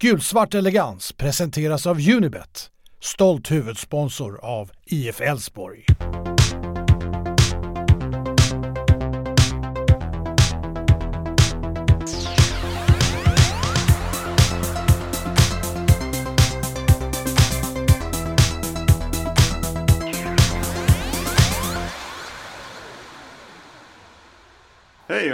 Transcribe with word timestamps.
Gulsvart 0.00 0.54
elegans 0.54 1.12
presenteras 1.12 1.86
av 1.86 1.96
Unibet, 2.08 2.70
stolt 3.00 3.50
huvudsponsor 3.50 4.44
av 4.44 4.70
IF 4.86 5.20
Elfsborg. 5.20 5.84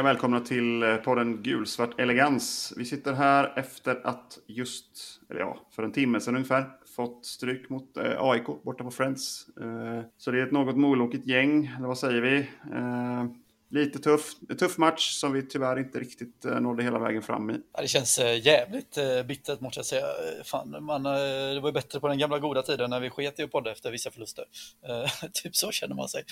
Välkomna 0.04 0.40
till 0.40 0.82
eh, 0.82 0.96
podden 0.96 1.42
Gulsvart 1.42 2.00
Elegans. 2.00 2.74
Vi 2.76 2.84
sitter 2.84 3.12
här 3.12 3.52
efter 3.56 4.06
att 4.06 4.38
just, 4.46 5.20
eller 5.30 5.40
ja, 5.40 5.58
för 5.70 5.82
en 5.82 5.92
timme 5.92 6.20
sedan 6.20 6.34
ungefär, 6.34 6.64
fått 6.96 7.26
stryk 7.26 7.68
mot 7.68 7.96
eh, 7.96 8.12
AIK 8.18 8.46
borta 8.64 8.84
på 8.84 8.90
Friends. 8.90 9.46
Eh, 9.60 10.02
så 10.16 10.30
det 10.30 10.40
är 10.40 10.46
ett 10.46 10.52
något 10.52 10.76
molokigt 10.76 11.26
gäng, 11.26 11.74
eller 11.76 11.88
vad 11.88 11.98
säger 11.98 12.20
vi? 12.20 12.38
Eh, 12.72 13.24
lite 13.74 13.98
tuff, 13.98 14.34
tuff 14.58 14.78
match 14.78 15.10
som 15.10 15.32
vi 15.32 15.42
tyvärr 15.42 15.78
inte 15.78 16.00
riktigt 16.00 16.44
eh, 16.44 16.60
nådde 16.60 16.82
hela 16.82 16.98
vägen 16.98 17.22
fram 17.22 17.50
i. 17.50 17.60
Ja, 17.72 17.82
det 17.82 17.88
känns 17.88 18.18
eh, 18.18 18.46
jävligt 18.46 18.96
eh, 18.96 19.22
bittert 19.22 19.60
måste 19.60 19.78
jag 19.78 19.86
säga. 19.86 20.06
Fan, 20.44 20.84
man, 20.84 21.02
det 21.02 21.60
var 21.60 21.68
ju 21.68 21.72
bättre 21.72 22.00
på 22.00 22.08
den 22.08 22.18
gamla 22.18 22.38
goda 22.38 22.62
tiden 22.62 22.90
när 22.90 23.00
vi 23.00 23.10
sket 23.10 23.38
i 23.38 23.42
att 23.42 23.50
podda 23.50 23.72
efter 23.72 23.90
vissa 23.90 24.10
förluster. 24.10 24.44
typ 25.32 25.56
så 25.56 25.70
känner 25.70 25.94
man 25.94 26.08
sig. 26.08 26.24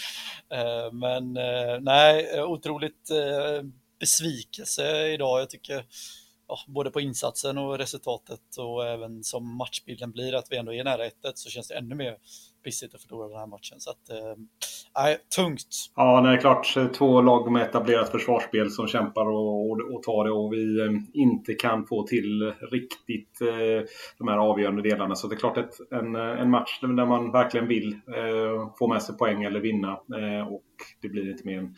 Men 0.92 1.32
nej, 1.84 2.42
otroligt 2.42 3.08
besvikelse 4.00 5.06
idag. 5.06 5.40
Jag 5.40 5.50
tycker 5.50 5.84
ja, 6.48 6.58
både 6.66 6.90
på 6.90 7.00
insatsen 7.00 7.58
och 7.58 7.78
resultatet 7.78 8.56
och 8.58 8.86
även 8.86 9.24
som 9.24 9.56
matchbilden 9.56 10.12
blir 10.12 10.34
att 10.34 10.46
vi 10.50 10.56
ändå 10.56 10.74
är 10.74 10.84
nära 10.84 11.06
1 11.06 11.14
så 11.34 11.50
känns 11.50 11.68
det 11.68 11.74
ännu 11.74 11.94
mer 11.94 12.16
pissigt 12.64 12.94
att 12.94 13.02
förlora 13.02 13.28
den 13.28 13.38
här 13.38 13.46
matchen. 13.46 13.80
Så 13.80 13.90
att, 13.90 14.10
eh, 14.10 15.16
tungt. 15.36 15.92
Ja, 15.96 16.20
det 16.20 16.28
är 16.28 16.36
klart. 16.36 16.76
Två 16.94 17.22
lag 17.22 17.52
med 17.52 17.62
etablerat 17.62 18.10
försvarsspel 18.10 18.70
som 18.70 18.86
kämpar 18.86 19.26
och, 19.26 19.70
och, 19.70 19.94
och 19.94 20.02
tar 20.02 20.24
det 20.24 20.30
och 20.30 20.52
vi 20.52 20.80
eh, 20.80 21.22
inte 21.22 21.54
kan 21.54 21.86
få 21.86 22.06
till 22.06 22.52
riktigt 22.70 23.40
eh, 23.40 23.88
de 24.18 24.28
här 24.28 24.38
avgörande 24.38 24.82
delarna. 24.82 25.14
Så 25.14 25.28
det 25.28 25.34
är 25.34 25.38
klart 25.38 25.58
ett, 25.58 25.74
en, 25.90 26.14
en 26.16 26.50
match 26.50 26.80
där 26.80 27.06
man 27.06 27.32
verkligen 27.32 27.68
vill 27.68 27.92
eh, 27.92 28.74
få 28.78 28.88
med 28.88 29.02
sig 29.02 29.16
poäng 29.16 29.42
eller 29.42 29.60
vinna 29.60 29.90
eh, 29.90 30.52
och 30.52 30.64
det 31.02 31.08
blir 31.08 31.30
inte 31.30 31.46
mer 31.46 31.58
än 31.58 31.74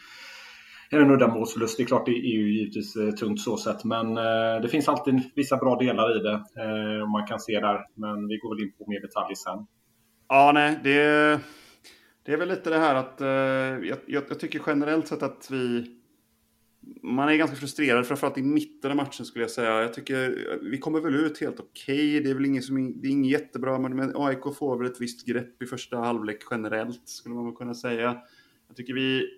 en 0.90 1.10
uddamålsförlust. 1.10 1.76
Det 1.76 1.82
är 1.82 1.86
klart 1.86 2.06
det 2.06 2.12
är 2.12 2.36
ju 2.36 2.58
givetvis 2.58 2.96
eh, 2.96 3.10
tungt 3.10 3.40
så 3.40 3.56
sett, 3.56 3.84
men 3.84 4.16
eh, 4.16 4.60
det 4.62 4.68
finns 4.68 4.88
alltid 4.88 5.20
vissa 5.34 5.56
bra 5.56 5.76
delar 5.76 6.16
i 6.16 6.22
det. 6.22 6.44
Man 7.06 7.26
kan 7.26 7.40
se 7.40 7.60
där, 7.60 7.86
men 7.94 8.28
vi 8.28 8.36
går 8.36 8.54
väl 8.54 8.64
in 8.64 8.72
på 8.78 8.90
mer 8.90 9.00
detaljer 9.00 9.34
sen. 9.34 9.66
Ja, 10.34 10.52
nej, 10.54 10.80
det, 10.84 11.40
det 12.22 12.32
är 12.32 12.36
väl 12.36 12.48
lite 12.48 12.70
det 12.70 12.78
här 12.78 12.94
att 12.94 13.20
eh, 13.20 13.28
jag, 13.88 13.98
jag, 14.06 14.24
jag 14.28 14.40
tycker 14.40 14.62
generellt 14.66 15.08
sett 15.08 15.22
att 15.22 15.48
vi 15.50 15.90
man 17.02 17.28
är 17.28 17.36
ganska 17.36 17.56
frustrerad, 17.56 18.06
framförallt 18.06 18.38
i 18.38 18.42
mitten 18.42 18.90
av 18.90 18.96
matchen 18.96 19.26
skulle 19.26 19.44
jag 19.44 19.50
säga. 19.50 19.82
Jag 19.82 19.94
tycker 19.94 20.50
eh, 20.52 20.58
vi 20.70 20.78
kommer 20.78 21.00
väl 21.00 21.14
ut 21.14 21.40
helt 21.40 21.60
okej. 21.60 21.94
Okay. 21.94 22.20
Det 22.20 22.30
är 22.30 22.34
väl 22.34 22.44
inget, 22.44 22.64
som, 22.64 23.00
det 23.00 23.08
är 23.08 23.10
inget 23.10 23.30
jättebra, 23.30 23.78
men 23.78 24.12
AIK 24.16 24.56
får 24.58 24.78
väl 24.78 24.86
ett 24.86 25.00
visst 25.00 25.26
grepp 25.26 25.62
i 25.62 25.66
första 25.66 25.96
halvlek 25.96 26.40
generellt, 26.50 27.08
skulle 27.08 27.34
man 27.34 27.54
kunna 27.54 27.74
säga. 27.74 28.22
Jag 28.68 28.76
tycker 28.76 28.94
vi 28.94 29.28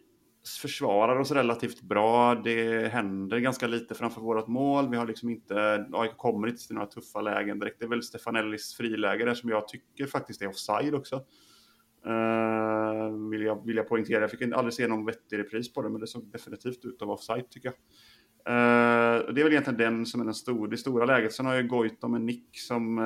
försvarar 0.48 1.18
oss 1.18 1.30
relativt 1.30 1.82
bra. 1.82 2.34
Det 2.34 2.88
händer 2.92 3.38
ganska 3.38 3.66
lite 3.66 3.94
framför 3.94 4.20
vårt 4.20 4.46
mål. 4.46 4.90
Vi 4.90 4.96
har 4.96 5.06
liksom 5.06 5.28
inte, 5.28 5.86
AIK 5.92 6.16
kommer 6.16 6.48
inte 6.48 6.66
till 6.66 6.74
några 6.74 6.86
tuffa 6.86 7.20
lägen 7.20 7.58
direkt. 7.58 7.78
Det 7.78 7.84
är 7.84 7.88
väl 7.88 8.02
Stefanellis 8.02 8.74
friläge 8.74 9.24
där 9.24 9.34
som 9.34 9.50
jag 9.50 9.68
tycker 9.68 10.06
faktiskt 10.06 10.42
är 10.42 10.48
offside 10.48 10.94
också. 10.94 11.16
Uh, 12.06 13.30
vill, 13.30 13.42
jag, 13.42 13.66
vill 13.66 13.76
jag 13.76 13.88
poängtera. 13.88 14.20
Jag 14.20 14.30
fick 14.30 14.42
aldrig 14.42 14.74
se 14.74 14.88
någon 14.88 15.06
vettig 15.06 15.38
repris 15.38 15.72
på 15.72 15.82
det, 15.82 15.88
men 15.88 16.00
det 16.00 16.06
såg 16.06 16.32
definitivt 16.32 16.84
ut 16.84 17.02
att 17.02 17.06
vara 17.06 17.16
offside 17.16 17.50
tycker 17.50 17.68
jag. 17.68 17.76
Uh, 18.48 19.32
det 19.34 19.40
är 19.40 19.44
väl 19.44 19.52
egentligen 19.52 19.78
den 19.78 20.06
som 20.06 20.20
är 20.20 20.24
den 20.24 20.34
stor, 20.34 20.68
det 20.68 20.76
stora 20.76 21.04
läget. 21.04 21.32
Sen 21.32 21.46
har 21.46 21.54
jag 21.54 21.68
Goitom 21.68 22.14
en 22.14 22.26
nick 22.26 22.58
som, 22.58 22.98
uh, 22.98 23.04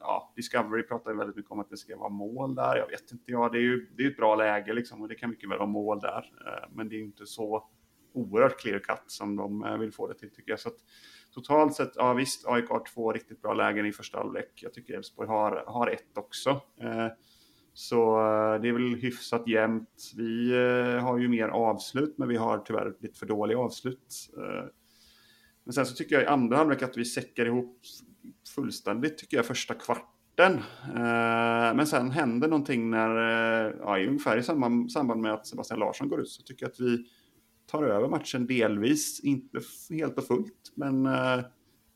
ja, 0.00 0.32
Discovery 0.36 0.82
pratar 0.82 1.14
väldigt 1.14 1.36
mycket 1.36 1.50
om 1.50 1.60
att 1.60 1.70
det 1.70 1.76
ska 1.76 1.96
vara 1.96 2.08
mål 2.08 2.54
där. 2.54 2.76
Jag 2.76 2.86
vet 2.86 3.12
inte, 3.12 3.30
ja, 3.30 3.48
det 3.48 3.58
är 3.58 3.62
ju 3.62 3.86
det 3.96 4.02
är 4.02 4.10
ett 4.10 4.16
bra 4.16 4.34
läge 4.36 4.72
liksom 4.72 5.02
och 5.02 5.08
det 5.08 5.14
kan 5.14 5.30
mycket 5.30 5.50
väl 5.50 5.58
vara 5.58 5.68
mål 5.68 6.00
där. 6.00 6.32
Uh, 6.46 6.76
men 6.76 6.88
det 6.88 6.96
är 6.96 7.00
inte 7.00 7.26
så 7.26 7.68
oerhört 8.14 8.60
clear 8.60 8.78
cut 8.78 9.02
som 9.06 9.36
de 9.36 9.76
vill 9.80 9.92
få 9.92 10.08
det 10.08 10.14
till 10.14 10.30
tycker 10.30 10.52
jag. 10.52 10.60
Så 10.60 10.68
att, 10.68 10.78
totalt 11.34 11.74
sett, 11.74 11.92
ja 11.94 12.12
visst, 12.12 12.46
AIK 12.46 12.68
har 12.68 12.84
två 12.94 13.12
riktigt 13.12 13.42
bra 13.42 13.54
lägen 13.54 13.86
i 13.86 13.92
första 13.92 14.18
halvlek. 14.18 14.60
Jag 14.62 14.74
tycker 14.74 14.94
Elfsborg 14.94 15.28
har, 15.28 15.64
har 15.66 15.86
ett 15.86 16.18
också. 16.18 16.60
Så 17.72 18.18
eh, 18.18 18.60
det 18.60 18.68
är 18.68 18.72
väl 18.72 18.94
hyfsat 18.94 19.48
jämnt. 19.48 20.12
Vi 20.16 20.50
eh, 20.50 21.02
har 21.02 21.18
ju 21.18 21.28
mer 21.28 21.48
avslut, 21.48 22.18
men 22.18 22.28
vi 22.28 22.36
har 22.36 22.58
tyvärr 22.58 22.94
lite 23.00 23.18
för 23.18 23.26
dåliga 23.26 23.58
avslut. 23.58 24.30
Eh, 24.36 24.68
men 25.64 25.72
sen 25.72 25.86
så 25.86 25.94
tycker 25.94 26.14
jag 26.14 26.24
i 26.24 26.26
andra 26.26 26.56
halvlek 26.56 26.82
att 26.82 26.96
vi 26.96 27.04
säckar 27.04 27.46
ihop 27.46 27.80
fullständigt, 28.54 29.18
tycker 29.18 29.36
jag, 29.36 29.46
första 29.46 29.74
kvarten. 29.74 30.60
Men 31.76 31.86
sen 31.86 32.10
händer 32.10 32.48
någonting 32.48 32.90
när, 32.90 33.10
ja, 33.80 34.06
ungefär 34.06 34.36
i 34.36 34.42
samband, 34.42 34.92
samband 34.92 35.20
med 35.20 35.32
att 35.32 35.46
Sebastian 35.46 35.80
Larsson 35.80 36.08
går 36.08 36.20
ut, 36.20 36.28
så 36.28 36.42
tycker 36.42 36.64
jag 36.64 36.70
att 36.70 36.80
vi 36.80 37.06
tar 37.66 37.82
över 37.82 38.08
matchen 38.08 38.46
delvis, 38.46 39.20
inte 39.20 39.60
helt 39.90 40.18
och 40.18 40.26
fullt, 40.26 40.72
men 40.74 41.08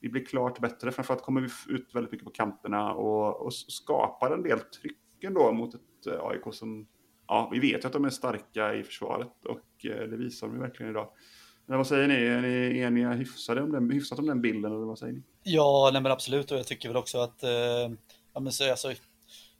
vi 0.01 0.09
blir 0.09 0.25
klart 0.25 0.61
bättre. 0.61 0.93
Framförallt 0.93 1.23
kommer 1.23 1.41
vi 1.41 1.75
ut 1.75 1.95
väldigt 1.95 2.13
mycket 2.13 2.27
på 2.27 2.33
kanterna 2.33 2.93
och, 2.93 3.47
och 3.47 3.55
skapar 3.55 4.31
en 4.31 4.43
del 4.43 4.61
tryck 4.61 4.99
stycken 5.25 5.35
då 5.35 5.53
mot 5.53 5.75
ett 5.75 6.07
eh, 6.07 6.27
AIK 6.27 6.55
som, 6.55 6.87
ja, 7.29 7.49
vi 7.53 7.59
vet 7.59 7.85
ju 7.85 7.87
att 7.87 7.93
de 7.93 8.05
är 8.05 8.11
starka 8.11 8.75
i 8.75 8.83
försvaret 8.83 9.47
och 9.49 9.87
eh, 9.87 10.09
det 10.09 10.17
visar 10.17 10.47
de 10.47 10.57
ju 10.57 10.63
verkligen 10.63 10.91
idag. 10.91 11.09
Men 11.67 11.79
vad 11.79 11.87
säger 11.87 12.09
ni? 12.09 12.15
Är 12.15 12.41
ni 12.41 12.79
eniga 12.79 13.13
hyfsade 13.13 13.63
om 13.63 13.73
den, 13.73 13.91
hyfsat 13.91 14.19
om 14.19 14.27
den 14.27 14.41
bilden 14.41 14.73
eller 14.73 14.87
vad 14.87 14.99
säger 14.99 15.13
ni? 15.13 15.23
Ja, 15.43 15.91
nej 15.93 16.03
men 16.03 16.13
absolut 16.13 16.51
och 16.51 16.59
jag 16.59 16.67
tycker 16.67 16.89
väl 16.89 16.97
också 16.97 17.19
att, 17.19 17.43
eh, 17.43 17.51
ja 18.35 18.41
men 18.41 18.53
så, 18.53 18.71
alltså, 18.71 18.93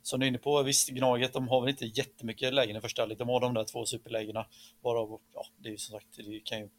som 0.01 0.19
du 0.19 0.25
är 0.25 0.27
inne 0.27 0.37
på, 0.37 0.63
visst 0.63 0.89
Gnaget, 0.89 1.33
de 1.33 1.47
har 1.47 1.61
väl 1.61 1.69
inte 1.69 1.85
jättemycket 1.85 2.53
lägen 2.53 2.75
i 2.75 2.81
första 2.81 3.01
halvlek. 3.01 3.19
De 3.19 3.29
har 3.29 3.39
de 3.39 3.53
där 3.53 3.63
två 3.63 3.85
superlägena, 3.85 4.45
varav, 4.83 5.19
ja, 5.33 5.45
det 5.57 5.69
är 5.69 5.71
ju 5.71 5.77
som 5.77 5.99
sagt, 5.99 6.07
det 6.17 6.39
kan 6.39 6.59
ju 6.59 6.69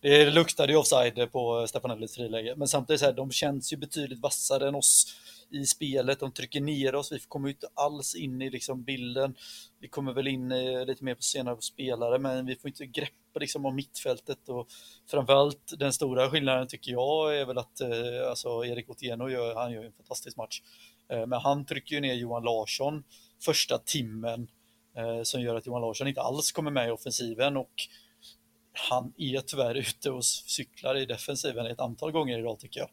det 0.00 0.30
luktade 0.30 0.72
ju 0.72 0.78
offside 0.78 1.32
på 1.32 1.66
Stefanellis 1.66 2.14
friläge, 2.14 2.54
men 2.56 2.68
samtidigt 2.68 3.00
så 3.00 3.06
här, 3.06 3.12
de 3.12 3.30
känns 3.30 3.72
ju 3.72 3.76
betydligt 3.76 4.20
vassare 4.20 4.68
än 4.68 4.74
oss 4.74 5.14
i 5.50 5.66
spelet. 5.66 6.20
De 6.20 6.32
trycker 6.32 6.60
ner 6.60 6.94
oss. 6.94 7.12
Vi 7.12 7.18
kommer 7.18 7.48
inte 7.48 7.68
alls 7.74 8.14
in 8.14 8.42
i 8.42 8.50
liksom 8.50 8.82
bilden. 8.82 9.34
Vi 9.78 9.88
kommer 9.88 10.12
väl 10.12 10.26
in 10.26 10.52
eh, 10.52 10.86
lite 10.86 11.04
mer 11.04 11.14
på 11.14 11.22
senare 11.22 11.56
på 11.56 11.62
spelare, 11.62 12.18
men 12.18 12.46
vi 12.46 12.56
får 12.56 12.68
inte 12.68 12.86
grepp 12.86 13.12
liksom 13.40 13.66
om 13.66 13.74
mittfältet 13.74 14.48
och 14.48 14.68
framförallt 15.10 15.72
den 15.78 15.92
stora 15.92 16.30
skillnaden 16.30 16.68
tycker 16.68 16.92
jag 16.92 17.38
är 17.38 17.46
väl 17.46 17.58
att 17.58 17.80
eh, 17.80 18.28
alltså 18.28 18.64
Erik 18.64 18.90
Otieno 18.90 19.28
gör, 19.28 19.54
han 19.54 19.72
gör 19.72 19.84
en 19.84 19.92
fantastisk 19.92 20.36
match. 20.36 20.62
Eh, 21.08 21.26
men 21.26 21.40
han 21.40 21.66
trycker 21.66 21.94
ju 21.94 22.00
ner 22.00 22.14
Johan 22.14 22.44
Larsson 22.44 23.04
första 23.44 23.78
timmen 23.78 24.48
som 25.22 25.40
gör 25.42 25.54
att 25.54 25.66
Johan 25.66 25.80
Larsson 25.80 26.08
inte 26.08 26.20
alls 26.20 26.52
kommer 26.52 26.70
med 26.70 26.88
i 26.88 26.90
offensiven 26.90 27.56
och 27.56 27.72
han 28.72 29.12
är 29.16 29.40
tyvärr 29.40 29.74
ute 29.74 30.10
och 30.10 30.24
cyklar 30.24 30.96
i 30.96 31.06
defensiven 31.06 31.66
ett 31.66 31.80
antal 31.80 32.12
gånger 32.12 32.38
idag 32.38 32.58
tycker 32.58 32.80
jag. 32.80 32.90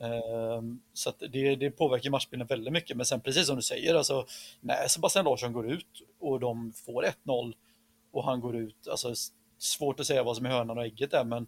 Mm. 0.00 0.80
Så 0.92 1.12
det, 1.18 1.56
det 1.56 1.70
påverkar 1.70 2.10
matchbilden 2.10 2.46
väldigt 2.46 2.72
mycket. 2.72 2.96
Men 2.96 3.06
sen 3.06 3.20
precis 3.20 3.46
som 3.46 3.56
du 3.56 3.62
säger, 3.62 3.94
alltså, 3.94 4.26
när 4.60 4.88
Sebastian 4.88 5.24
Larsson 5.24 5.52
går 5.52 5.70
ut 5.70 6.02
och 6.20 6.40
de 6.40 6.72
får 6.72 7.04
1-0 7.24 7.54
och 8.12 8.24
han 8.24 8.40
går 8.40 8.56
ut, 8.56 8.88
alltså 8.88 9.14
svårt 9.58 10.00
att 10.00 10.06
säga 10.06 10.22
vad 10.22 10.36
som 10.36 10.46
är 10.46 10.50
hönan 10.50 10.78
och 10.78 10.84
ägget 10.84 11.10
där, 11.10 11.24
men 11.24 11.46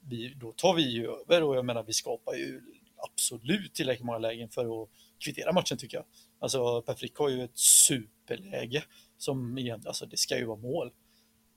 vi, 0.00 0.34
då 0.36 0.52
tar 0.52 0.74
vi 0.74 0.90
ju 0.90 1.06
över 1.06 1.42
och 1.42 1.56
jag 1.56 1.64
menar 1.64 1.82
vi 1.82 1.92
skapar 1.92 2.34
ju 2.34 2.60
absolut 2.96 3.74
tillräckligt 3.74 4.06
många 4.06 4.18
lägen 4.18 4.48
för 4.48 4.82
att 4.82 4.88
kvittera 5.18 5.52
matchen 5.52 5.78
tycker 5.78 5.96
jag. 5.96 6.04
Alltså 6.38 6.82
Per 6.82 6.94
Frick 6.94 7.16
har 7.16 7.28
ju 7.28 7.44
ett 7.44 7.58
superläge 7.58 8.84
som 9.18 9.58
igen, 9.58 9.82
alltså 9.86 10.06
det 10.06 10.16
ska 10.16 10.38
ju 10.38 10.44
vara 10.44 10.58
mål. 10.58 10.90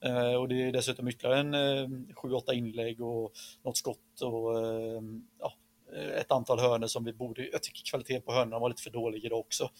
Eh, 0.04 0.34
och 0.34 0.48
det 0.48 0.62
är 0.62 0.72
dessutom 0.72 1.08
ytterligare 1.08 1.40
en 1.40 1.54
eh, 1.54 1.88
7-8 2.14 2.52
inlägg 2.52 3.00
och 3.00 3.32
något 3.62 3.76
skott 3.76 4.20
och 4.22 4.66
eh, 4.66 5.02
ja, 5.38 5.54
Eh, 5.96 6.20
ett 6.20 6.30
antal 6.30 6.60
hörnor 6.60 6.86
som 6.86 7.04
vi 7.04 7.12
borde, 7.12 7.48
jag 7.48 7.62
tycker 7.62 7.90
kvaliteten 7.90 8.22
på 8.22 8.32
hörnorna 8.32 8.58
var 8.58 8.68
lite 8.68 8.82
för 8.82 8.90
dålig 8.90 9.24
idag 9.24 9.38
också. 9.38 9.70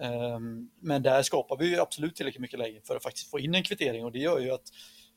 Ehm, 0.00 0.70
men 0.80 1.02
där 1.02 1.22
skapar 1.22 1.56
vi 1.56 1.66
ju 1.66 1.80
absolut 1.80 2.16
tillräckligt 2.16 2.40
mycket 2.40 2.58
lägen 2.58 2.82
för 2.82 2.96
att 2.96 3.02
faktiskt 3.02 3.30
få 3.30 3.38
in 3.38 3.54
en 3.54 3.62
kvittering 3.62 4.04
och 4.04 4.12
det 4.12 4.18
gör 4.18 4.38
ju 4.38 4.50
att 4.50 4.64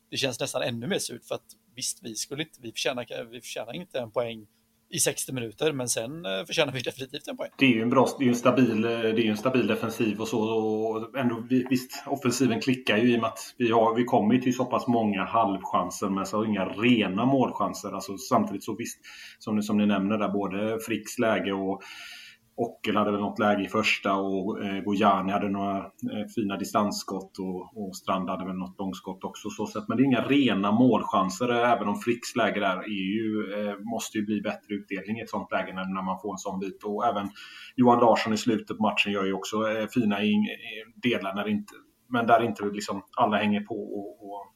det 0.09 0.17
känns 0.17 0.39
nästan 0.39 0.61
ännu 0.61 0.87
mer 0.87 0.99
surt 0.99 1.25
för 1.25 1.35
att 1.35 1.45
visst, 1.75 1.99
vi 2.03 2.15
skulle 2.15 2.43
inte, 2.43 2.59
vi 2.61 2.71
förtjänar, 2.71 3.25
vi 3.31 3.41
förtjänar 3.41 3.73
inte 3.73 3.99
en 3.99 4.11
poäng 4.11 4.47
i 4.93 4.99
60 4.99 5.33
minuter, 5.33 5.71
men 5.71 5.89
sen 5.89 6.25
eh, 6.25 6.45
förtjänar 6.45 6.73
vi 6.73 6.81
definitivt 6.81 7.27
en 7.27 7.37
poäng. 7.37 7.49
Det 7.57 7.65
är 7.65 7.69
ju 7.69 7.81
en 7.81 7.89
bra, 7.89 8.07
det 8.19 8.25
är 8.25 8.29
en 8.29 8.35
stabil, 8.35 8.85
eh, 8.85 8.89
det 8.89 9.27
är 9.27 9.29
en 9.29 9.37
stabil 9.37 9.67
defensiv 9.67 10.21
och 10.21 10.27
så. 10.27 10.41
Och 10.41 11.17
ändå, 11.17 11.43
visst, 11.69 12.03
offensiven 12.05 12.61
klickar 12.61 12.97
ju 12.97 13.13
i 13.13 13.17
och 13.17 13.21
med 13.21 13.27
att 13.27 13.39
vi, 13.57 13.71
har, 13.71 13.95
vi 13.95 14.03
kommer 14.03 14.37
till 14.37 14.55
så 14.55 14.65
pass 14.65 14.87
många 14.87 15.23
halvchanser 15.25 16.09
men 16.09 16.25
så 16.25 16.45
inga 16.45 16.65
rena 16.65 17.25
målchanser. 17.25 17.91
Alltså, 17.91 18.17
samtidigt 18.17 18.63
så 18.63 18.75
visst, 18.75 18.99
som, 19.39 19.61
som 19.61 19.77
ni 19.77 19.85
nämner 19.85 20.17
där, 20.17 20.29
både 20.29 20.79
Fricks 20.79 21.19
läge 21.19 21.53
och 21.53 21.81
Ockel 22.55 22.95
hade 22.95 23.11
väl 23.11 23.21
något 23.21 23.39
läge 23.39 23.63
i 23.63 23.67
första 23.67 24.15
och 24.15 24.63
eh, 24.63 24.83
Gojani 24.83 25.31
hade 25.31 25.49
några 25.49 25.77
eh, 25.77 26.27
fina 26.35 26.57
distansskott 26.57 27.39
och, 27.39 27.77
och 27.77 27.95
Strand 27.95 28.29
hade 28.29 28.45
väl 28.45 28.55
något 28.55 28.79
långskott 28.79 29.23
också. 29.23 29.49
Så 29.49 29.67
sätt. 29.67 29.83
Men 29.87 29.97
det 29.97 30.03
är 30.03 30.05
inga 30.05 30.21
rena 30.21 30.71
målchanser 30.71 31.49
eh, 31.49 31.71
även 31.71 31.87
om 31.87 31.95
Fricks 31.95 32.35
läge 32.35 32.59
där 32.59 32.77
är 32.77 33.13
ju, 33.17 33.53
eh, 33.53 33.75
måste 33.93 34.17
ju 34.17 34.25
bli 34.25 34.41
bättre 34.41 34.75
utdelning 34.75 35.19
i 35.19 35.21
ett 35.21 35.29
sånt 35.29 35.51
läge 35.51 35.73
när, 35.73 35.95
när 35.95 36.05
man 36.05 36.19
får 36.21 36.33
en 36.33 36.37
sån 36.37 36.59
bit. 36.59 36.83
Och 36.83 37.05
även 37.05 37.29
Johan 37.75 37.99
Larsson 37.99 38.33
i 38.33 38.37
slutet 38.37 38.77
på 38.77 38.83
matchen 38.83 39.11
gör 39.11 39.25
ju 39.25 39.33
också 39.33 39.69
eh, 39.69 39.87
fina 39.87 40.23
in, 40.23 40.47
delar 40.95 41.35
när 41.35 41.47
inte, 41.47 41.73
men 42.09 42.27
där 42.27 42.43
inte 42.43 42.65
liksom 42.65 43.01
alla 43.17 43.37
hänger 43.37 43.61
på 43.61 43.75
och, 43.75 44.23
och 44.23 44.53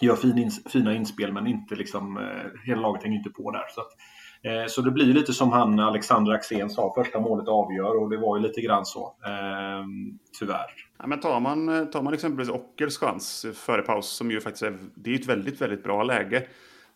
gör 0.00 0.16
fin 0.16 0.38
ins, 0.38 0.72
fina 0.72 0.94
inspel 0.94 1.32
men 1.32 1.46
inte 1.46 1.74
liksom, 1.74 2.16
eh, 2.16 2.66
hela 2.66 2.80
laget 2.80 3.02
hänger 3.02 3.18
inte 3.18 3.30
på 3.30 3.50
där. 3.50 3.64
Så 3.74 3.80
att, 3.80 3.90
Eh, 3.90 4.15
Eh, 4.46 4.66
så 4.68 4.82
det 4.82 4.90
blir 4.90 5.06
lite 5.06 5.32
som 5.32 5.52
han 5.52 5.80
Alexander 5.80 6.32
Axén 6.32 6.70
sa, 6.70 6.94
första 6.94 7.20
målet 7.20 7.48
avgör 7.48 8.02
och 8.02 8.10
det 8.10 8.16
var 8.16 8.36
ju 8.36 8.42
lite 8.42 8.60
grann 8.60 8.86
så. 8.86 9.14
Ehm, 9.26 10.18
tyvärr. 10.38 10.70
Ja, 10.98 11.06
men 11.06 11.20
tar, 11.20 11.40
man, 11.40 11.90
tar 11.90 12.02
man 12.02 12.14
exempelvis 12.14 12.48
Ockels 12.48 12.98
chans 12.98 13.46
före 13.54 13.82
paus, 13.82 14.08
som 14.08 14.30
ju 14.30 14.40
faktiskt 14.40 14.62
är, 14.62 14.78
det 14.94 15.10
är 15.10 15.14
ett 15.14 15.26
väldigt, 15.26 15.60
väldigt 15.60 15.82
bra 15.82 16.02
läge. 16.02 16.46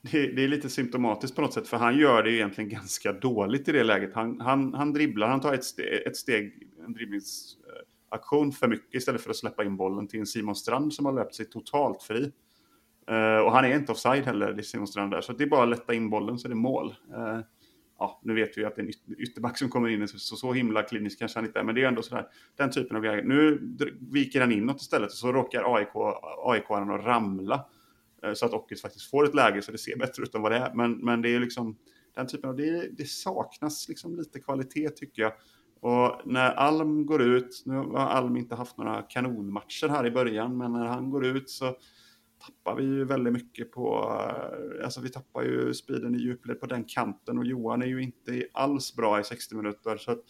Det, 0.02 0.26
det, 0.26 0.44
är 0.44 0.49
lite 0.49 0.70
symptomatiskt 0.70 1.37
på 1.37 1.43
något 1.43 1.52
sätt, 1.52 1.69
för 1.69 1.76
han 1.76 1.99
gör 1.99 2.23
det 2.23 2.32
egentligen 2.32 2.70
ganska 2.70 3.12
dåligt 3.12 3.69
i 3.69 3.73
det 3.73 3.85
läget. 3.85 4.14
Han, 4.14 4.41
han, 4.41 4.75
han 4.75 4.93
dribblar, 4.93 5.29
han 5.29 5.41
tar 5.41 5.55
ett 5.55 5.64
steg, 5.64 6.06
ett 6.06 6.17
steg 6.17 6.69
en 6.85 6.93
dribblingsaktion 6.93 8.49
eh, 8.49 8.53
för 8.53 8.69
mycket 8.69 8.94
istället 8.94 9.20
för 9.20 9.31
att 9.31 9.37
släppa 9.37 9.64
in 9.64 9.76
bollen 9.76 10.08
till 10.08 10.20
en 10.20 10.26
Simon 10.26 10.55
Strand 10.55 10.94
som 10.94 11.06
har 11.06 11.12
löpt 11.12 11.35
sig 11.35 11.46
totalt 11.46 12.03
fri. 12.03 12.32
Uh, 13.10 13.38
och 13.38 13.52
han 13.52 13.64
är 13.64 13.76
inte 13.76 13.92
offside 13.92 14.24
heller, 14.24 14.52
det 14.52 14.62
Simon 14.62 14.86
Strand 14.86 15.10
där. 15.10 15.20
Så 15.20 15.32
det 15.32 15.44
är 15.44 15.48
bara 15.48 15.62
att 15.62 15.68
lätta 15.68 15.94
in 15.94 16.10
bollen 16.10 16.38
så 16.38 16.48
är 16.48 16.48
det 16.48 16.54
mål. 16.54 16.94
Uh, 17.16 17.40
ja, 17.98 18.20
nu 18.24 18.34
vet 18.34 18.58
vi 18.58 18.64
att 18.64 18.76
det 18.76 18.82
är 18.82 18.86
en 18.86 19.18
ytterback 19.18 19.58
som 19.58 19.68
kommer 19.68 19.88
in, 19.88 20.08
så, 20.08 20.36
så 20.36 20.52
himla 20.52 20.82
klinisk 20.82 21.18
kanske 21.18 21.38
han 21.38 21.46
inte 21.46 21.58
är, 21.58 21.64
men 21.64 21.74
det 21.74 21.82
är 21.82 21.88
ändå 21.88 22.02
sådär, 22.02 22.26
den 22.56 22.70
typen 22.70 22.96
av 22.96 23.02
grejer. 23.02 23.22
Nu 23.22 23.60
viker 24.00 24.40
han 24.40 24.52
inåt 24.52 24.80
istället 24.80 25.10
och 25.10 25.16
så 25.16 25.32
råkar 25.32 25.76
AIK, 25.76 25.88
AIK 26.44 26.70
att 26.70 27.04
ramla. 27.04 27.64
Uh, 28.26 28.32
så 28.32 28.46
att 28.46 28.52
Ockels 28.52 28.82
faktiskt 28.82 29.10
får 29.10 29.24
ett 29.24 29.34
läge 29.34 29.62
så 29.62 29.72
det 29.72 29.78
ser 29.78 29.98
bättre 29.98 30.22
ut 30.22 30.34
än 30.34 30.42
vad 30.42 30.52
det 30.52 30.58
är. 30.58 30.74
Men, 30.74 30.92
men 30.92 31.22
det 31.22 31.34
är 31.34 31.40
liksom 31.40 31.76
den 32.14 32.26
typen 32.26 32.50
av, 32.50 32.56
det, 32.56 32.88
det 32.96 33.08
saknas 33.08 33.88
liksom 33.88 34.16
lite 34.16 34.40
kvalitet 34.40 34.88
tycker 34.88 35.22
jag. 35.22 35.32
Och 35.80 36.20
när 36.24 36.50
Alm 36.50 37.06
går 37.06 37.22
ut, 37.22 37.62
nu 37.66 37.74
har 37.74 38.06
Alm 38.06 38.36
inte 38.36 38.54
haft 38.54 38.78
några 38.78 39.02
kanonmatcher 39.02 39.88
här 39.88 40.06
i 40.06 40.10
början, 40.10 40.56
men 40.56 40.72
när 40.72 40.86
han 40.86 41.10
går 41.10 41.26
ut 41.26 41.50
så 41.50 41.76
tappar 42.40 42.75
vi 42.75 42.82
ju 42.82 43.04
väldigt 43.04 43.32
mycket 43.32 43.72
på, 43.72 44.16
eh, 44.78 44.84
alltså 44.84 45.00
vi 45.00 45.08
tappar 45.08 45.42
ju 45.42 45.75
speeden 45.75 46.14
i 46.14 46.19
djupled 46.19 46.60
på 46.60 46.66
den 46.66 46.84
kanten 46.84 47.38
och 47.38 47.44
Johan 47.44 47.82
är 47.82 47.87
ju 47.87 48.02
inte 48.02 48.46
alls 48.52 48.96
bra 48.96 49.20
i 49.20 49.25
60 49.25 49.54
minuter. 49.54 49.96
Så 49.96 50.12
att 50.12 50.20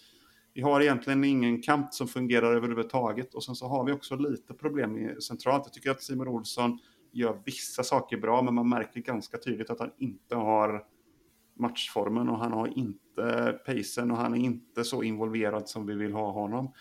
vi 0.54 0.62
har 0.62 0.80
egentligen 0.80 1.24
ingen 1.24 1.62
kant 1.62 1.94
som 1.94 2.08
fungerar 2.08 2.54
överhuvudtaget 2.54 3.34
och 3.34 3.44
sen 3.44 3.54
så 3.54 3.66
har 3.66 3.84
vi 3.84 3.92
också 3.92 4.16
lite 4.16 4.54
problem 4.54 4.98
i 4.98 5.20
centralt. 5.20 5.62
Jag 5.66 5.72
tycker 5.72 5.90
att 5.90 6.02
Simon 6.02 6.28
Olsson 6.28 6.78
gör 7.12 7.42
vissa 7.44 7.82
saker 7.82 8.16
bra 8.16 8.42
men 8.42 8.54
man 8.54 8.68
märker 8.68 9.00
ganska 9.00 9.38
tydligt 9.38 9.70
att 9.70 9.80
han 9.80 9.90
inte 9.98 10.36
har 10.36 10.84
matchformen 11.56 12.28
och 12.28 12.38
han 12.38 12.52
har 12.52 12.78
inte 12.78 13.58
pacen 13.66 14.10
och 14.10 14.16
han 14.16 14.34
är 14.34 14.38
inte 14.38 14.84
så 14.84 15.02
involverad 15.02 15.68
som 15.68 15.86
vi 15.86 15.94
vill 15.94 16.12
ha 16.12 16.30
honom. 16.30 16.72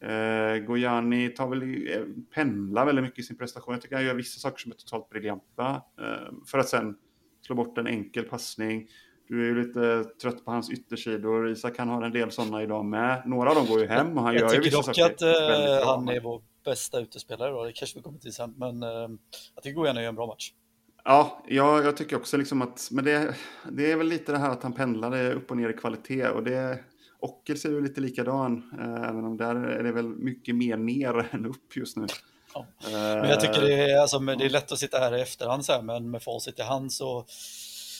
Eh, 0.00 0.56
Gojani 0.56 1.28
tar 1.28 1.48
väl, 1.48 1.62
eh, 1.62 2.04
pendlar 2.34 2.86
väldigt 2.86 3.04
mycket 3.04 3.18
i 3.18 3.22
sin 3.22 3.38
prestation. 3.38 3.74
Jag 3.74 3.82
tycker 3.82 3.96
han 3.96 4.04
gör 4.04 4.14
vissa 4.14 4.40
saker 4.40 4.58
som 4.58 4.72
är 4.72 4.76
totalt 4.76 5.08
briljanta. 5.08 5.82
Eh, 6.00 6.32
för 6.46 6.58
att 6.58 6.68
sen 6.68 6.96
slå 7.46 7.54
bort 7.54 7.78
en 7.78 7.86
enkel 7.86 8.24
passning. 8.24 8.88
Du 9.28 9.42
är 9.42 9.46
ju 9.46 9.66
lite 9.66 10.04
trött 10.04 10.44
på 10.44 10.50
hans 10.50 10.70
yttersidor. 10.70 11.50
Isak 11.50 11.76
kan 11.76 11.88
ha 11.88 12.04
en 12.04 12.12
del 12.12 12.30
sådana 12.30 12.62
idag 12.62 12.84
med. 12.84 13.22
Några 13.26 13.50
av 13.50 13.56
dem 13.56 13.66
går 13.66 13.80
ju 13.80 13.86
hem 13.86 14.18
och 14.18 14.24
han 14.24 14.34
jag 14.34 14.42
gör 14.42 14.54
ju 14.54 14.60
vissa 14.60 14.82
saker. 14.82 15.00
Jag 15.00 15.10
tycker 15.10 15.70
dock 15.70 15.82
att 15.82 15.86
han 15.86 16.08
är 16.08 16.20
vår 16.20 16.42
bästa 16.64 17.00
utespelare 17.00 17.50
då. 17.50 17.64
Det 17.64 17.72
kanske 17.72 17.98
vi 17.98 18.02
kommer 18.02 18.18
till 18.18 18.32
sen. 18.32 18.54
Men 18.56 18.82
eh, 18.82 18.88
jag 19.54 19.62
tycker 19.62 19.74
Gojani 19.74 20.00
gör 20.00 20.08
en 20.08 20.14
bra 20.14 20.26
match. 20.26 20.52
Ja, 21.04 21.42
jag, 21.48 21.84
jag 21.84 21.96
tycker 21.96 22.16
också 22.16 22.36
liksom 22.36 22.62
att, 22.62 22.88
men 22.90 23.04
det, 23.04 23.34
det 23.72 23.92
är 23.92 23.96
väl 23.96 24.08
lite 24.08 24.32
det 24.32 24.38
här 24.38 24.50
att 24.50 24.62
han 24.62 24.72
pendlar 24.72 25.32
upp 25.32 25.50
och 25.50 25.56
ner 25.56 25.68
i 25.68 25.72
kvalitet 25.72 26.28
och 26.28 26.42
det, 26.42 26.78
Ockels 27.20 27.64
är 27.64 27.68
ju 27.68 27.80
lite 27.80 28.00
likadan, 28.00 28.70
eh, 28.78 29.08
även 29.08 29.24
om 29.24 29.36
där 29.36 29.54
är 29.54 29.82
det 29.82 29.92
väl 29.92 30.08
mycket 30.08 30.54
mer 30.54 30.76
ner 30.76 31.28
än 31.34 31.46
upp 31.46 31.76
just 31.76 31.96
nu. 31.96 32.06
Ja. 32.54 32.66
Men 32.92 33.28
jag 33.30 33.40
tycker 33.40 33.60
det 33.60 33.90
är, 33.90 34.00
alltså, 34.00 34.18
det 34.18 34.44
är 34.44 34.50
lätt 34.50 34.72
att 34.72 34.78
sitta 34.78 34.98
här 34.98 35.16
i 35.16 35.20
efterhand 35.20 35.64
så 35.64 35.72
här, 35.72 35.82
men 35.82 36.10
med 36.10 36.22
facit 36.22 36.58
i 36.58 36.62
hand 36.62 36.92
så 36.92 37.26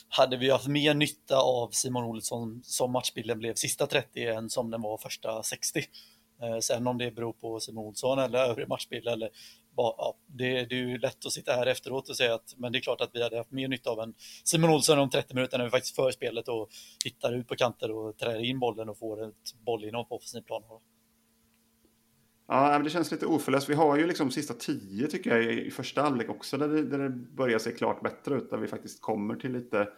hade 0.09 0.37
vi 0.37 0.51
haft 0.51 0.67
mer 0.67 0.95
nytta 0.95 1.37
av 1.37 1.69
Simon 1.71 2.05
Olsson 2.05 2.61
som 2.65 2.93
matchbilden 2.93 3.39
blev 3.39 3.55
sista 3.55 3.87
30 3.87 4.27
än 4.27 4.51
som 4.51 4.71
den 4.71 4.83
var 4.83 4.99
första 4.99 5.43
60. 5.43 5.85
Eh, 6.43 6.59
sen 6.61 6.87
om 6.87 6.99
det 6.99 7.11
beror 7.11 7.33
på 7.33 7.61
Simon 7.61 7.85
Olsson 7.85 8.19
eller 8.19 8.39
övrig 8.39 8.69
matchbild 8.69 9.09
eller 9.09 9.31
ja, 9.76 10.17
det, 10.26 10.64
det, 10.64 10.75
är 10.75 10.87
ju 10.87 10.99
lätt 10.99 11.26
att 11.26 11.32
sitta 11.32 11.52
här 11.52 11.67
efteråt 11.67 12.08
och 12.08 12.17
säga 12.17 12.34
att 12.34 12.55
men 12.56 12.73
det 12.73 12.78
är 12.78 12.81
klart 12.81 13.00
att 13.00 13.11
vi 13.12 13.23
hade 13.23 13.37
haft 13.37 13.50
mer 13.50 13.69
nytta 13.69 13.90
av 13.90 14.00
en 14.00 14.14
Simon 14.44 14.70
Olsson 14.70 14.99
om 14.99 15.11
30 15.11 15.34
minuter 15.34 15.58
när 15.58 15.64
vi 15.64 15.70
faktiskt 15.70 15.96
för 15.96 16.11
spelet 16.11 16.49
och 16.49 16.69
hittar 17.05 17.32
ut 17.32 17.49
på 17.49 17.56
kanter 17.56 17.90
och 17.90 18.17
trär 18.17 18.44
in 18.44 18.58
bollen 18.58 18.88
och 18.88 18.99
får 18.99 19.28
ett 19.28 19.55
bollinnehav 19.67 20.05
på 20.05 20.17
offensiv 20.17 20.40
plan. 20.40 20.62
Ja, 22.49 22.78
det 22.78 22.90
känns 22.90 23.11
lite 23.11 23.26
oförlöst. 23.26 23.69
Vi 23.69 23.75
har 23.75 23.96
ju 23.96 24.06
liksom 24.06 24.31
sista 24.31 24.55
tio 24.55 25.06
tycker 25.06 25.37
jag 25.37 25.52
i 25.52 25.70
första 25.70 26.02
halvlek 26.02 26.31
också 26.31 26.58
där 26.58 26.69
det, 26.69 26.82
där 26.82 26.99
det 26.99 27.11
börjar 27.11 27.58
se 27.58 27.72
klart 27.72 28.02
bättre 28.02 28.34
ut. 28.34 28.50
Där 28.50 28.58
vi 28.58 28.67
faktiskt 28.67 29.00
kommer 29.00 29.34
till 29.34 29.52
lite 29.52 29.88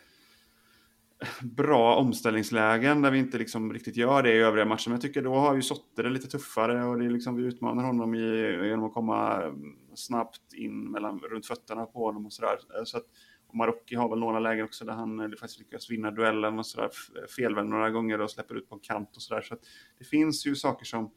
bra 1.42 1.96
omställningslägen 1.96 3.02
där 3.02 3.10
vi 3.10 3.18
inte 3.18 3.38
liksom 3.38 3.72
riktigt 3.72 3.96
gör 3.96 4.22
det 4.22 4.32
i 4.32 4.38
övriga 4.38 4.64
matcher. 4.64 4.88
Men 4.88 4.94
jag 4.94 5.02
tycker 5.02 5.22
då 5.22 5.34
har 5.34 5.54
ju 5.54 5.62
Sotte 5.62 6.02
det 6.02 6.10
lite 6.10 6.28
tuffare 6.28 6.84
och 6.84 6.98
det 6.98 7.04
är 7.04 7.10
liksom, 7.10 7.36
vi 7.36 7.42
utmanar 7.42 7.84
honom 7.84 8.14
i, 8.14 8.58
genom 8.68 8.84
att 8.84 8.94
komma 8.94 9.42
mm, 9.42 9.76
snabbt 9.94 10.52
in 10.52 10.90
mellan, 10.90 11.18
runt 11.18 11.46
fötterna 11.46 11.86
på 11.86 12.04
honom 12.04 12.26
och 12.26 12.32
sådär. 12.32 12.56
Så 12.84 12.96
att, 12.96 13.04
och 13.48 13.54
Marocki 13.54 13.94
har 13.94 14.08
väl 14.08 14.18
några 14.18 14.40
lägen 14.40 14.64
också 14.64 14.84
där 14.84 14.92
han 14.92 15.20
eh, 15.20 15.28
faktiskt 15.28 15.58
lyckas 15.58 15.90
vinna 15.90 16.10
duellen 16.10 16.58
och 16.58 16.66
sådär 16.66 16.90
eh, 17.16 17.26
felvänd 17.36 17.68
några 17.68 17.90
gånger 17.90 18.20
och 18.20 18.30
släpper 18.30 18.54
ut 18.54 18.68
på 18.68 18.74
en 18.74 18.80
kant 18.80 19.16
och 19.16 19.22
sådär. 19.22 19.42
Så 19.42 19.54
att 19.54 19.60
det 19.98 20.04
finns 20.04 20.46
ju 20.46 20.54
saker 20.54 20.84
som 20.84 21.10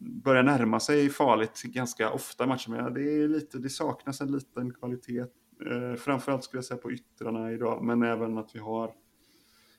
börjar 0.00 0.42
närma 0.42 0.80
sig 0.80 1.08
farligt 1.08 1.62
ganska 1.62 2.10
ofta 2.10 2.44
i 2.44 2.46
matchen. 2.46 2.72
Men 2.72 2.94
det, 2.94 3.00
är 3.00 3.28
lite, 3.28 3.58
det 3.58 3.70
saknas 3.70 4.20
en 4.20 4.32
liten 4.32 4.74
kvalitet. 4.74 5.20
Eh, 5.20 5.94
framförallt 5.96 6.44
skulle 6.44 6.58
jag 6.58 6.64
säga 6.64 6.78
på 6.78 6.92
yttrarna 6.92 7.52
idag, 7.52 7.84
men 7.84 8.02
även 8.02 8.38
att 8.38 8.54
vi 8.54 8.58
har 8.58 8.94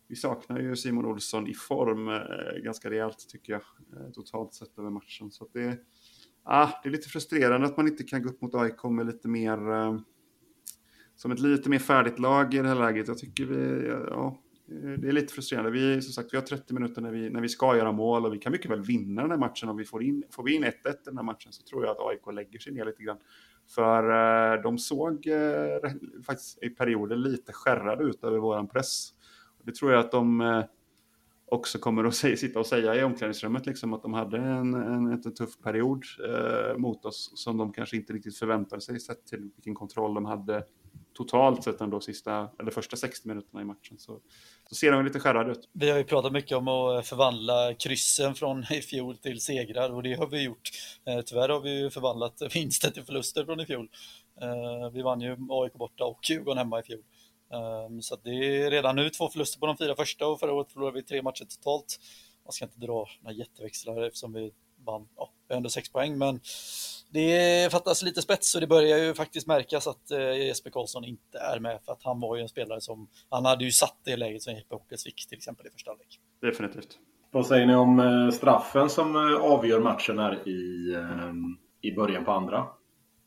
vi 0.09 0.15
saknar 0.15 0.59
ju 0.59 0.75
Simon 0.75 1.05
Olsson 1.05 1.47
i 1.47 1.53
form 1.53 2.07
eh, 2.07 2.61
ganska 2.63 2.89
rejält 2.89 3.29
tycker 3.29 3.53
jag, 3.53 3.61
eh, 3.93 4.11
totalt 4.11 4.53
sett 4.53 4.79
över 4.79 4.89
matchen. 4.89 5.31
Så 5.31 5.47
det, 5.53 5.77
ah, 6.43 6.69
det 6.83 6.89
är 6.89 6.91
lite 6.91 7.09
frustrerande 7.09 7.67
att 7.67 7.77
man 7.77 7.87
inte 7.87 8.03
kan 8.03 8.23
gå 8.23 8.29
upp 8.29 8.41
mot 8.41 8.55
AIK 8.55 8.83
med 8.83 9.05
lite 9.05 9.27
mer, 9.27 9.71
eh, 9.71 9.99
som 11.15 11.31
ett 11.31 11.39
lite 11.39 11.69
mer 11.69 11.79
färdigt 11.79 12.19
lag 12.19 12.53
i 12.53 12.57
det 12.57 12.67
här 12.67 12.75
läget. 12.75 13.07
Jag 13.07 13.17
tycker 13.17 13.45
vi, 13.45 13.87
ja, 13.87 14.39
eh, 14.71 14.99
det 14.99 15.07
är 15.07 15.11
lite 15.11 15.33
frustrerande. 15.33 15.71
Vi, 15.71 16.01
som 16.01 16.13
sagt, 16.13 16.33
vi 16.33 16.37
har 16.37 16.45
30 16.45 16.73
minuter 16.73 17.01
när 17.01 17.11
vi, 17.11 17.29
när 17.29 17.41
vi 17.41 17.49
ska 17.49 17.77
göra 17.77 17.91
mål 17.91 18.25
och 18.25 18.33
vi 18.33 18.37
kan 18.37 18.51
mycket 18.51 18.71
väl 18.71 18.81
vinna 18.81 19.21
den 19.21 19.31
här 19.31 19.37
matchen. 19.37 19.69
Om 19.69 19.77
vi 19.77 19.85
får, 19.85 20.03
in, 20.03 20.23
får 20.31 20.43
vi 20.43 20.55
in 20.55 20.63
1-1 20.63 20.69
i 20.69 20.73
den 21.05 21.17
här 21.17 21.23
matchen 21.23 21.51
så 21.51 21.63
tror 21.63 21.85
jag 21.85 21.91
att 21.91 21.99
AIK 21.99 22.35
lägger 22.35 22.59
sig 22.59 22.73
ner 22.73 22.85
lite 22.85 23.03
grann. 23.03 23.17
För 23.67 24.03
eh, 24.55 24.61
de 24.61 24.77
såg 24.77 25.27
eh, 25.27 25.91
faktiskt 26.25 26.63
i 26.63 26.69
perioder 26.69 27.15
lite 27.15 27.53
skärrade 27.53 28.03
ut 28.03 28.23
över 28.23 28.37
våran 28.37 28.67
press. 28.67 29.13
Det 29.69 29.75
tror 29.75 29.91
jag 29.91 29.99
att 29.99 30.11
de 30.11 30.41
eh, 30.41 30.63
också 31.45 31.79
kommer 31.79 32.03
att 32.03 32.15
säga, 32.21 32.37
sitta 32.37 32.59
och 32.59 32.65
säga 32.65 32.95
i 32.95 33.03
omklädningsrummet, 33.03 33.65
liksom, 33.65 33.93
att 33.93 34.01
de 34.01 34.13
hade 34.13 34.37
en, 34.37 34.73
en, 34.73 35.11
en 35.11 35.33
tuff 35.33 35.59
period 35.63 36.03
eh, 36.29 36.77
mot 36.77 37.05
oss 37.05 37.31
som 37.35 37.57
de 37.57 37.73
kanske 37.73 37.95
inte 37.95 38.13
riktigt 38.13 38.37
förväntade 38.37 38.81
sig 38.81 38.99
sett 38.99 39.25
till 39.25 39.49
vilken 39.55 39.75
kontroll 39.75 40.13
de 40.13 40.25
hade 40.25 40.63
totalt 41.13 41.63
sett 41.63 41.81
ändå 41.81 41.99
sista, 41.99 42.49
eller 42.59 42.71
första 42.71 42.97
60 42.97 43.27
minuterna 43.27 43.61
i 43.61 43.65
matchen. 43.65 43.99
Så, 43.99 44.19
så 44.69 44.75
ser 44.75 44.91
de 44.91 45.05
lite 45.05 45.19
skärrade 45.19 45.51
ut. 45.51 45.69
Vi 45.73 45.89
har 45.89 45.97
ju 45.97 46.03
pratat 46.03 46.31
mycket 46.31 46.57
om 46.57 46.67
att 46.67 46.95
eh, 46.95 47.01
förvandla 47.01 47.73
kryssen 47.73 48.35
från 48.35 48.63
i 48.71 48.81
fjol 48.81 49.17
till 49.17 49.41
segrar 49.41 49.89
och 49.89 50.03
det 50.03 50.13
har 50.13 50.27
vi 50.27 50.43
gjort. 50.43 50.69
Eh, 51.05 51.21
tyvärr 51.21 51.49
har 51.49 51.59
vi 51.59 51.79
ju 51.79 51.89
förvandlat 51.89 52.41
vinster 52.55 52.89
till 52.89 53.03
förluster 53.03 53.45
från 53.45 53.59
i 53.59 53.65
fjol. 53.65 53.89
Eh, 54.41 54.91
vi 54.93 55.01
vann 55.01 55.21
ju 55.21 55.37
AIK 55.49 55.73
borta 55.73 56.03
och 56.03 56.19
Djurgården 56.29 56.57
hemma 56.57 56.79
i 56.79 56.83
fjol. 56.83 57.03
Um, 57.49 58.01
så 58.01 58.15
det 58.23 58.29
är 58.29 58.71
redan 58.71 58.95
nu 58.95 59.09
två 59.09 59.29
förluster 59.29 59.59
på 59.59 59.65
de 59.65 59.77
fyra 59.77 59.95
första 59.95 60.27
och 60.27 60.39
förra 60.39 60.53
året 60.53 60.71
förlorade 60.71 60.95
vi 60.95 61.03
tre 61.03 61.21
matcher 61.21 61.45
totalt. 61.45 61.99
Man 62.45 62.51
ska 62.51 62.65
inte 62.65 62.79
dra 62.79 63.07
några 63.21 63.35
jätteväxlar 63.35 64.01
eftersom 64.01 64.33
vi 64.33 64.51
man 64.85 65.07
ja, 65.15 65.33
ändå 65.49 65.69
sex 65.69 65.91
poäng. 65.91 66.17
Men 66.17 66.39
det 67.09 67.71
fattas 67.71 68.03
lite 68.03 68.21
spets 68.21 68.55
och 68.55 68.61
det 68.61 68.67
börjar 68.67 68.97
ju 68.97 69.13
faktiskt 69.13 69.47
märkas 69.47 69.87
att 69.87 70.11
eh, 70.11 70.19
Jesper 70.19 70.69
Karlsson 70.69 71.05
inte 71.05 71.39
är 71.39 71.59
med 71.59 71.79
för 71.85 71.91
att 71.91 72.03
han 72.03 72.19
var 72.19 72.35
ju 72.35 72.41
en 72.41 72.49
spelare 72.49 72.81
som, 72.81 73.07
han 73.29 73.45
hade 73.45 73.63
ju 73.65 73.71
satt 73.71 73.97
det 74.03 74.17
läget 74.17 74.41
som 74.41 74.53
Jeppe 74.53 74.75
Hockes 74.75 75.03
fick 75.03 75.27
till 75.27 75.37
exempel 75.37 75.67
i 75.67 75.69
första 75.69 75.91
halvlek. 75.91 76.19
Definitivt. 76.41 76.97
Vad 77.31 77.47
säger 77.47 77.65
ni 77.65 77.75
om 77.75 77.99
eh, 77.99 78.29
straffen 78.29 78.89
som 78.89 79.15
eh, 79.15 79.41
avgör 79.41 79.79
matchen 79.79 80.19
här 80.19 80.47
i, 80.47 80.95
i 81.81 81.91
början 81.91 82.25
på 82.25 82.31
andra? 82.31 82.67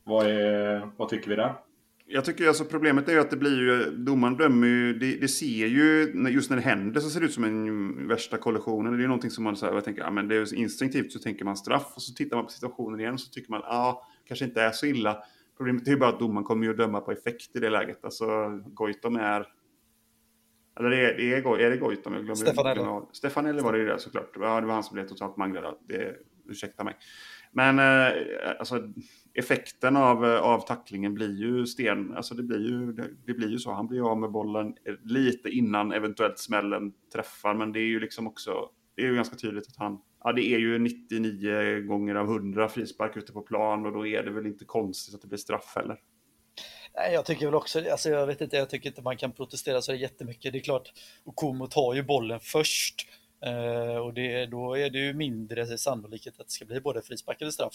Vad, 0.04 0.26
är, 0.26 0.90
vad 0.96 1.08
tycker 1.08 1.30
vi 1.30 1.36
där? 1.36 1.54
Jag 2.06 2.24
tycker 2.24 2.48
alltså 2.48 2.64
problemet 2.64 3.08
är 3.08 3.12
ju 3.12 3.20
att 3.20 3.30
det 3.30 3.36
blir 3.36 3.58
ju, 3.58 3.90
domaren 3.96 4.36
dömer 4.36 4.66
ju, 4.66 4.98
det, 4.98 5.16
det, 5.16 5.28
ser 5.28 5.66
ju, 5.66 6.12
just 6.28 6.50
när 6.50 6.56
det 6.56 6.62
händer 6.62 7.00
så 7.00 7.10
ser 7.10 7.20
det 7.20 7.26
ut 7.26 7.34
som 7.34 7.44
en 7.44 8.08
värsta 8.08 8.38
kollisionen. 8.38 8.92
Det 8.92 8.98
är 8.98 9.00
ju 9.00 9.06
någonting 9.06 9.30
som 9.30 9.44
man 9.44 9.56
så 9.56 9.66
här, 9.66 9.74
jag 9.74 9.84
tänker, 9.84 10.02
ja 10.02 10.10
men 10.10 10.28
det 10.28 10.36
är 10.36 10.54
instinktivt 10.54 11.12
så 11.12 11.18
tänker 11.18 11.44
man 11.44 11.56
straff 11.56 11.92
och 11.94 12.02
så 12.02 12.14
tittar 12.14 12.36
man 12.36 12.44
på 12.44 12.52
situationen 12.52 13.00
igen 13.00 13.18
så 13.18 13.30
tycker 13.30 13.50
man, 13.50 13.60
ja, 13.64 14.08
kanske 14.24 14.44
inte 14.44 14.62
är 14.62 14.70
så 14.70 14.86
illa. 14.86 15.22
Problemet 15.56 15.86
är 15.86 15.90
ju 15.90 15.96
bara 15.96 16.10
att 16.10 16.18
domaren 16.18 16.44
kommer 16.44 16.64
ju 16.64 16.70
att 16.70 16.78
döma 16.78 17.00
på 17.00 17.12
effekt 17.12 17.56
i 17.56 17.58
det 17.58 17.70
läget. 17.70 18.04
Alltså 18.04 18.48
Goitom 18.66 19.16
är, 19.16 19.46
eller 20.78 20.90
är, 20.90 21.16
det 21.16 21.34
är, 21.34 21.60
är 21.60 21.70
det 21.70 21.76
Goitom? 21.76 22.12
Jag 22.12 22.22
glömmer, 22.22 22.34
Stefanelli. 22.34 23.06
Stefanelli 23.12 23.60
var 23.62 23.72
det 23.72 23.78
ju 23.78 23.86
det 23.86 23.98
såklart. 23.98 24.30
Ja, 24.40 24.60
det 24.60 24.66
var 24.66 24.74
han 24.74 24.84
som 24.84 24.94
blev 24.94 25.06
totalt 25.06 25.36
manglad. 25.36 25.74
Det, 25.88 26.16
ursäkta 26.48 26.84
mig. 26.84 26.96
Men 27.52 27.78
eh, 27.78 28.12
alltså, 28.58 28.82
effekten 29.34 29.96
av, 29.96 30.24
eh, 30.24 30.40
av 30.40 30.60
tacklingen 30.60 31.14
blir 31.14 31.40
ju 31.40 31.66
sten. 31.66 32.16
Alltså 32.16 32.34
det 32.34 32.42
blir 32.42 32.60
ju, 32.60 32.92
det, 32.92 33.08
det, 33.26 33.34
blir 33.34 33.48
ju 33.48 33.58
så. 33.58 33.72
Han 33.72 33.86
blir 33.86 34.10
av 34.10 34.18
med 34.18 34.30
bollen 34.30 34.66
eh, 34.66 34.94
lite 35.04 35.48
innan 35.48 35.92
eventuellt 35.92 36.38
smällen 36.38 36.92
träffar. 37.12 37.54
Men 37.54 37.72
det 37.72 37.80
är 37.80 37.86
ju 37.86 38.00
liksom 38.00 38.26
också, 38.26 38.68
det 38.96 39.02
är 39.02 39.06
ju 39.06 39.14
ganska 39.14 39.36
tydligt 39.36 39.68
att 39.68 39.76
han, 39.76 39.98
ja 40.24 40.32
det 40.32 40.46
är 40.54 40.58
ju 40.58 40.78
99 40.78 41.80
gånger 41.80 42.14
av 42.14 42.26
100 42.26 42.68
frispark 42.68 43.16
ute 43.16 43.32
på 43.32 43.40
plan 43.40 43.86
och 43.86 43.92
då 43.92 44.06
är 44.06 44.22
det 44.22 44.30
väl 44.30 44.46
inte 44.46 44.64
konstigt 44.64 45.14
att 45.14 45.22
det 45.22 45.28
blir 45.28 45.38
straff 45.38 45.72
heller. 45.76 45.98
Nej, 46.94 47.14
jag 47.14 47.24
tycker 47.24 47.46
väl 47.46 47.54
också, 47.54 47.90
alltså 47.90 48.10
jag 48.10 48.26
vet 48.26 48.40
inte, 48.40 48.56
jag 48.56 48.70
tycker 48.70 48.88
inte 48.88 49.02
man 49.02 49.16
kan 49.16 49.32
protestera 49.32 49.82
så 49.82 49.94
jättemycket. 49.94 50.52
Det 50.52 50.58
är 50.58 50.62
klart, 50.62 50.92
Okomo 51.24 51.66
tar 51.66 51.94
ju 51.94 52.02
bollen 52.02 52.40
först 52.40 53.08
Uh, 53.46 53.96
och 53.96 54.14
det, 54.14 54.46
då 54.46 54.78
är 54.78 54.90
det 54.90 54.98
ju 54.98 55.14
mindre 55.14 55.78
sannolikhet 55.78 56.40
att 56.40 56.46
det 56.46 56.52
ska 56.52 56.64
bli 56.64 56.80
både 56.80 57.02
frispark 57.02 57.40
eller 57.40 57.50
straff. 57.50 57.74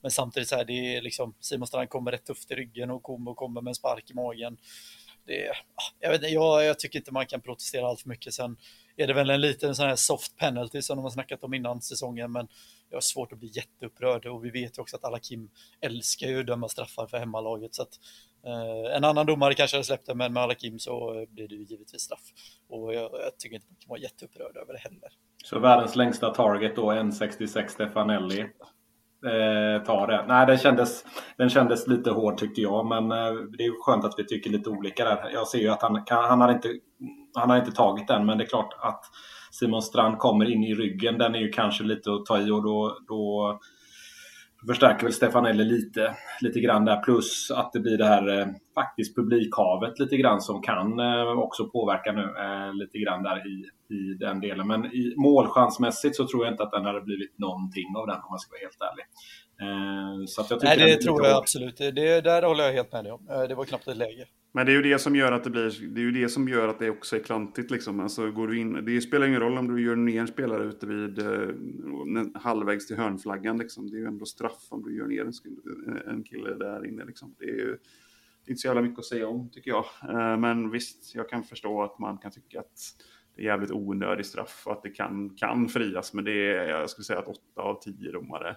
Men 0.00 0.10
samtidigt 0.10 0.48
så 0.48 0.56
här, 0.56 0.64
det 0.64 0.96
är 0.96 1.02
liksom 1.02 1.34
Simon 1.40 1.66
Strand 1.66 1.88
kommer 1.88 2.12
rätt 2.12 2.24
tufft 2.24 2.50
i 2.50 2.54
ryggen 2.54 2.90
och 2.90 3.02
Kombo 3.02 3.34
kommer 3.34 3.60
med 3.60 3.70
en 3.70 3.74
spark 3.74 4.10
i 4.10 4.14
magen. 4.14 4.56
Det, 5.26 5.50
ah, 5.50 5.92
jag, 6.00 6.10
vet, 6.10 6.30
jag, 6.30 6.64
jag 6.64 6.78
tycker 6.78 6.98
inte 6.98 7.12
man 7.12 7.26
kan 7.26 7.40
protestera 7.40 7.86
allt 7.86 8.00
för 8.00 8.08
mycket. 8.08 8.34
Sen 8.34 8.56
är 8.96 9.06
det 9.06 9.14
väl 9.14 9.30
en 9.30 9.40
liten 9.40 9.74
sån 9.74 9.88
här 9.88 9.96
soft 9.96 10.36
penalty 10.36 10.82
som 10.82 10.96
de 10.96 11.02
har 11.02 11.10
snackat 11.10 11.44
om 11.44 11.54
innan 11.54 11.82
säsongen, 11.82 12.32
men 12.32 12.48
jag 12.90 12.96
har 12.96 13.00
svårt 13.00 13.32
att 13.32 13.38
bli 13.38 13.50
jätteupprörd 13.54 14.26
och 14.26 14.44
vi 14.44 14.50
vet 14.50 14.78
ju 14.78 14.82
också 14.82 14.96
att 14.96 15.04
alla 15.04 15.18
Kim 15.18 15.50
älskar 15.80 16.26
ju 16.26 16.40
att 16.40 16.46
döma 16.46 16.68
straffar 16.68 17.06
för 17.06 17.18
hemmalaget 17.18 17.74
så 17.74 17.82
att 17.82 18.00
Eh, 18.46 18.96
en 18.96 19.04
annan 19.04 19.26
domare 19.26 19.54
kanske 19.54 19.76
hade 19.76 19.84
släppt 19.84 20.06
det, 20.06 20.14
men 20.14 20.32
med 20.32 20.42
Alakim 20.42 20.78
så 20.78 21.14
eh, 21.14 21.28
blir 21.28 21.48
det 21.48 21.54
ju 21.54 21.64
givetvis 21.64 22.02
straff 22.02 22.20
och 22.68 22.94
jag, 22.94 23.02
jag 23.02 23.38
tycker 23.38 23.54
inte 23.56 23.66
man 23.70 23.76
kan 23.80 23.88
vara 23.88 24.00
jätteupprörd 24.00 24.56
över 24.56 24.72
det 24.72 24.78
heller. 24.78 25.08
Så 25.44 25.58
världens 25.58 25.96
längsta 25.96 26.34
target 26.34 26.76
då, 26.76 26.92
1,66 26.92 27.68
Stefanelli. 27.68 28.40
Eh, 29.26 29.82
tar 29.82 30.06
det. 30.06 30.24
Nej, 30.28 30.46
den 30.46 30.58
kändes, 30.58 31.04
den 31.36 31.50
kändes 31.50 31.86
lite 31.86 32.10
hård 32.10 32.38
tyckte 32.38 32.60
jag, 32.60 32.86
men 32.86 33.12
eh, 33.12 33.34
det 33.58 33.64
är 33.64 33.84
skönt 33.84 34.04
att 34.04 34.14
vi 34.16 34.26
tycker 34.26 34.50
lite 34.50 34.70
olika 34.70 35.04
där. 35.04 35.30
Jag 35.32 35.48
ser 35.48 35.58
ju 35.58 35.68
att 35.68 35.82
han, 35.82 36.04
kan, 36.04 36.24
han, 36.24 36.40
har 36.40 36.52
inte, 36.52 36.68
han 37.34 37.50
har 37.50 37.56
inte 37.56 37.72
tagit 37.72 38.08
den, 38.08 38.26
men 38.26 38.38
det 38.38 38.44
är 38.44 38.48
klart 38.48 38.74
att 38.78 39.04
Simon 39.50 39.82
Strand 39.82 40.18
kommer 40.18 40.50
in 40.50 40.64
i 40.64 40.74
ryggen. 40.74 41.18
Den 41.18 41.34
är 41.34 41.38
ju 41.38 41.48
kanske 41.48 41.84
lite 41.84 42.12
att 42.12 42.26
ta 42.26 42.38
i 42.38 42.50
och 42.50 42.62
då, 42.62 42.98
då 43.08 43.60
förstärker 44.66 45.02
väl 45.02 45.12
Stefanelli 45.12 45.64
lite, 45.64 46.16
lite 46.40 46.60
grann 46.60 46.84
där. 46.84 47.02
Plus 47.02 47.50
att 47.50 47.72
det 47.72 47.80
blir 47.80 47.98
det 47.98 48.04
här 48.04 48.40
eh, 48.40 48.46
faktiskt 48.74 49.16
publikhavet 49.16 49.98
lite 49.98 50.16
grann 50.16 50.40
som 50.40 50.62
kan 50.62 51.00
eh, 51.00 51.38
också 51.38 51.68
påverka 51.68 52.12
nu 52.12 52.22
eh, 52.22 52.74
lite 52.74 52.98
grann 52.98 53.22
där 53.22 53.46
i, 53.46 53.64
i 53.94 54.14
den 54.14 54.40
delen. 54.40 54.66
Men 54.66 54.86
i 54.86 55.14
målchansmässigt 55.16 56.16
så 56.16 56.26
tror 56.26 56.44
jag 56.44 56.54
inte 56.54 56.62
att 56.62 56.72
den 56.72 56.84
hade 56.84 57.00
blivit 57.00 57.38
någonting 57.38 57.96
av 57.96 58.06
den 58.06 58.16
om 58.16 58.30
man 58.30 58.38
ska 58.38 58.50
vara 58.50 58.60
helt 58.60 58.92
ärlig. 58.92 59.04
Eh, 59.60 60.26
så 60.26 60.46
jag 60.50 60.62
Nej, 60.62 60.78
det 60.78 60.96
tror 60.96 61.22
jag 61.22 61.34
hård. 61.34 61.42
absolut. 61.42 61.76
Det, 61.76 62.20
där 62.20 62.42
håller 62.42 62.64
jag 62.64 62.72
helt 62.72 62.92
med 62.92 63.04
dig 63.04 63.12
om. 63.12 63.28
Eh, 63.30 63.42
det 63.42 63.54
var 63.54 63.64
knappt 63.64 63.88
ett 63.88 63.96
läge. 63.96 64.26
Men 64.52 64.66
det 64.66 64.72
är 64.72 64.74
ju 64.74 64.82
det 64.82 64.98
som 64.98 65.16
gör 65.16 65.32
att 65.32 65.44
det 65.44 65.50
blir, 65.50 65.88
det 65.88 66.00
är 66.00 66.04
ju 66.04 66.12
det 66.12 66.28
som 66.28 66.48
gör 66.48 66.68
att 66.68 66.78
det 66.78 66.90
också 66.90 67.16
är 67.16 67.20
klantigt 67.20 67.70
liksom. 67.70 68.00
Alltså 68.00 68.30
går 68.30 68.48
du 68.48 68.58
in, 68.58 68.84
det 68.84 69.00
spelar 69.00 69.26
ingen 69.26 69.40
roll 69.40 69.58
om 69.58 69.74
du 69.74 69.82
gör 69.82 69.96
ner 69.96 70.20
en 70.20 70.26
spelare 70.26 70.64
ute 70.64 70.86
vid 70.86 71.18
eh, 71.18 72.40
halvvägs 72.40 72.86
till 72.86 72.96
hörnflaggan 72.96 73.58
liksom. 73.58 73.90
Det 73.90 73.96
är 73.96 73.98
ju 74.00 74.06
ändå 74.06 74.24
straff 74.24 74.66
om 74.68 74.82
du 74.82 74.96
gör 74.96 75.06
ner 75.06 75.20
en, 75.20 75.32
en 76.10 76.24
kille 76.24 76.54
där 76.54 76.86
inne 76.86 77.04
liksom. 77.04 77.34
Det 77.38 77.44
är 77.44 77.56
ju 77.58 77.78
det 78.46 78.50
är 78.50 78.52
inte 78.52 78.60
så 78.60 78.66
jävla 78.66 78.82
mycket 78.82 78.98
att 78.98 79.04
säga 79.04 79.28
om 79.28 79.50
tycker 79.50 79.70
jag. 79.70 79.84
Eh, 80.02 80.38
men 80.38 80.70
visst, 80.70 81.14
jag 81.14 81.28
kan 81.28 81.42
förstå 81.42 81.82
att 81.82 81.98
man 81.98 82.18
kan 82.18 82.30
tycka 82.30 82.60
att 82.60 82.78
det 83.36 83.42
är 83.42 83.46
jävligt 83.46 83.70
onödig 83.70 84.26
straff 84.26 84.62
och 84.66 84.72
att 84.72 84.82
det 84.82 84.90
kan, 84.90 85.36
kan 85.36 85.68
frias. 85.68 86.12
Men 86.12 86.24
det 86.24 86.32
är, 86.32 86.68
jag 86.68 86.90
skulle 86.90 87.04
säga 87.04 87.18
att 87.18 87.28
åtta 87.28 87.62
av 87.62 87.80
tio 87.82 88.12
domare 88.12 88.56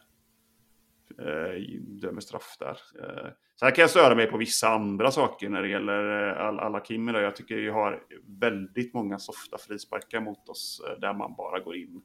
Eh, 1.17 1.81
dömer 1.81 2.21
straff 2.21 2.55
där. 2.59 2.77
Eh, 3.01 3.31
sen 3.59 3.71
kan 3.71 3.81
jag 3.81 3.89
störa 3.89 4.15
mig 4.15 4.27
på 4.27 4.37
vissa 4.37 4.69
andra 4.69 5.11
saker 5.11 5.49
när 5.49 5.61
det 5.61 5.69
gäller 5.69 6.29
eh, 6.29 6.65
alla 6.65 6.79
Kim. 6.79 7.07
Jag 7.07 7.35
tycker 7.35 7.55
vi 7.55 7.69
har 7.69 8.03
väldigt 8.25 8.93
många 8.93 9.19
softa 9.19 9.57
frisparkar 9.57 10.21
mot 10.21 10.49
oss 10.49 10.81
där 11.01 11.13
man 11.13 11.35
bara 11.35 11.59
går 11.59 11.75
in, 11.75 12.01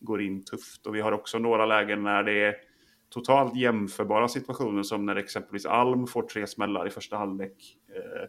går 0.00 0.22
in 0.22 0.44
tufft. 0.44 0.86
Och 0.86 0.94
vi 0.94 1.00
har 1.00 1.12
också 1.12 1.38
några 1.38 1.66
lägen 1.66 2.02
när 2.02 2.22
det 2.22 2.42
är 2.42 2.54
totalt 3.08 3.56
jämförbara 3.56 4.28
situationer 4.28 4.82
som 4.82 5.06
när 5.06 5.16
exempelvis 5.16 5.66
Alm 5.66 6.06
får 6.06 6.22
tre 6.22 6.46
smällar 6.46 6.86
i 6.86 6.90
första 6.90 7.16
halvlek 7.16 7.78
eh, 7.88 8.28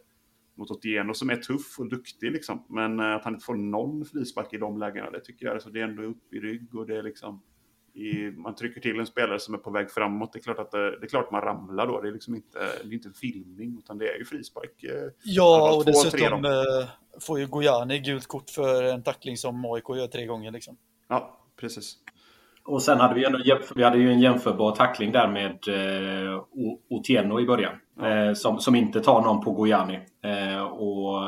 mot 0.56 0.72
Otieno 0.72 1.14
som 1.14 1.30
är 1.30 1.36
tuff 1.36 1.80
och 1.80 1.90
duktig 1.90 2.32
liksom. 2.32 2.66
Men 2.70 3.00
att 3.00 3.24
han 3.24 3.34
inte 3.34 3.46
får 3.46 3.56
någon 3.56 4.06
frispark 4.06 4.54
i 4.54 4.58
de 4.58 4.78
lägena, 4.78 5.12
det 5.12 5.20
tycker 5.20 5.46
jag 5.46 5.54
alltså, 5.54 5.70
det 5.70 5.80
är 5.80 5.84
ändå 5.84 6.04
upp 6.04 6.34
i 6.34 6.40
rygg 6.40 6.76
och 6.76 6.88
det 6.88 6.98
är 6.98 7.04
liksom 7.04 7.42
i, 7.94 8.32
man 8.32 8.56
trycker 8.56 8.82
till 8.82 9.00
en 9.00 9.06
spelare 9.06 9.40
som 9.40 9.54
är 9.54 9.58
på 9.58 9.72
väg 9.72 9.92
framåt. 9.92 10.34
Det 10.34 10.40
är 10.40 10.44
klart 10.44 10.60
att 10.60 10.72
det, 10.72 11.00
det 11.00 11.06
är 11.06 11.10
klart 11.10 11.32
man 11.32 11.42
ramlar 11.42 11.88
då. 11.88 12.02
Det 12.02 12.08
är 12.08 12.12
liksom 12.12 12.36
inte, 12.36 12.60
det 12.60 12.90
är 12.90 12.94
inte 12.94 13.08
en 13.08 13.14
filmning 13.14 13.78
utan 13.80 13.98
det 13.98 14.08
är 14.08 14.18
ju 14.18 14.26
frispark. 14.26 14.84
Eh, 14.84 15.12
ja, 15.24 15.76
och 15.76 15.86
dessutom 15.86 16.46
eh, 16.46 16.52
får 17.22 17.40
ju 17.40 17.48
Gojani 17.48 18.00
gult 18.00 18.28
kort 18.28 18.50
för 18.50 18.84
en 18.84 19.04
tackling 19.04 19.38
som 19.38 19.66
AIK 19.66 19.90
gör 19.90 20.08
tre 20.08 20.26
gånger 20.26 20.52
liksom. 20.52 20.78
Ja, 21.08 21.40
precis. 21.60 21.98
Och 22.66 22.82
sen 22.82 23.00
hade 23.00 23.14
vi, 23.14 23.26
ändå, 23.26 23.40
vi 23.76 23.84
hade 23.84 23.98
ju 23.98 24.12
en 24.12 24.20
jämförbar 24.20 24.76
tackling 24.76 25.12
där 25.12 25.28
med 25.28 25.50
eh, 25.68 26.44
Otieno 26.90 27.40
i 27.40 27.46
början. 27.46 27.74
Ja. 28.00 28.08
Eh, 28.08 28.34
som, 28.34 28.60
som 28.60 28.76
inte 28.76 29.02
tar 29.02 29.22
någon 29.22 29.44
på 29.44 29.52
Gojani. 29.52 30.00
Eh, 30.24 30.64
och 30.64 31.22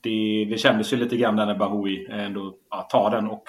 det, 0.00 0.46
det 0.50 0.58
kändes 0.58 0.92
ju 0.92 0.96
lite 0.96 1.16
grann 1.16 1.36
där 1.36 1.46
när 1.46 1.58
Bahoui 1.58 2.06
ändå 2.10 2.54
ja, 2.70 2.82
tar 2.82 3.10
den. 3.10 3.30
Och, 3.30 3.42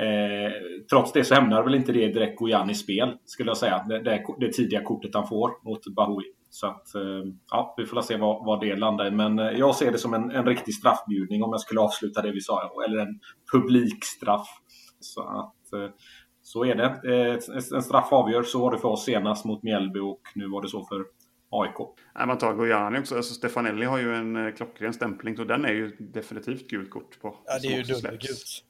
eh, 0.00 0.52
trots 0.90 1.12
det 1.12 1.24
så 1.24 1.34
hämnar 1.34 1.62
väl 1.62 1.74
inte 1.74 1.92
det 1.92 2.08
direkt 2.08 2.38
Gojanis 2.38 2.80
spel, 2.80 3.16
skulle 3.24 3.50
jag 3.50 3.56
säga. 3.56 3.84
Det, 3.88 4.02
det, 4.02 4.24
det 4.40 4.52
tidiga 4.52 4.82
kortet 4.82 5.14
han 5.14 5.28
får 5.28 5.64
mot 5.64 5.86
Bahoui. 5.96 6.24
Så 6.50 6.66
att, 6.66 6.94
eh, 6.94 7.32
ja, 7.50 7.74
vi 7.76 7.86
får 7.86 8.00
se 8.00 8.16
vad, 8.16 8.46
vad 8.46 8.60
det 8.60 8.76
landar 8.76 9.06
i. 9.06 9.10
Men 9.10 9.38
eh, 9.38 9.50
jag 9.50 9.74
ser 9.74 9.92
det 9.92 9.98
som 9.98 10.14
en, 10.14 10.30
en 10.30 10.46
riktig 10.46 10.74
straffbjudning 10.74 11.42
om 11.42 11.50
jag 11.50 11.60
skulle 11.60 11.80
avsluta 11.80 12.22
det 12.22 12.32
vi 12.32 12.40
sa. 12.40 12.70
Eller 12.86 12.98
en 12.98 13.20
publikstraff. 13.52 14.48
Så 15.00 15.20
att 15.20 15.72
eh, 15.72 15.90
så 16.42 16.64
är 16.64 16.74
det. 16.74 17.00
En 17.74 17.82
straff 17.82 18.12
avgör. 18.12 18.42
Så 18.42 18.60
var 18.60 18.72
det 18.72 18.78
för 18.78 18.88
oss 18.88 19.04
senast 19.04 19.44
mot 19.44 19.62
Mjällby 19.62 20.00
och 20.00 20.20
nu 20.34 20.48
var 20.48 20.62
det 20.62 20.68
så 20.68 20.84
för 20.84 21.04
AIK. 21.50 21.78
Nej, 22.14 22.26
man 22.26 22.38
tar 22.38 22.54
Gojani 22.54 22.98
också. 22.98 23.16
Alltså 23.16 23.34
Stefanelli 23.34 23.86
har 23.86 23.98
ju 23.98 24.14
en 24.14 24.36
eh, 24.36 24.54
klockren 24.54 24.92
stämpling 24.92 25.40
och 25.40 25.46
den 25.46 25.64
är 25.64 25.72
ju 25.72 25.96
definitivt 25.98 26.68
gult 26.68 26.90
kort 26.90 27.20
på. 27.20 27.36
Ja, 27.44 27.58
det 27.62 27.68
är 27.68 27.76
ju 27.76 27.82
dubbelgult. 27.82 28.64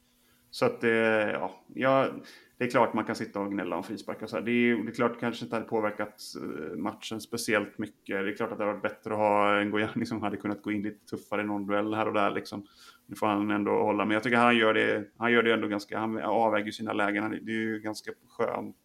Så 0.56 0.64
att 0.64 0.80
det, 0.80 1.30
ja, 1.32 1.64
ja, 1.74 2.10
det 2.58 2.64
är 2.64 2.70
klart 2.70 2.94
man 2.94 3.04
kan 3.04 3.16
sitta 3.16 3.40
och 3.40 3.52
gnälla 3.52 3.76
om 3.76 3.82
frisparkar. 3.82 4.26
Så 4.26 4.40
det, 4.40 4.50
är, 4.50 4.76
det 4.76 4.90
är 4.90 4.94
klart 4.94 5.14
det 5.14 5.20
kanske 5.20 5.44
inte 5.44 5.56
hade 5.56 5.68
påverkat 5.68 6.22
eh, 6.36 6.76
matchen 6.76 7.20
speciellt 7.20 7.78
mycket. 7.78 8.24
Det 8.24 8.30
är 8.30 8.36
klart 8.36 8.52
att 8.52 8.58
det 8.58 8.64
hade 8.64 8.72
varit 8.72 8.82
bättre 8.82 9.12
att 9.12 9.18
ha 9.18 9.60
en 9.60 9.70
Gojani 9.70 10.06
som 10.06 10.22
hade 10.22 10.36
kunnat 10.36 10.62
gå 10.62 10.72
in 10.72 10.82
lite 10.82 11.06
tuffare 11.06 11.42
i 11.42 11.44
någon 11.44 11.66
duell 11.66 11.94
här 11.94 12.08
och 12.08 12.14
där. 12.14 12.30
Liksom. 12.30 12.66
Nu 13.06 13.16
får 13.16 13.26
han 13.26 13.50
ändå 13.50 13.70
hålla, 13.70 14.04
men 14.04 14.14
jag 14.14 14.22
tycker 14.22 14.36
han 14.36 14.56
gör 14.56 14.74
det, 14.74 15.04
han 15.16 15.32
gör 15.32 15.42
det 15.42 15.52
ändå 15.52 15.68
ganska, 15.68 15.98
han 15.98 16.22
avväger 16.22 16.72
sina 16.72 16.92
lägen. 16.92 17.30
Det 17.30 17.52
är 17.52 17.60
ju 17.60 17.80
ganska 17.80 18.12
skönt. 18.28 18.76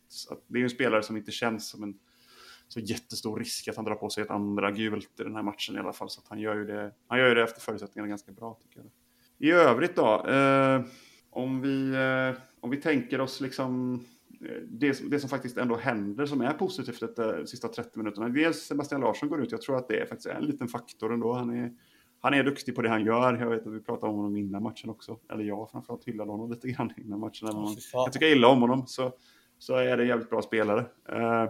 Det 0.47 0.57
är 0.57 0.59
ju 0.59 0.63
en 0.63 0.69
spelare 0.69 1.03
som 1.03 1.17
inte 1.17 1.31
känns 1.31 1.69
som 1.69 1.83
en 1.83 1.93
så 2.67 2.79
jättestor 2.79 3.39
risk 3.39 3.67
att 3.67 3.75
han 3.75 3.85
drar 3.85 3.95
på 3.95 4.09
sig 4.09 4.23
ett 4.23 4.31
andra 4.31 4.71
gult 4.71 5.19
i 5.19 5.23
den 5.23 5.35
här 5.35 5.43
matchen 5.43 5.75
i 5.75 5.79
alla 5.79 5.93
fall. 5.93 6.09
Så 6.09 6.21
han 6.29 6.39
gör 6.39 6.55
ju 6.55 6.65
det, 6.65 6.91
han 7.07 7.19
gör 7.19 7.27
ju 7.27 7.35
det 7.35 7.43
efter 7.43 7.61
förutsättningarna 7.61 8.09
ganska 8.09 8.31
bra 8.31 8.57
tycker 8.61 8.79
jag. 8.79 8.89
I 9.49 9.51
övrigt 9.51 9.95
då, 9.95 10.27
eh, 10.27 10.81
om, 11.31 11.61
vi, 11.61 11.89
eh, 11.89 12.41
om 12.59 12.69
vi 12.69 12.77
tänker 12.77 13.21
oss 13.21 13.41
liksom 13.41 13.93
eh, 14.41 14.61
det, 14.67 15.09
det 15.11 15.19
som 15.19 15.29
faktiskt 15.29 15.57
ändå 15.57 15.75
händer 15.75 16.25
som 16.25 16.41
är 16.41 16.53
positivt 16.53 17.15
de 17.15 17.47
sista 17.47 17.67
30 17.67 17.97
minuterna. 17.99 18.29
Dels 18.29 18.57
Sebastian 18.57 19.01
Larsson 19.01 19.29
går 19.29 19.43
ut, 19.43 19.51
jag 19.51 19.61
tror 19.61 19.77
att 19.77 19.87
det 19.87 20.01
är 20.01 20.05
faktiskt 20.05 20.27
en 20.27 20.45
liten 20.45 20.67
faktor 20.67 21.13
ändå. 21.13 21.33
Han 21.33 21.49
är, 21.49 21.71
han 22.19 22.33
är 22.33 22.43
duktig 22.43 22.75
på 22.75 22.81
det 22.81 22.89
han 22.89 23.05
gör. 23.05 23.37
Jag 23.37 23.49
vet 23.49 23.67
att 23.67 23.73
vi 23.73 23.79
pratade 23.79 24.11
om 24.11 24.17
honom 24.17 24.37
innan 24.37 24.63
matchen 24.63 24.89
också. 24.89 25.19
Eller 25.29 25.43
jag 25.43 25.71
framförallt 25.71 26.05
hyllade 26.05 26.31
honom 26.31 26.51
lite 26.51 26.67
grann 26.67 26.93
innan 26.97 27.19
matchen. 27.19 27.47
Eller 27.47 27.59
man, 27.59 27.75
jag 27.93 28.13
tycker 28.13 28.35
illa 28.35 28.47
om 28.47 28.61
honom. 28.61 28.87
Så 28.87 29.11
så 29.61 29.75
är 29.75 29.97
det 29.97 30.03
en 30.03 30.09
jävligt 30.09 30.29
bra 30.29 30.41
spelare. 30.41 30.79
Eh, 31.09 31.43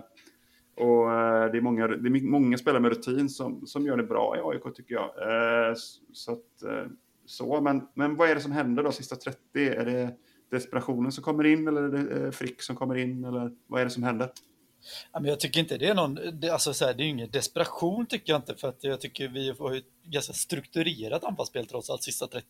och 0.76 1.06
det 1.52 1.58
är, 1.58 1.62
många, 1.62 1.88
det 1.88 2.10
är 2.10 2.28
många 2.28 2.58
spelare 2.58 2.82
med 2.82 2.92
rutin 2.92 3.30
som, 3.30 3.68
som 3.68 3.86
gör 3.86 3.98
det 3.98 4.04
bra 4.04 4.38
i 4.38 4.40
AIK 4.44 4.76
tycker 4.76 4.96
jag. 4.96 5.04
Eh, 5.04 5.74
så, 6.12 6.32
att, 6.32 6.64
eh, 6.64 6.86
så 7.32 7.62
men, 7.62 7.88
men 7.94 8.16
vad 8.16 8.30
är 8.30 8.36
det 8.36 8.42
som 8.42 8.52
händer 8.52 8.84
då 8.84 8.92
sista 8.92 9.16
30? 9.16 9.40
Är 9.56 9.86
det 9.86 10.16
desperationen 10.52 11.12
som 11.12 11.24
kommer 11.24 11.44
in 11.44 11.68
eller 11.68 11.84
är 11.84 11.90
det 11.90 12.26
eh, 12.26 12.32
Frick 12.32 12.62
som 12.62 12.76
kommer 12.76 12.96
in? 12.96 13.26
Eller 13.26 13.52
vad 13.68 13.82
är 13.82 13.86
det 13.86 13.92
som 13.92 14.04
händer? 14.04 14.32
Jag 15.12 15.40
tycker 15.40 15.60
inte 15.60 15.78
det 15.78 15.88
är 15.88 15.96
någon, 15.96 16.20
det, 16.34 16.50
alltså 16.50 16.74
så 16.74 16.86
här, 16.86 16.94
det 16.94 17.04
är 17.04 17.08
ingen 17.08 17.32
desperation 17.32 18.06
tycker 18.06 18.34
jag 18.34 18.40
inte 18.40 18.56
för 18.56 18.68
att 18.68 18.84
jag 18.84 19.02
tycker 19.02 19.28
vi 19.28 19.54
har 19.60 19.76
ett 19.76 19.84
ganska 20.04 20.34
strukturerat 20.34 21.24
anfallsspel 21.24 21.66
trots 21.66 21.90
allt 21.90 22.04
sista 22.04 22.28
30. 22.28 22.48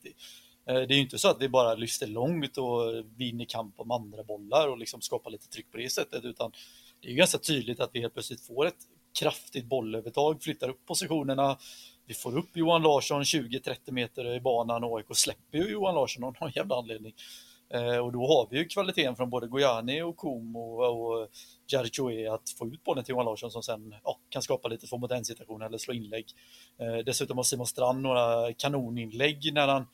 Eh, 0.66 0.76
det 0.76 0.94
är 0.94 0.96
ju 0.96 1.02
inte 1.02 1.18
så 1.18 1.28
att 1.28 1.42
vi 1.42 1.50
bara 1.50 1.76
lyfter 1.76 2.08
långt 2.08 2.58
och 2.58 3.06
vinner 3.18 3.46
kamp 3.46 3.80
om 3.80 3.92
andra 3.92 4.24
bollar 4.24 4.68
och 4.68 4.78
liksom 4.78 5.02
skapar 5.02 5.32
lite 5.32 5.48
tryck 5.48 5.72
på 5.72 5.78
det 5.78 5.90
sättet 5.90 6.26
utan 6.26 6.52
det 7.02 7.08
är 7.08 7.12
ju 7.12 7.18
ganska 7.18 7.38
tydligt 7.38 7.80
att 7.80 7.90
vi 7.94 8.00
helt 8.00 8.14
plötsligt 8.14 8.42
får 8.42 8.66
ett 8.66 8.88
kraftigt 9.20 9.66
bollövertag, 9.66 10.44
flyttar 10.44 10.70
upp 10.70 10.86
positionerna, 10.86 11.58
vi 12.12 12.16
får 12.16 12.38
upp 12.38 12.58
Johan 12.58 12.82
Larsson 12.82 13.24
20-30 13.24 13.92
meter 13.92 14.36
i 14.36 14.40
banan 14.40 14.84
och 14.84 14.98
AIK 14.98 15.06
släpper 15.14 15.58
ju 15.58 15.72
Johan 15.72 15.96
Larsson 15.96 16.24
av 16.24 16.36
någon 16.42 16.52
jävla 16.56 16.76
anledning. 16.76 17.14
Eh, 17.74 17.98
och 17.98 18.12
då 18.12 18.28
har 18.28 18.48
vi 18.52 18.58
ju 18.58 18.66
kvaliteten 18.66 19.16
från 19.16 19.30
både 19.30 19.48
Gojani 19.48 20.02
och 20.02 20.18
Kom 20.18 20.56
och 20.56 21.28
Jarchoe 21.68 22.34
att 22.34 22.50
få 22.60 22.68
ut 22.68 22.84
bollen 22.84 23.04
till 23.04 23.14
Johan 23.14 23.26
Larsson 23.26 23.52
som 23.52 23.64
sen 23.64 23.96
ja, 24.04 24.20
kan 24.30 24.42
skapa 24.42 24.68
lite 24.68 24.88
två 24.88 24.98
mot 24.98 25.12
en 25.12 25.26
situation 25.26 25.62
eller 25.62 25.78
slå 25.78 25.94
inlägg. 25.94 26.26
Eh, 26.80 26.98
dessutom 27.06 27.38
har 27.38 27.44
Simon 27.44 27.68
Strand 27.68 28.02
några 28.02 28.54
kanoninlägg 28.54 29.54
när 29.54 29.68
han 29.68 29.88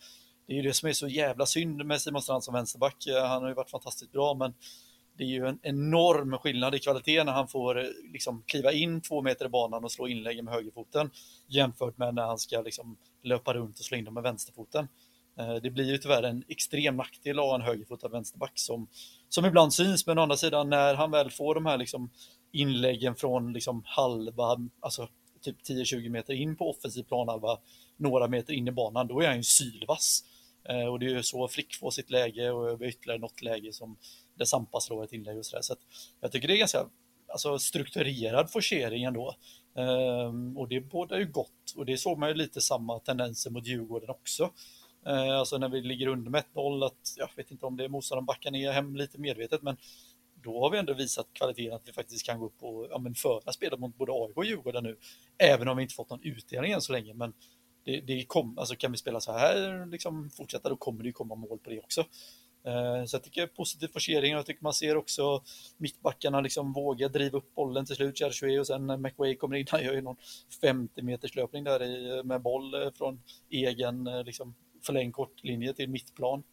det 0.48 0.54
är 0.54 0.58
ju 0.58 0.62
det 0.62 0.74
som 0.74 0.90
är 0.90 0.94
så 0.94 1.08
jävla 1.08 1.46
synd 1.46 1.86
med 1.86 2.02
Simon 2.02 2.22
Strand 2.22 2.44
som 2.44 2.54
vänsterback. 2.54 3.08
Eh, 3.08 3.26
han 3.26 3.42
har 3.42 3.50
ju 3.50 3.56
varit 3.56 3.70
fantastiskt 3.70 4.12
bra, 4.12 4.34
men 4.34 4.54
det 5.18 5.24
är 5.24 5.28
ju 5.28 5.48
en 5.48 5.60
enorm 5.64 6.38
skillnad 6.38 6.76
i 6.76 6.80
kvalitet 6.80 7.24
när 7.24 7.32
han 7.32 7.48
får 7.48 7.80
eh, 7.80 7.86
liksom 8.14 8.44
kliva 8.46 8.72
in 8.72 9.02
två 9.02 9.22
meter 9.22 9.46
i 9.46 9.50
banan 9.50 9.84
och 9.84 9.92
slå 9.92 10.08
inlägg 10.08 10.44
med 10.44 10.54
högerfoten 10.54 11.10
jämfört 11.48 11.98
med 11.98 12.16
när 12.16 12.26
han 12.26 12.38
ska 12.38 12.62
liksom 12.62 12.98
löpa 13.24 13.54
runt 13.54 13.80
och 13.80 13.86
slå 13.86 13.98
in 13.98 14.06
dem 14.06 14.14
med 14.14 14.24
vänsterfoten. 14.24 14.88
Eh, 15.40 15.56
det 15.56 15.70
blir 15.70 15.92
ju 15.92 15.98
tyvärr 15.98 16.24
en 16.24 16.44
extrem 16.48 16.98
nackdel 16.98 17.40
att 17.40 17.46
ha 17.46 17.56
en 17.56 17.62
högerfotad 17.62 18.08
vänsterback 18.08 18.52
som, 18.56 18.88
som 19.30 19.46
ibland 19.46 19.74
syns, 19.74 20.08
men 20.08 20.18
å 20.18 20.22
andra 20.22 20.38
sidan 20.38 20.70
när 20.70 20.94
han 20.96 21.12
väl 21.12 21.32
får 21.32 21.56
de 21.56 21.66
här 21.66 21.78
liksom 21.78 22.10
inläggen 22.52 23.16
från 23.16 23.54
liksom 23.54 23.84
halva, 23.86 24.58
alltså 24.80 25.08
typ 25.42 25.58
10-20 25.70 26.10
meter 26.10 26.34
in 26.34 26.56
på 26.56 26.70
offensiv 26.70 27.04
planhalva, 27.04 27.58
några 27.98 28.28
meter 28.28 28.54
in 28.54 28.68
i 28.68 28.72
banan, 28.72 29.08
då 29.08 29.22
är 29.22 29.28
han 29.28 29.38
ju 29.38 29.44
sylvass. 29.44 30.24
Eh, 30.70 30.86
och 30.86 31.00
det 31.00 31.06
är 31.06 31.10
ju 31.10 31.24
så 31.24 31.48
Frick 31.48 31.76
får 31.76 31.92
sitt 31.92 32.10
läge 32.10 32.52
och 32.52 32.70
över 32.70 32.86
ytterligare 32.86 33.20
något 33.20 33.42
läge 33.42 33.74
som 33.74 33.98
där 34.38 34.46
Sampa 34.46 34.80
slår 34.80 35.04
ett 35.04 35.14
inlägg 35.14 35.38
och 35.38 35.46
sådär. 35.46 35.62
Så 35.62 35.74
att 35.74 35.80
jag 36.22 36.32
tycker 36.32 36.48
det 36.48 36.56
är 36.56 36.58
ganska 36.58 36.86
alltså, 37.28 37.60
strukturerad 37.60 38.52
forcering 38.52 39.04
ändå. 39.04 39.36
Ehm, 39.76 40.58
och 40.58 40.68
det 40.68 40.82
bådar 40.82 41.18
ju 41.18 41.26
gott 41.26 41.74
och 41.76 41.86
det 41.86 41.98
såg 41.98 42.18
man 42.18 42.30
ju 42.30 42.36
lite 42.36 42.62
samma 42.62 43.00
tendenser 43.00 43.52
mot 43.52 43.68
Djurgården 43.68 44.10
också. 44.10 44.52
Ehm, 45.06 45.30
alltså 45.30 45.58
när 45.58 45.70
vi 45.70 45.82
ligger 45.82 46.08
under 46.08 46.32
med 46.32 46.44
1-0, 46.54 46.86
att 46.86 47.14
jag 47.18 47.30
vet 47.36 47.52
inte 47.52 47.66
om 47.66 47.78
det 47.78 47.84
är 47.84 47.90
motståndaren 47.90 48.26
backar 48.26 48.52
ner 48.52 48.72
hem 48.72 48.96
lite 48.96 49.18
medvetet, 49.18 49.62
men 49.62 49.78
då 50.44 50.60
har 50.64 50.70
vi 50.70 50.78
ändå 50.78 50.94
visat 50.94 51.28
kvaliteten 51.34 51.76
att 51.76 51.88
vi 51.88 51.94
faktiskt 51.94 52.26
kan 52.26 52.40
gå 52.40 52.46
upp 52.46 52.64
och 52.64 52.88
ja, 52.90 52.98
men 52.98 53.16
föra 53.16 53.52
spelet 53.52 53.80
mot 53.80 53.98
både 53.98 54.12
AIK 54.12 54.38
och 54.38 54.46
Djurgården 54.46 54.84
nu, 54.84 54.98
även 55.38 55.68
om 55.68 55.78
vi 55.78 55.84
inte 55.84 55.96
fått 55.96 56.10
någon 56.10 56.24
utdelning 56.24 56.72
än 56.72 56.82
så 56.82 56.94
länge. 56.94 57.14
Men 57.14 57.34
det, 57.84 58.02
det 58.02 58.26
kom, 58.26 58.58
alltså 58.58 58.76
kan 58.76 58.92
vi 58.92 58.98
spela 58.98 59.20
så 59.20 59.32
här, 59.32 59.86
liksom 59.86 60.30
fortsätta, 60.30 60.70
då 60.70 60.76
kommer 60.76 61.04
det 61.04 61.08
ju 61.08 61.14
komma 61.14 61.36
mål 61.36 61.60
på 61.60 61.70
det 61.70 61.80
också. 61.80 62.06
Eh, 62.68 63.06
så 63.06 63.16
jag 63.16 63.24
tycker 63.24 63.42
det 63.42 63.46
är 63.46 63.56
positiv 63.56 63.88
forcering 63.88 64.34
och 64.36 64.40
jag 64.40 64.46
tycker 64.46 64.64
man 64.64 64.74
ser 64.74 64.98
också 64.98 65.44
mittbackarna 65.78 66.42
liksom 66.42 66.74
våga 66.74 67.08
driva 67.08 67.38
upp 67.38 67.56
bollen 67.56 67.86
till 67.86 67.96
slut, 67.96 68.20
Cherchue 68.20 68.60
och 68.60 68.68
sen 68.68 68.88
när 68.88 68.98
McWay 68.98 69.36
kommer 69.36 69.56
in, 69.56 69.66
han 69.72 69.84
gör 69.84 69.94
ju 69.94 70.02
någon 70.02 70.18
50 70.62 71.02
meters 71.02 71.36
löpning 71.36 71.64
där 71.64 71.84
i, 71.84 72.24
med 72.24 72.42
boll 72.42 72.74
eh, 72.74 72.92
från 72.92 73.22
egen 73.50 74.08
eh, 74.08 74.24
liksom, 74.24 74.56
förlängd 74.86 75.14
kortlinje 75.14 75.74
till 75.74 75.90
mittplan. 75.90 76.44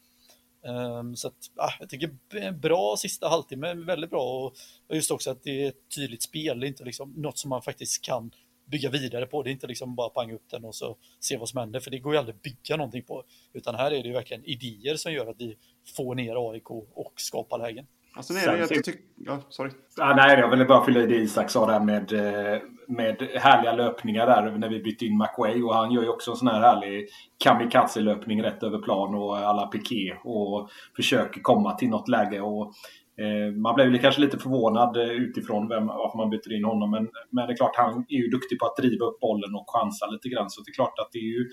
Ehm, 0.67 1.17
så 1.17 1.29
att, 1.29 1.51
ah, 1.57 1.73
jag 1.81 1.91
tycker 1.91 2.53
bra 2.53 2.97
sista 2.99 3.29
halvtimme, 3.29 3.75
väldigt 3.75 4.11
bra 4.11 4.23
och, 4.23 4.55
och 4.89 4.97
just 4.97 5.11
också 5.11 5.31
att 5.31 5.43
det 5.43 5.65
är 5.65 5.69
ett 5.69 5.89
tydligt 5.95 6.23
spel, 6.23 6.61
det 6.61 6.67
är 6.67 6.69
inte 6.69 6.85
liksom 6.85 7.13
något 7.17 7.39
som 7.39 7.49
man 7.49 7.63
faktiskt 7.63 8.05
kan 8.05 8.31
bygga 8.67 8.91
vidare 8.91 9.27
på. 9.27 9.43
Det 9.43 9.51
är 9.51 9.53
inte 9.53 9.67
liksom 9.67 9.95
bara 9.95 10.09
panga 10.09 10.35
upp 10.35 10.51
den 10.51 10.65
och 10.65 10.75
så 10.75 10.97
se 11.21 11.37
vad 11.37 11.49
som 11.49 11.61
händer, 11.61 11.81
för 11.81 11.91
det 11.91 11.99
går 11.99 12.13
ju 12.13 12.19
aldrig 12.19 12.37
att 12.37 12.43
bygga 12.43 12.77
någonting 12.77 13.03
på. 13.03 13.25
Utan 13.53 13.75
här 13.75 13.87
är 13.91 14.03
det 14.03 14.09
ju 14.09 14.13
verkligen 14.13 14.45
idéer 14.45 14.97
som 14.97 15.13
gör 15.13 15.27
att 15.27 15.37
vi 15.39 15.57
får 15.97 16.15
ner 16.15 16.51
AIK 16.51 16.71
och 16.71 17.13
skapar 17.17 17.59
lägen. 17.59 17.87
Alltså, 18.17 18.33
nej, 18.35 18.45
jag, 18.47 18.59
jag 18.59 18.69
tycker... 18.69 18.95
Ja, 19.17 19.41
sorry. 19.49 19.71
Ah, 20.01 20.15
nej, 20.15 20.39
jag 20.39 20.51
ville 20.51 20.65
bara 20.65 20.85
fylla 20.85 21.01
i 21.01 21.07
det 21.07 21.17
Isak 21.17 21.51
sa 21.51 21.67
där 21.67 21.81
med, 21.81 22.13
eh, 22.13 22.61
med 22.89 23.29
härliga 23.41 23.73
löpningar 23.73 24.27
där 24.27 24.59
när 24.59 24.69
vi 24.69 24.81
bytte 24.81 25.05
in 25.05 25.19
McWay. 25.19 25.63
Och 25.63 25.75
han 25.75 25.93
gör 25.93 26.03
ju 26.03 26.09
också 26.09 26.31
en 26.31 26.37
sån 26.37 26.49
här 26.49 26.61
härlig 26.61 27.09
kamikaze-löpning 27.45 28.43
rätt 28.43 28.63
över 28.63 28.79
plan 28.79 29.15
och 29.15 29.39
alla 29.39 29.67
piké 29.67 30.15
och 30.25 30.71
försöker 30.97 31.41
komma 31.41 31.75
till 31.75 31.89
något 31.89 32.09
läge. 32.09 32.41
Och, 32.41 32.73
Eh, 33.17 33.53
man 33.53 33.75
blev 33.75 33.99
kanske 33.99 34.21
lite 34.21 34.39
förvånad 34.39 34.97
eh, 34.97 35.11
utifrån 35.11 35.69
vem, 35.69 35.87
varför 35.87 36.19
man 36.19 36.31
byter 36.31 36.53
in 36.53 36.65
honom. 36.65 36.91
Men, 36.91 37.09
men 37.31 37.47
det 37.47 37.53
är 37.53 37.57
klart, 37.57 37.77
han 37.77 38.05
är 38.09 38.17
ju 38.17 38.29
duktig 38.29 38.59
på 38.59 38.67
att 38.67 38.77
driva 38.77 39.05
upp 39.07 39.21
bollen 39.21 39.55
och 39.55 39.71
chansa 39.71 40.07
lite 40.07 40.29
grann. 40.29 40.51
Så 40.51 40.61
det 40.63 40.71
är 40.71 40.75
klart 40.75 40.99
att 40.99 41.13
det 41.13 41.19
är 41.19 41.33
ju 41.39 41.51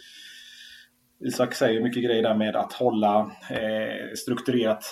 Isak 1.23 1.53
säger 1.53 1.81
mycket 1.81 2.03
grejer 2.03 2.23
där 2.23 2.35
med 2.35 2.55
att 2.55 2.73
hålla 2.73 3.19
eh, 3.49 4.13
strukturerat, 4.15 4.83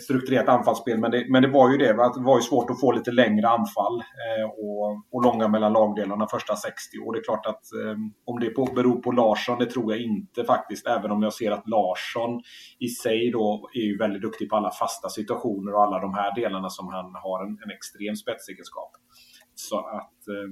strukturerat 0.00 0.48
anfallsspel. 0.48 0.98
Men 0.98 1.10
det, 1.10 1.26
men 1.28 1.42
det 1.42 1.48
var 1.48 1.70
ju 1.70 1.78
det, 1.78 1.92
det 1.92 2.24
var 2.24 2.38
ju 2.38 2.42
svårt 2.42 2.70
att 2.70 2.80
få 2.80 2.92
lite 2.92 3.10
längre 3.10 3.48
anfall 3.48 3.96
eh, 4.00 4.44
och, 4.44 5.02
och 5.12 5.22
långa 5.24 5.48
mellan 5.48 5.72
lagdelarna 5.72 6.26
första 6.30 6.56
60. 6.56 6.98
Och 7.06 7.12
det 7.12 7.18
är 7.18 7.24
klart 7.24 7.46
att 7.46 7.62
eh, 7.82 7.96
om 8.24 8.40
det 8.40 8.50
på, 8.50 8.64
beror 8.64 9.02
på 9.02 9.12
Larsson, 9.12 9.58
det 9.58 9.66
tror 9.66 9.92
jag 9.92 10.02
inte 10.02 10.44
faktiskt. 10.44 10.86
Även 10.86 11.10
om 11.10 11.22
jag 11.22 11.32
ser 11.32 11.50
att 11.50 11.68
Larsson 11.68 12.40
i 12.78 12.88
sig 12.88 13.30
då 13.30 13.68
är 13.74 13.80
ju 13.80 13.98
väldigt 13.98 14.22
duktig 14.22 14.50
på 14.50 14.56
alla 14.56 14.70
fasta 14.70 15.08
situationer 15.08 15.74
och 15.74 15.82
alla 15.82 16.00
de 16.00 16.14
här 16.14 16.34
delarna 16.34 16.68
som 16.68 16.88
han 16.88 17.14
har 17.14 17.44
en, 17.44 17.58
en 17.64 17.70
extrem 17.70 18.16
spetsegenskap. 18.16 18.90
Så 19.54 19.78
att 19.78 20.28
eh, 20.28 20.50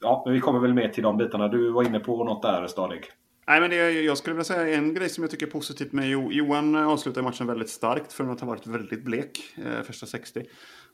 Ja, 0.00 0.22
men 0.24 0.34
vi 0.34 0.40
kommer 0.40 0.60
väl 0.60 0.74
med 0.74 0.92
till 0.92 1.02
de 1.02 1.16
bitarna. 1.16 1.48
Du 1.48 1.70
var 1.72 1.82
inne 1.82 2.00
på 2.00 2.24
något 2.24 2.42
där, 2.42 2.66
Stadig. 2.66 3.00
Nej, 3.48 3.60
men 3.60 3.70
det, 3.70 3.92
jag 3.92 4.18
skulle 4.18 4.34
vilja 4.34 4.44
säga 4.44 4.76
en 4.76 4.94
grej 4.94 5.08
som 5.08 5.24
jag 5.24 5.30
tycker 5.30 5.46
är 5.46 5.50
positivt 5.50 5.92
med 5.92 6.10
Johan 6.10 6.74
avslutar 6.74 7.22
matchen 7.22 7.46
väldigt 7.46 7.68
starkt 7.68 8.12
från 8.12 8.30
att 8.30 8.40
ha 8.40 8.46
varit 8.46 8.66
väldigt 8.66 9.04
blek 9.04 9.54
eh, 9.56 9.82
första 9.82 10.06
60. 10.06 10.42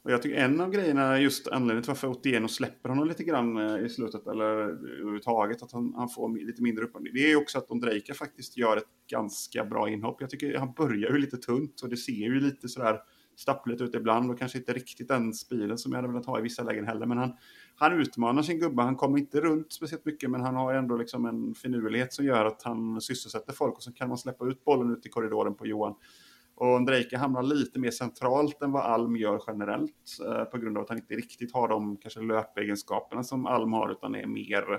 Och 0.03 0.11
jag 0.13 0.23
tycker 0.23 0.37
en 0.37 0.61
av 0.61 0.71
grejerna, 0.71 1.21
just 1.21 1.49
anledningen 1.49 1.83
till 1.83 1.91
varför 1.91 2.09
Otieno 2.09 2.49
släpper 2.49 2.89
honom 2.89 3.09
lite 3.09 3.25
grann 3.25 3.57
eh, 3.57 3.85
i 3.85 3.89
slutet, 3.89 4.27
eller 4.27 4.61
eh, 4.61 4.67
överhuvudtaget, 4.67 5.63
att 5.63 5.73
han, 5.73 5.95
han 5.97 6.09
får 6.09 6.47
lite 6.47 6.63
mindre 6.63 6.85
upp. 6.85 6.93
Det 7.13 7.33
är 7.33 7.37
också 7.37 7.59
att 7.59 7.71
Ondrejka 7.71 8.15
faktiskt 8.15 8.57
gör 8.57 8.77
ett 8.77 9.09
ganska 9.11 9.65
bra 9.65 9.89
inhopp. 9.89 10.21
Jag 10.21 10.31
tycker 10.31 10.59
han 10.59 10.73
börjar 10.73 11.11
ju 11.11 11.19
lite 11.19 11.37
tunt 11.37 11.81
och 11.81 11.89
det 11.89 11.97
ser 11.97 12.13
ju 12.13 12.41
lite 12.41 12.69
sådär 12.69 12.99
stappligt 13.37 13.81
ut 13.81 13.95
ibland 13.95 14.31
och 14.31 14.39
kanske 14.39 14.59
inte 14.59 14.73
riktigt 14.73 15.09
den 15.09 15.35
speeden 15.35 15.79
som 15.79 15.93
jag 15.93 15.99
hade 15.99 16.09
velat 16.09 16.27
ha 16.27 16.39
i 16.39 16.43
vissa 16.43 16.63
lägen 16.63 16.87
heller. 16.87 17.07
Men 17.07 17.19
han, 17.19 17.37
han 17.77 18.01
utmanar 18.01 18.43
sin 18.43 18.59
gubbe. 18.59 18.83
Han 18.83 18.97
kommer 18.97 19.19
inte 19.19 19.41
runt 19.41 19.73
speciellt 19.73 20.05
mycket, 20.05 20.31
men 20.31 20.41
han 20.41 20.55
har 20.55 20.75
ändå 20.75 20.97
liksom 20.97 21.27
en 21.27 21.55
finurlighet 21.55 22.13
som 22.13 22.25
gör 22.25 22.45
att 22.45 22.63
han 22.63 23.01
sysselsätter 23.01 23.53
folk 23.53 23.77
och 23.77 23.83
så 23.83 23.93
kan 23.93 24.09
man 24.09 24.19
släppa 24.19 24.47
ut 24.47 24.65
bollen 24.65 24.93
ut 24.93 25.07
i 25.07 25.09
korridoren 25.09 25.55
på 25.55 25.67
Johan. 25.67 25.95
Och 26.55 26.75
Ondrejka 26.75 27.19
hamnar 27.19 27.43
lite 27.43 27.79
mer 27.79 27.91
centralt 27.91 28.63
än 28.63 28.73
vad 28.73 28.83
Alm 28.83 29.17
gör 29.17 29.43
generellt 29.47 30.19
eh, 30.27 30.45
på 30.45 30.59
grund 30.59 30.77
av 30.77 30.83
att 30.83 30.89
han 30.89 30.99
inte 30.99 31.15
riktigt 31.15 31.53
har 31.53 31.69
de 31.69 31.97
kanske 31.97 32.21
löpegenskaperna 32.21 33.25
som 33.25 33.47
Alm 33.47 33.73
har 33.73 33.93
utan 33.93 34.15
är 34.15 34.27
mer 34.27 34.73
eh, 34.73 34.79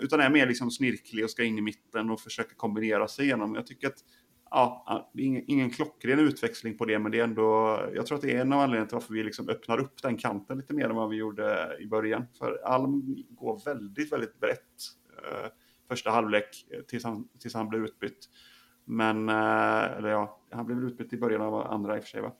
utan 0.00 0.20
är 0.20 0.30
mer 0.30 0.46
liksom 0.46 0.70
snirklig 0.70 1.24
och 1.24 1.30
ska 1.30 1.44
in 1.44 1.58
i 1.58 1.60
mitten 1.60 2.10
och 2.10 2.20
försöka 2.20 2.54
kombinera 2.54 3.08
sig 3.08 3.24
igenom. 3.24 3.54
Jag 3.54 3.66
tycker 3.66 3.86
att 3.88 4.04
ja, 4.50 5.10
ingen, 5.18 5.44
ingen 5.46 5.70
klockren 5.70 6.18
utväxling 6.18 6.78
på 6.78 6.84
det, 6.84 6.98
men 6.98 7.12
det 7.12 7.20
är 7.20 7.24
ändå, 7.24 7.80
jag 7.94 8.06
tror 8.06 8.16
att 8.16 8.22
det 8.22 8.32
är 8.32 8.40
en 8.40 8.52
av 8.52 8.60
anledningarna 8.60 8.88
till 8.88 8.94
varför 8.94 9.14
vi 9.14 9.22
liksom 9.22 9.48
öppnar 9.48 9.80
upp 9.80 10.02
den 10.02 10.16
kanten 10.16 10.56
lite 10.58 10.74
mer 10.74 10.84
än 10.84 10.96
vad 10.96 11.08
vi 11.08 11.16
gjorde 11.16 11.76
i 11.80 11.86
början. 11.86 12.26
För 12.38 12.60
Alm 12.64 13.16
går 13.28 13.64
väldigt, 13.64 14.12
väldigt 14.12 14.40
brett 14.40 14.60
eh, 15.18 15.50
första 15.88 16.10
halvlek 16.10 16.66
eh, 16.70 16.80
tills 16.80 17.04
han, 17.04 17.28
tills 17.38 17.54
han 17.54 17.68
blev 17.68 17.84
utbytt. 17.84 18.28
Men, 18.84 19.28
eh, 19.28 19.96
eller 19.96 20.08
ja, 20.08 20.40
han 20.50 20.66
blev 20.66 20.78
utbytt 20.78 21.12
i 21.12 21.16
början 21.16 21.40
av 21.40 21.54
andra 21.54 21.96
i 21.96 22.00
och 22.00 22.02
för 22.02 22.10
sig 22.10 22.20
va? 22.20 22.32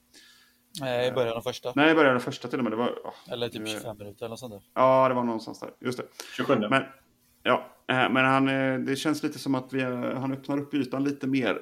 Nej, 0.81 1.09
i 1.09 1.13
början 1.13 1.37
av 1.37 1.41
första. 1.41 1.73
Nej, 1.77 1.93
i 1.93 1.95
början 1.95 2.17
av 2.17 2.21
första 2.21 2.49
till 2.49 2.59
och 2.59 2.65
med. 2.65 2.73
Det 2.73 2.77
var, 2.77 2.89
oh, 2.89 3.33
eller 3.33 3.49
typ 3.49 3.69
25 3.69 3.99
minuter 3.99 4.25
eller 4.25 4.29
något 4.29 4.39
sånt 4.39 4.53
där. 4.53 4.63
Ja, 4.75 5.09
det 5.09 5.15
var 5.15 5.25
någonstans 5.25 5.61
där. 5.61 5.71
Just 5.81 5.99
det. 5.99 6.05
27. 6.37 6.55
Men, 6.71 6.83
ja, 7.47 7.67
eh, 7.89 8.13
men 8.13 8.25
han, 8.25 8.49
eh, 8.49 8.79
det 8.79 8.97
känns 8.97 9.23
lite 9.23 9.39
som 9.39 9.55
att 9.55 9.73
vi, 9.73 9.83
eh, 9.83 10.19
han 10.19 10.33
öppnar 10.33 10.59
upp 10.59 10.75
ytan 10.75 11.05
lite 11.05 11.27
mer. 11.27 11.55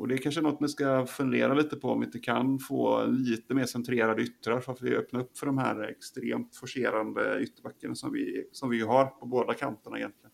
Och 0.00 0.08
det 0.08 0.14
är 0.14 0.18
kanske 0.18 0.40
något 0.40 0.60
man 0.60 0.68
ska 0.68 1.06
fundera 1.06 1.54
lite 1.54 1.76
på 1.76 1.88
om 1.88 2.00
vi 2.00 2.06
inte 2.06 2.18
kan 2.18 2.58
få 2.58 3.04
lite 3.06 3.54
mer 3.54 3.64
centrerade 3.64 4.22
yttrar 4.22 4.60
för 4.60 4.72
att 4.72 4.82
vi 4.82 4.96
öppnar 4.96 5.20
upp 5.20 5.38
för 5.38 5.46
de 5.46 5.58
här 5.58 5.82
extremt 5.82 6.56
forcerande 6.56 7.40
ytterbackarna 7.40 7.94
som 7.94 8.12
vi, 8.12 8.48
som 8.52 8.70
vi 8.70 8.80
har 8.80 9.06
på 9.06 9.26
båda 9.26 9.54
kanterna 9.54 9.98
egentligen. 9.98 10.30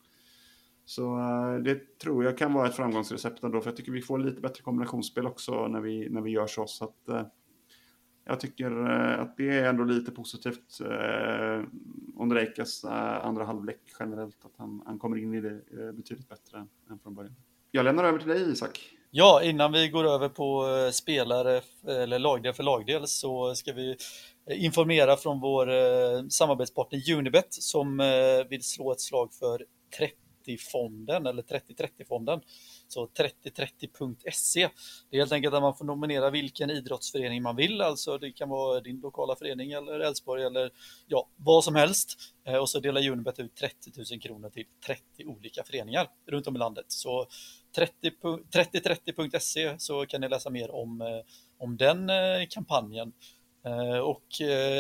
Så 0.85 1.19
det 1.65 1.99
tror 1.99 2.25
jag 2.25 2.39
kan 2.39 2.53
vara 2.53 2.69
ett 2.69 2.77
framgångsrecept 2.77 3.45
ändå, 3.45 3.61
för 3.61 3.71
jag 3.71 3.77
tycker 3.77 3.93
vi 3.93 4.03
får 4.03 4.19
lite 4.19 4.41
bättre 4.41 4.63
kombinationsspel 4.63 5.27
också 5.27 5.69
när 5.69 5.81
vi, 5.81 6.09
när 6.11 6.21
vi 6.21 6.31
gör 6.31 6.47
så. 6.47 6.67
så 6.67 6.85
att, 6.85 7.31
jag 8.31 8.41
tycker 8.41 8.71
eh, 8.91 9.21
att 9.21 9.37
det 9.37 9.59
är 9.59 9.65
ändå 9.65 9.85
lite 9.85 10.11
positivt. 10.11 10.81
Eh, 10.81 11.65
Ondrejkas 12.17 12.85
eh, 12.85 13.27
andra 13.27 13.45
halvlek 13.45 13.81
generellt, 14.01 14.45
att 14.45 14.53
han, 14.57 14.83
han 14.87 14.99
kommer 14.99 15.17
in 15.17 15.35
i 15.35 15.41
det 15.41 15.51
eh, 15.51 15.93
betydligt 15.93 16.29
bättre 16.29 16.59
än, 16.59 16.69
än 16.91 16.99
från 16.99 17.15
början. 17.15 17.35
Jag 17.71 17.85
lämnar 17.85 18.05
över 18.05 18.19
till 18.19 18.29
dig 18.29 18.51
Isak. 18.53 18.81
Ja, 19.11 19.43
innan 19.43 19.73
vi 19.73 19.89
går 19.89 20.05
över 20.05 20.29
på 20.29 20.67
spelare 20.93 21.61
eller 21.87 22.19
lagdel 22.19 22.53
för 22.53 22.63
lagdel 22.63 23.07
så 23.07 23.55
ska 23.55 23.73
vi 23.73 23.97
informera 24.51 25.17
från 25.17 25.41
vår 25.41 25.69
samarbetspartner 26.29 27.13
Unibet 27.13 27.47
som 27.51 27.99
vill 28.49 28.63
slå 28.63 28.93
ett 28.93 29.01
slag 29.01 29.33
för 29.33 29.65
30-fonden 30.47 31.27
eller 31.27 31.43
3030-fonden. 31.43 32.41
Så 32.89 33.07
3030.se. 33.07 34.69
Det 35.11 35.17
är 35.17 35.21
helt 35.21 35.33
enkelt 35.33 35.55
att 35.55 35.63
man 35.63 35.77
får 35.77 35.85
nominera 35.85 36.31
vilken 36.31 36.71
idrottsförening 36.71 37.43
man 37.43 37.57
vill, 37.57 37.81
alltså 37.81 38.19
det 38.19 38.33
kan 38.33 38.49
vara 38.49 38.81
din 38.81 39.01
lokala 39.01 39.37
förening 39.37 39.73
eller 39.73 40.01
Elfsborg 40.01 40.45
eller 40.45 40.71
ja, 41.07 41.29
vad 41.37 41.65
som 41.65 41.75
helst. 41.75 42.17
Eh, 42.45 42.57
och 42.57 42.71
så 42.71 42.81
delar 42.81 43.09
Unibet 43.09 43.39
ut 43.39 43.55
30 43.55 43.91
000 44.13 44.21
kronor 44.21 44.51
till 44.51 44.65
30 44.87 45.03
olika 45.27 45.65
föreningar 45.65 46.09
runt 46.27 46.47
om 46.47 46.57
i 46.57 46.59
landet. 46.59 46.85
Så 46.89 47.27
3030.se 47.77 49.75
så 49.79 50.07
kan 50.07 50.21
ni 50.21 50.29
läsa 50.29 50.51
mer 50.51 50.71
om, 50.71 51.01
eh, 51.01 51.21
om 51.59 51.77
den 51.77 52.11
eh, 52.11 52.47
kampanjen. 52.51 53.13
Och 54.05 54.27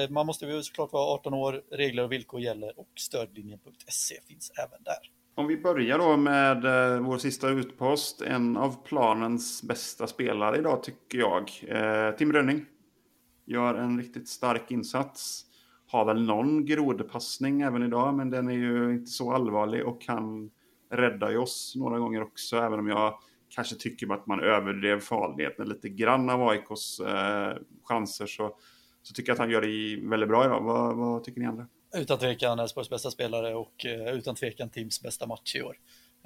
man 0.09 0.27
måste 0.27 0.47
ju 0.47 0.63
såklart 0.63 0.93
vara 0.93 1.15
18 1.15 1.35
år, 1.35 1.63
regler 1.71 2.03
och 2.03 2.13
villkor 2.13 2.41
gäller 2.41 2.79
och 2.79 2.89
stödlinjen.se 2.97 4.21
finns 4.27 4.51
även 4.51 4.83
där. 4.83 5.20
Om 5.35 5.47
vi 5.47 5.57
börjar 5.57 5.99
då 5.99 6.17
med 6.17 6.65
eh, 6.65 7.01
vår 7.01 7.19
sista 7.19 7.49
utpost. 7.49 8.23
En 8.23 8.57
av 8.57 8.85
planens 8.85 9.63
bästa 9.63 10.07
spelare 10.07 10.59
idag 10.59 10.83
tycker 10.83 11.19
jag. 11.19 11.51
Eh, 11.69 12.17
Tim 12.17 12.33
Rönning. 12.33 12.67
Gör 13.47 13.75
en 13.75 13.99
riktigt 13.99 14.29
stark 14.29 14.71
insats. 14.71 15.45
Har 15.87 16.05
väl 16.05 16.23
någon 16.27 16.65
grodpassning 16.65 17.61
även 17.61 17.83
idag, 17.83 18.15
men 18.15 18.31
den 18.31 18.49
är 18.49 18.55
ju 18.55 18.93
inte 18.93 19.11
så 19.11 19.33
allvarlig 19.33 19.87
och 19.87 20.05
han 20.07 20.51
räddar 20.91 21.31
ju 21.31 21.39
oss 21.39 21.75
några 21.77 21.99
gånger 21.99 22.23
också, 22.23 22.57
även 22.57 22.79
om 22.79 22.89
jag 22.89 23.19
kanske 23.49 23.77
tycker 23.77 24.15
att 24.15 24.27
man 24.27 24.41
överdrev 24.41 25.01
farligheten 25.01 25.69
lite 25.69 25.89
grann 25.89 26.31
av 26.31 26.49
AIKs 26.49 27.01
eh, 27.01 27.57
chanser 27.85 28.27
så, 28.27 28.57
så 29.03 29.15
tycker 29.15 29.31
jag 29.31 29.35
att 29.35 29.39
han 29.39 29.51
gör 29.51 29.63
det 29.63 30.09
väldigt 30.09 30.29
bra 30.29 30.45
idag. 30.45 30.61
Vad, 30.63 30.97
vad 30.97 31.25
tycker 31.25 31.41
ni 31.41 31.47
andra? 31.47 31.67
Utan 31.95 32.19
tvekan 32.19 32.59
Elfsborgs 32.59 32.91
bästa 32.91 33.11
spelare 33.11 33.55
och 33.55 33.85
uh, 33.85 34.09
utan 34.09 34.35
tvekan 34.35 34.71
Tims 34.71 35.03
bästa 35.03 35.27
match 35.27 35.57
i 35.57 35.63
år. 35.63 35.77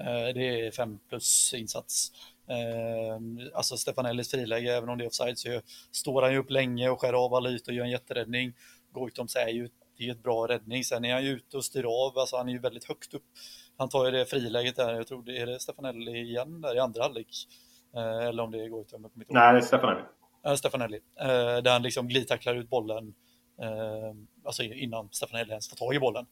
Uh, 0.00 0.34
det 0.34 0.66
är 0.66 0.70
fem 0.70 0.98
plus 1.08 1.54
insats. 1.54 2.12
Uh, 2.50 3.48
alltså 3.54 3.76
Stefanellis 3.76 4.30
friläge, 4.30 4.76
även 4.76 4.88
om 4.88 4.98
det 4.98 5.04
är 5.04 5.06
offside, 5.06 5.38
så 5.38 5.60
står 5.92 6.22
han 6.22 6.32
ju 6.32 6.38
upp 6.38 6.50
länge 6.50 6.88
och 6.88 7.00
skär 7.00 7.12
av 7.12 7.34
alla 7.34 7.50
ytor 7.50 7.72
och 7.72 7.76
gör 7.76 7.84
en 7.84 7.90
jätteräddning. 7.90 8.54
Goitoms 8.92 9.36
är 9.36 9.48
ju 9.48 9.68
det 9.98 10.08
är 10.08 10.12
ett 10.12 10.22
bra 10.22 10.48
räddning. 10.48 10.84
Sen 10.84 11.04
är 11.04 11.12
han 11.12 11.24
ju 11.24 11.30
ute 11.30 11.56
och 11.56 11.64
styr 11.64 11.84
av, 11.84 12.18
alltså 12.18 12.36
han 12.36 12.48
är 12.48 12.52
ju 12.52 12.58
väldigt 12.58 12.84
högt 12.84 13.14
upp. 13.14 13.24
Han 13.76 13.88
tar 13.88 14.04
ju 14.04 14.10
det 14.10 14.26
friläget 14.26 14.76
där, 14.76 14.94
jag 14.94 15.06
tror 15.06 15.22
det 15.22 15.38
är 15.38 15.46
det 15.46 15.60
Stefanelli 15.60 16.20
igen 16.20 16.60
där 16.60 16.76
i 16.76 16.78
andra 16.78 17.02
halvlek. 17.02 17.28
Eller 17.96 18.42
om 18.42 18.50
det 18.50 18.64
är 18.64 18.68
Goitom. 18.68 19.10
Nej, 19.14 19.52
det 19.52 19.58
är 19.58 19.60
Stefanelli. 19.60 20.02
Stefanelli. 20.56 21.00
Där 21.62 21.70
han 21.70 21.82
liksom 21.82 22.08
glidtacklar 22.08 22.54
ut 22.54 22.70
bollen 22.70 23.14
alltså 24.44 24.62
innan 24.62 25.08
Stefan 25.12 25.38
Helle 25.38 25.50
ens 25.50 25.68
får 25.68 25.76
tag 25.76 25.94
i 25.94 25.98
bollen. 25.98 26.26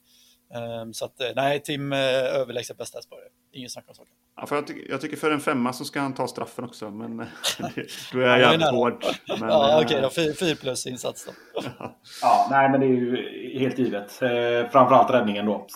Ehm, 0.55 0.95
så 0.95 1.05
att 1.05 1.21
eh, 1.21 1.29
nej, 1.37 1.63
Tim 1.63 1.93
eh, 1.93 1.99
överlägset 2.41 2.79
bästa 2.79 2.99
hästspelare. 2.99 3.27
Ingen 3.53 3.71
snack 3.71 3.85
om 3.89 3.95
saken. 3.95 4.13
Ja, 4.37 4.47
för 4.47 4.57
jag, 4.57 4.67
ty 4.67 4.87
jag, 4.89 5.01
tycker 5.01 5.17
för 5.17 5.31
en 5.31 5.41
femma 5.41 5.73
så 5.73 5.85
ska 5.85 6.01
han 6.01 6.15
ta 6.15 6.29
straffen 6.29 6.65
också, 6.65 6.91
men 6.91 7.21
eh, 7.21 7.27
då 8.13 8.21
är 8.21 8.27
jag 8.27 8.41
jävligt 8.41 8.71
hård. 8.71 9.05
Men, 9.29 9.49
ja, 9.49 9.75
okej 9.75 9.85
okay, 9.85 10.25
då. 10.25 10.35
Fyr, 10.35 10.61
plus 10.61 10.87
insats 10.87 11.27
då. 11.27 11.63
ja, 12.23 12.49
nej, 12.51 12.71
men 12.71 12.81
det 12.81 12.87
är 12.87 12.89
ju 12.89 13.59
helt 13.59 13.79
givet. 13.79 14.23
Eh, 14.23 14.71
framförallt 14.71 15.11
räddningen 15.11 15.47
då. 15.47 15.67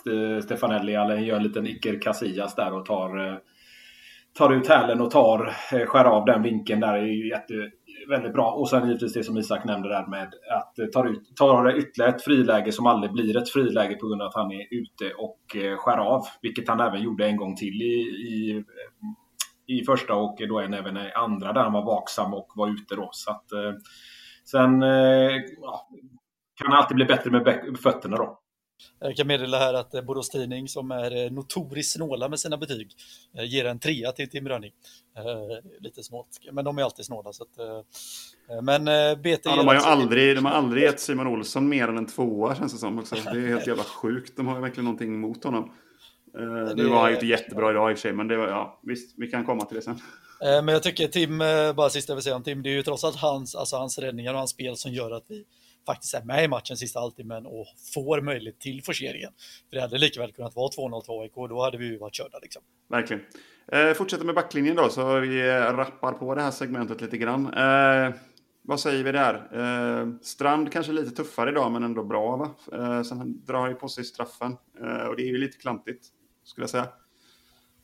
Stefanelli 0.45 0.93
gör 0.93 1.37
en 1.37 1.43
liten 1.43 1.67
Iker 1.67 2.01
Casillas 2.01 2.55
där 2.55 2.73
och 2.73 2.87
tar, 2.87 3.41
tar 4.39 4.53
ut 4.53 4.69
hälen 4.69 5.01
och 5.01 5.11
tar, 5.11 5.55
skär 5.87 6.05
av 6.05 6.25
den 6.25 6.43
vinkeln 6.43 6.81
där. 6.81 6.95
är 6.95 7.07
ju 7.07 7.29
jätte, 7.29 7.55
väldigt 8.09 8.33
bra. 8.33 8.51
Och 8.51 8.69
sen 8.69 8.87
givetvis 8.87 9.12
det 9.12 9.25
som 9.25 9.38
Isak 9.38 9.64
nämnde 9.64 9.88
där 9.88 10.07
med 10.07 10.35
att 10.51 10.92
ta, 10.92 11.09
ut, 11.09 11.23
ytterligare 11.77 12.14
ett 12.14 12.23
friläge 12.23 12.73
som 12.73 12.87
aldrig 12.87 13.12
blir 13.12 13.37
ett 13.37 13.49
friläge 13.49 13.95
på 13.95 14.07
grund 14.07 14.23
av 14.23 14.29
att 14.29 14.35
han 14.35 14.53
är 14.53 14.66
ute 14.71 15.14
och 15.19 15.57
eh, 15.57 15.77
skär 15.77 15.99
av. 15.99 16.23
Vilket 16.42 16.69
han 16.69 16.81
även 16.81 17.03
gjorde 17.03 17.27
en 17.27 17.37
gång 17.37 17.57
till 17.57 17.83
i, 17.83 18.01
i, 18.29 18.64
i 19.66 19.85
första 19.85 20.14
och 20.14 20.37
då 20.49 20.61
även 20.61 20.97
i 20.97 21.12
andra 21.12 21.53
där 21.53 21.62
han 21.62 21.73
var 21.73 21.85
vaksam 21.85 22.35
och 22.35 22.53
var 22.55 22.69
ute 22.69 22.97
då. 22.97 23.09
Så 23.12 23.31
att, 23.31 23.53
eh, 23.53 23.73
sen 24.45 24.83
eh, 24.83 25.33
ja, 25.61 25.88
kan 26.57 26.73
han 26.73 26.79
alltid 26.83 26.95
bli 26.95 27.05
bättre 27.05 27.31
med 27.31 27.79
fötterna 27.83 28.16
då. 28.16 28.40
Jag 28.99 29.17
kan 29.17 29.27
meddela 29.27 29.59
här 29.59 29.75
att 29.75 30.07
Borås 30.07 30.31
Tidning 30.31 30.69
som 30.69 30.91
är 30.91 31.25
eh, 31.25 31.33
notoriskt 31.33 31.93
snåla 31.93 32.29
med 32.29 32.41
sina 32.41 32.57
betyg 32.57 32.91
eh, 33.39 33.45
ger 33.45 33.65
en 33.65 33.79
trea 33.79 34.12
till 34.12 34.31
Tim 34.31 34.49
Rönning. 34.49 34.73
Eh, 35.17 35.71
lite 35.81 36.03
smått, 36.03 36.39
men 36.53 36.65
de 36.65 36.79
är 36.79 36.83
alltid 36.83 37.05
snåla. 37.05 37.33
Så 37.33 37.43
att, 37.43 37.85
men 38.62 38.85
BT 39.23 39.41
ja, 39.45 39.57
de, 39.57 39.67
har 39.67 39.75
ju 39.75 39.81
aldrig, 39.81 40.37
de 40.37 40.45
har 40.45 40.53
aldrig 40.53 40.83
gett 40.83 41.01
Simon 41.01 41.27
Olsson 41.27 41.69
mer 41.69 41.89
än 41.89 41.99
en 41.99 42.07
tvåa 42.07 42.55
känns 42.55 42.73
det 42.73 42.79
som. 42.79 42.99
Också. 42.99 43.15
Det 43.15 43.39
är 43.39 43.49
helt 43.49 43.67
jävla 43.67 43.85
sjukt. 43.85 44.37
De 44.37 44.47
har 44.47 44.61
verkligen 44.61 44.85
någonting 44.85 45.15
emot 45.15 45.45
honom. 45.45 45.73
Det... 46.33 46.75
Nu 46.75 46.89
var 46.89 47.01
han 47.01 47.09
ju 47.09 47.15
inte 47.15 47.27
jättebra 47.27 47.71
idag 47.71 47.91
i 47.91 47.95
och 47.95 47.99
för 47.99 48.03
sig, 48.03 48.12
men 48.12 48.29
det 48.29 48.37
var, 48.37 48.49
ja, 48.49 48.81
visst, 48.83 49.15
vi 49.19 49.31
kan 49.31 49.45
komma 49.45 49.65
till 49.65 49.77
det 49.77 49.83
sen. 49.83 50.01
Men 50.41 50.69
jag 50.69 50.83
tycker 50.83 51.09
Tim, 51.09 51.39
bara 51.77 51.91
sista 51.91 52.11
jag 52.11 52.17
vill 52.17 52.23
säga 52.23 52.37
om 52.37 52.43
Tim, 52.43 52.62
det 52.62 52.71
är 52.71 52.75
ju 52.75 52.83
trots 52.83 53.05
allt 53.05 53.17
hans, 53.17 53.55
alltså 53.55 53.77
hans 53.77 53.99
räddningar 53.99 54.33
och 54.33 54.39
hans 54.39 54.51
spel 54.51 54.77
som 54.77 54.93
gör 54.93 55.11
att 55.11 55.25
vi 55.29 55.45
faktiskt 55.87 56.14
är 56.14 56.22
med 56.22 56.44
i 56.44 56.49
matchen 56.49 56.77
sista 56.77 57.01
halvtimmen 57.01 57.46
och 57.46 57.66
får 57.94 58.20
möjlighet 58.20 58.61
till 58.61 58.83
forceringen. 58.83 59.31
För 59.68 59.77
det 59.77 59.83
hade 59.83 59.99
lika 59.99 60.20
väl 60.20 60.33
kunnat 60.33 60.57
vara 60.57 60.68
2-0 60.68 61.01
till 61.01 61.11
AIK, 61.11 61.49
då 61.49 61.62
hade 61.62 61.79
vi 61.79 61.87
ju 61.87 61.99
varit 61.99 62.14
körda. 62.14 62.38
Liksom. 62.42 62.62
Verkligen. 62.88 63.22
Eh, 63.72 63.92
fortsätter 63.92 64.25
med 64.25 64.35
backlinjen 64.35 64.77
då, 64.77 64.88
så 64.88 65.20
vi 65.20 65.49
eh, 65.49 65.55
rappar 65.55 66.12
på 66.12 66.35
det 66.35 66.42
här 66.42 66.51
segmentet 66.51 67.01
lite 67.01 67.16
grann. 67.16 67.55
Eh, 67.55 68.14
vad 68.62 68.81
säger 68.81 69.05
vi 69.05 69.12
där? 69.12 69.35
Eh, 69.53 70.09
Strand 70.22 70.72
kanske 70.72 70.92
lite 70.92 71.11
tuffare 71.11 71.51
idag, 71.51 71.72
men 71.72 71.85
ändå 71.85 72.05
bra 72.05 72.37
va? 72.37 72.55
Eh, 72.72 73.03
sen 73.03 73.44
drar 73.44 73.61
han 73.61 73.70
ju 73.70 73.75
på 73.75 73.88
sig 73.88 74.05
straffen 74.05 74.57
eh, 74.81 75.07
och 75.07 75.16
det 75.16 75.22
är 75.22 75.27
ju 75.27 75.38
lite 75.38 75.59
klantigt, 75.59 76.07
skulle 76.44 76.62
jag 76.62 76.70
säga. 76.70 76.88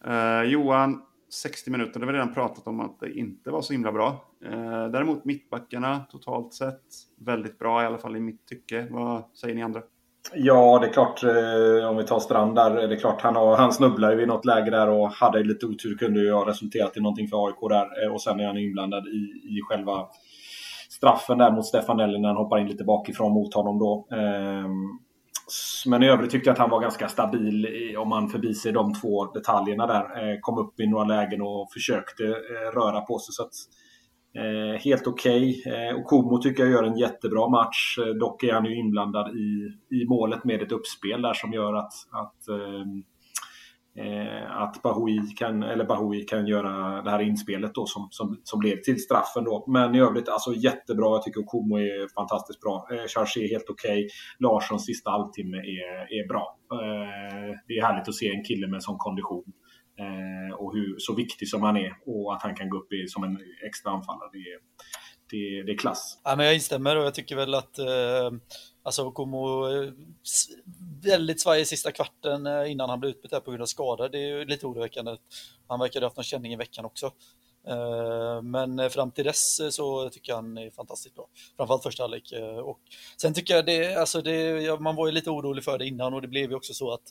Eh, 0.05 0.43
Johan 0.43 1.03
60 1.33 1.71
minuter, 1.71 2.01
det 2.01 2.07
har 2.07 2.13
vi 2.13 2.19
redan 2.19 2.35
pratat 2.35 2.67
om 2.67 2.81
att 2.81 3.01
det 3.01 3.13
inte 3.13 3.51
var 3.51 3.63
så 3.63 3.73
himla 3.73 3.93
bra. 3.93 4.25
Eh, 4.45 4.87
däremot 4.89 5.25
mittbackarna 5.25 6.01
totalt 6.11 6.55
sett 6.55 6.83
väldigt 7.21 7.59
bra, 7.59 7.83
i 7.83 7.87
alla 7.87 7.99
fall 7.99 8.17
i 8.17 8.21
mitt 8.21 8.47
tycke. 8.47 8.87
Vad 8.91 9.23
säger 9.37 9.55
ni 9.55 9.63
andra? 9.63 9.83
Ja, 10.35 10.79
det 10.79 10.87
är 10.87 10.93
klart. 10.93 11.25
Eh, 11.25 11.91
om 11.91 11.97
vi 11.97 12.05
tar 12.05 12.19
Strand 12.19 12.55
där. 12.55 12.89
Det 12.89 12.95
är 12.95 12.99
klart, 12.99 13.21
han, 13.23 13.37
har, 13.37 13.57
han 13.57 13.73
snubblade 13.73 14.17
vid 14.17 14.29
något 14.29 14.45
läge 14.45 14.71
där 14.71 14.89
och 14.89 15.11
hade 15.11 15.43
lite 15.43 15.67
otur. 15.67 15.99
Kunde 15.99 16.21
ju 16.21 16.33
ha 16.33 16.49
resulterat 16.49 16.97
i 16.97 17.01
någonting 17.01 17.29
för 17.29 17.47
AIK 17.47 17.69
där. 17.69 18.05
Eh, 18.05 18.13
och 18.13 18.23
sen 18.23 18.41
är 18.41 18.47
han 18.47 18.59
inblandad 18.59 19.07
i, 19.07 19.19
i 19.57 19.61
själva 19.69 20.07
straffen 20.91 21.39
där 21.39 21.51
mot 21.51 21.67
Stefanelli 21.67 22.19
när 22.19 22.29
han 22.29 22.37
hoppar 22.37 22.59
in 22.59 22.69
lite 22.69 22.85
bakifrån 22.85 23.33
mot 23.33 23.55
honom 23.55 23.79
då. 23.79 24.07
Ehm, 24.11 24.99
men 25.87 26.03
i 26.03 26.09
övrigt 26.09 26.31
tyckte 26.31 26.49
jag 26.49 26.53
att 26.53 26.59
han 26.59 26.71
var 26.71 26.81
ganska 26.81 27.09
stabil 27.09 27.67
om 27.99 28.09
man 28.09 28.29
förbiser 28.29 28.73
de 28.73 28.95
två 28.95 29.25
detaljerna 29.25 29.87
där. 29.87 30.03
Eh, 30.03 30.39
kom 30.41 30.59
upp 30.59 30.81
i 30.81 30.87
några 30.87 31.05
lägen 31.05 31.43
och 31.43 31.73
försökte 31.73 32.25
eh, 32.25 32.75
röra 32.75 33.01
på 33.01 33.19
sig. 33.19 33.33
Så 33.33 33.43
att, 33.43 33.55
eh, 34.37 34.81
helt 34.81 35.07
okej. 35.07 35.61
Okay. 35.61 35.89
Eh, 35.89 35.95
och 35.95 36.07
Komo 36.07 36.39
tycker 36.39 36.63
jag 36.63 36.73
gör 36.73 36.85
en 36.85 36.99
jättebra 36.99 37.49
match. 37.49 37.99
dock 38.21 38.43
är 38.43 38.53
han 38.53 38.65
ju 38.65 38.79
inblandad 38.79 39.37
i, 39.37 39.73
i 39.97 40.05
målet 40.09 40.45
med 40.45 40.63
ett 40.63 40.73
uppspel 40.73 41.23
där 41.23 41.35
som 41.35 41.53
gör 41.53 41.75
att, 41.75 41.93
att 42.11 42.49
ehm, 42.49 43.03
Eh, 43.99 44.63
att 44.63 44.83
Bahoui 44.83 45.19
kan, 45.37 45.63
eller 45.63 45.85
Bahoui 45.85 46.25
kan 46.25 46.47
göra 46.47 47.03
det 47.03 47.11
här 47.11 47.21
inspelet 47.21 47.75
då 47.75 47.87
som, 47.87 48.09
som, 48.11 48.41
som 48.45 48.63
leder 48.63 48.83
till 48.83 49.03
straffen. 49.03 49.45
Då. 49.45 49.65
Men 49.69 49.95
i 49.95 50.01
övrigt 50.01 50.29
alltså 50.29 50.55
jättebra. 50.55 51.07
Jag 51.07 51.23
tycker 51.23 51.43
Komo 51.43 51.79
är 51.79 52.15
fantastiskt 52.15 52.61
bra. 52.61 52.87
Eh, 52.91 53.07
Chargé 53.07 53.45
är 53.45 53.49
helt 53.49 53.71
okej. 53.71 53.91
Okay. 53.91 54.09
Larssons 54.39 54.87
sista 54.87 55.11
halvtimme 55.11 55.57
är, 55.57 56.21
är 56.21 56.29
bra. 56.29 56.59
Eh, 56.73 57.59
det 57.69 57.75
är 57.79 57.83
härligt 57.83 58.09
att 58.09 58.15
se 58.15 58.29
en 58.29 58.45
kille 58.45 58.67
med 58.67 58.83
sån 58.83 58.99
kondition. 58.99 59.45
Eh, 59.99 60.55
och 60.55 60.75
hur, 60.75 60.95
så 60.99 61.15
viktig 61.15 61.49
som 61.49 61.63
han 61.63 61.77
är 61.77 61.93
och 62.07 62.35
att 62.35 62.43
han 62.43 62.55
kan 62.55 62.69
gå 62.69 62.77
upp 62.79 62.93
i, 62.93 63.09
som 63.09 63.25
en 63.25 63.39
extra 63.67 63.91
anfallare. 63.93 64.31
Det 64.33 64.39
är, 64.39 64.59
det, 65.31 65.63
det 65.63 65.73
är 65.73 65.79
klass. 65.79 66.21
Ja, 66.25 66.37
men 66.37 66.47
jag 66.47 66.55
instämmer 66.55 66.97
och 66.97 67.05
jag 67.05 67.15
tycker 67.15 67.37
väl 67.37 67.55
att 67.55 67.79
eh, 67.79 68.31
alltså 68.83 69.11
Como 69.11 69.69
eh, 69.69 69.93
väldigt 71.03 71.41
svajig 71.41 71.67
sista 71.67 71.93
kvarten 71.93 72.47
eh, 72.47 72.71
innan 72.71 72.91
han 72.91 73.01
blev 73.01 73.11
utbytt 73.11 73.45
på 73.45 73.51
grund 73.51 73.63
av 73.63 73.67
skada. 73.67 74.09
Det 74.09 74.19
är 74.19 74.27
ju 74.27 74.45
lite 74.45 74.67
oroväckande. 74.67 75.17
Han 75.69 75.81
verkade 75.81 76.05
ha 76.05 76.09
haft 76.09 76.17
någon 76.17 76.25
känning 76.25 76.53
i 76.53 76.57
veckan 76.57 76.85
också. 76.85 77.07
Eh, 77.69 78.43
men 78.43 78.91
fram 78.91 79.11
till 79.11 79.25
dess 79.25 79.61
så 79.71 80.11
tycker 80.11 80.33
jag 80.33 80.37
han 80.37 80.59
är 80.59 80.71
fantastiskt 80.71 81.15
bra. 81.15 81.29
Framförallt 81.57 81.83
första 81.83 82.03
halvlek. 82.03 82.33
Och 82.65 82.81
sen 83.17 83.35
tycker 83.35 83.55
jag 83.55 83.67
det, 83.67 83.95
alltså 83.95 84.23
det, 84.23 84.81
man 84.81 84.97
var 84.97 85.07
ju 85.07 85.13
lite 85.13 85.31
orolig 85.31 85.65
för 85.65 85.79
det 85.79 85.87
innan 85.87 86.15
och 86.15 86.23
det 86.23 86.29
blev 86.29 86.51
ju 86.51 86.57
också 86.57 86.75
så 86.75 86.93
att 86.93 87.03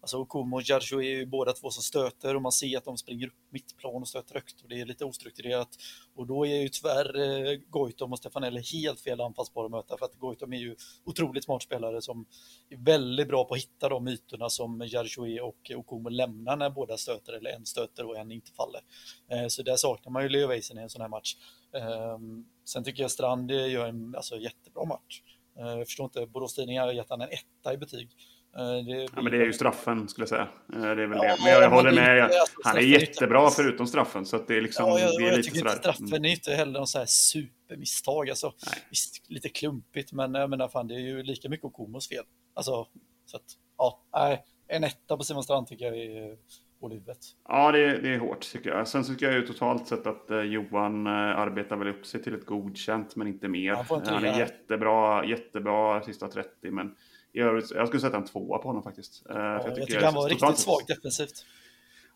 Alltså 0.00 0.16
Okumo 0.16 0.56
och 0.56 0.62
Jarjo 0.62 1.02
är 1.02 1.10
ju 1.10 1.26
båda 1.26 1.52
två 1.52 1.70
som 1.70 1.82
stöter 1.82 2.36
och 2.36 2.42
man 2.42 2.52
ser 2.52 2.78
att 2.78 2.84
de 2.84 2.98
springer 2.98 3.26
upp 3.26 3.34
mittplan 3.50 4.02
och 4.02 4.08
stöter 4.08 4.34
högt 4.34 4.62
och 4.62 4.68
det 4.68 4.80
är 4.80 4.86
lite 4.86 5.04
ostrukturerat. 5.04 5.68
Och 6.14 6.26
då 6.26 6.46
är 6.46 6.56
ju 6.56 6.68
tyvärr 6.68 7.18
eh, 7.20 7.58
Goitom 7.68 8.12
och 8.12 8.18
Stefanelli 8.18 8.62
helt 8.72 9.00
fel 9.00 9.20
anfallsbara 9.20 9.64
att 9.64 9.70
möta 9.70 9.96
för 9.98 10.04
att 10.04 10.14
Goitom 10.14 10.52
är 10.52 10.58
ju 10.58 10.76
otroligt 11.04 11.44
smart 11.44 11.62
spelare 11.62 12.02
som 12.02 12.26
är 12.68 12.76
väldigt 12.76 13.28
bra 13.28 13.44
på 13.44 13.54
att 13.54 13.60
hitta 13.60 13.88
de 13.88 14.08
ytorna 14.08 14.50
som 14.50 14.80
Jarjo 14.80 15.46
och 15.46 15.70
Okumo 15.76 16.08
lämnar 16.08 16.56
när 16.56 16.70
båda 16.70 16.96
stöter 16.96 17.32
eller 17.32 17.50
en 17.50 17.66
stöter 17.66 18.06
och 18.06 18.16
en 18.16 18.32
inte 18.32 18.52
faller. 18.52 18.80
Eh, 19.28 19.46
så 19.48 19.62
där 19.62 19.76
saknar 19.76 20.12
man 20.12 20.22
ju 20.22 20.28
Leo 20.28 20.48
Weisen 20.48 20.78
i 20.78 20.82
en 20.82 20.90
sån 20.90 21.02
här 21.02 21.08
match. 21.08 21.36
Ehm, 21.72 22.44
sen 22.64 22.84
tycker 22.84 23.02
jag 23.02 23.10
Strand 23.10 23.50
eh, 23.50 23.70
gör 23.70 23.88
en 23.88 24.14
alltså, 24.16 24.36
jättebra 24.38 24.84
match. 24.84 25.22
Jag 25.54 25.86
förstår 25.86 26.04
inte, 26.04 26.26
Borås 26.26 26.54
Tidningar 26.54 26.86
har 26.86 26.92
gett 26.92 27.10
han 27.10 27.20
en 27.20 27.28
etta 27.28 27.74
i 27.74 27.76
betyg. 27.76 28.10
Eh, 28.56 28.84
det, 28.84 29.08
ja, 29.14 29.22
men 29.22 29.32
det 29.32 29.38
är 29.38 29.44
ju 29.44 29.52
straffen 29.52 30.08
skulle 30.08 30.22
jag 30.22 30.28
säga. 30.28 30.48
Eh, 30.72 30.80
det 30.80 31.02
är 31.02 31.06
väl 31.06 31.18
det. 31.18 31.36
Men 31.38 31.52
jag, 31.52 31.62
jag 31.62 31.70
håller 31.70 31.92
med. 31.92 32.18
Jag, 32.18 32.30
han 32.64 32.76
är 32.76 32.80
jättebra 32.80 33.50
förutom 33.50 33.86
straffen. 33.86 34.26
Så 34.26 34.38
det 34.46 34.56
är 34.56 34.60
liksom, 34.60 34.88
ja, 34.88 35.00
jag, 35.00 35.18
det 35.18 35.28
är 35.28 35.32
jag 35.32 35.44
tycker 35.44 35.58
inte 35.58 35.70
straffen 35.70 36.06
mm. 36.06 36.24
är 36.24 36.28
inte 36.28 36.54
heller 36.54 36.72
någon 36.72 36.86
så 36.86 36.98
här 36.98 37.06
supermisstag. 37.06 38.30
Alltså, 38.30 38.52
visst, 38.90 39.30
lite 39.30 39.48
klumpigt, 39.48 40.12
men 40.12 40.34
jag 40.34 40.50
menar 40.50 40.68
fan, 40.68 40.88
det 40.88 40.94
är 40.94 40.98
ju 41.00 41.22
lika 41.22 41.48
mycket 41.48 41.64
Okomos 41.64 42.08
fel. 42.08 42.24
Alltså, 42.54 42.86
så 43.26 43.36
att, 43.36 43.42
ja, 43.78 44.02
nej, 44.12 44.44
en 44.68 44.84
etta 44.84 45.16
på 45.16 45.24
Simon 45.24 45.42
Strand 45.42 45.66
tycker 45.66 45.84
jag 45.84 45.96
är 45.96 46.36
hårdhuvudet. 46.80 47.18
Ja, 47.48 47.72
det 47.72 47.78
är, 47.78 48.02
det 48.02 48.14
är 48.14 48.18
hårt 48.18 48.40
tycker 48.52 48.70
jag. 48.70 48.88
Sen 48.88 49.04
tycker 49.04 49.26
jag 49.26 49.34
ju 49.34 49.46
totalt 49.46 49.88
sett 49.88 50.06
att 50.06 50.30
eh, 50.30 50.40
Johan 50.40 51.06
eh, 51.06 51.12
arbetar 51.12 51.76
väl 51.76 51.88
upp 51.88 52.06
sig 52.06 52.22
till 52.22 52.34
ett 52.34 52.46
godkänt, 52.46 53.16
men 53.16 53.26
inte 53.26 53.48
mer. 53.48 53.74
Han, 53.74 54.02
han 54.06 54.24
är 54.24 54.38
jättebra, 54.38 55.24
jättebra 55.24 56.02
sista 56.02 56.28
30, 56.28 56.70
men 56.70 56.94
i 57.32 57.40
övrigt, 57.40 57.70
jag 57.70 57.88
skulle 57.88 58.00
sätta 58.00 58.16
en 58.16 58.24
tvåa 58.24 58.58
på 58.58 58.68
honom 58.68 58.82
faktiskt. 58.82 59.22
Eh, 59.30 59.36
ja, 59.36 59.52
jag, 59.52 59.64
tycker 59.64 59.78
jag 59.78 59.86
tycker 59.86 60.04
han 60.04 60.14
var 60.14 60.28
riktigt 60.28 60.58
svag 60.58 60.80
defensivt. 60.88 61.44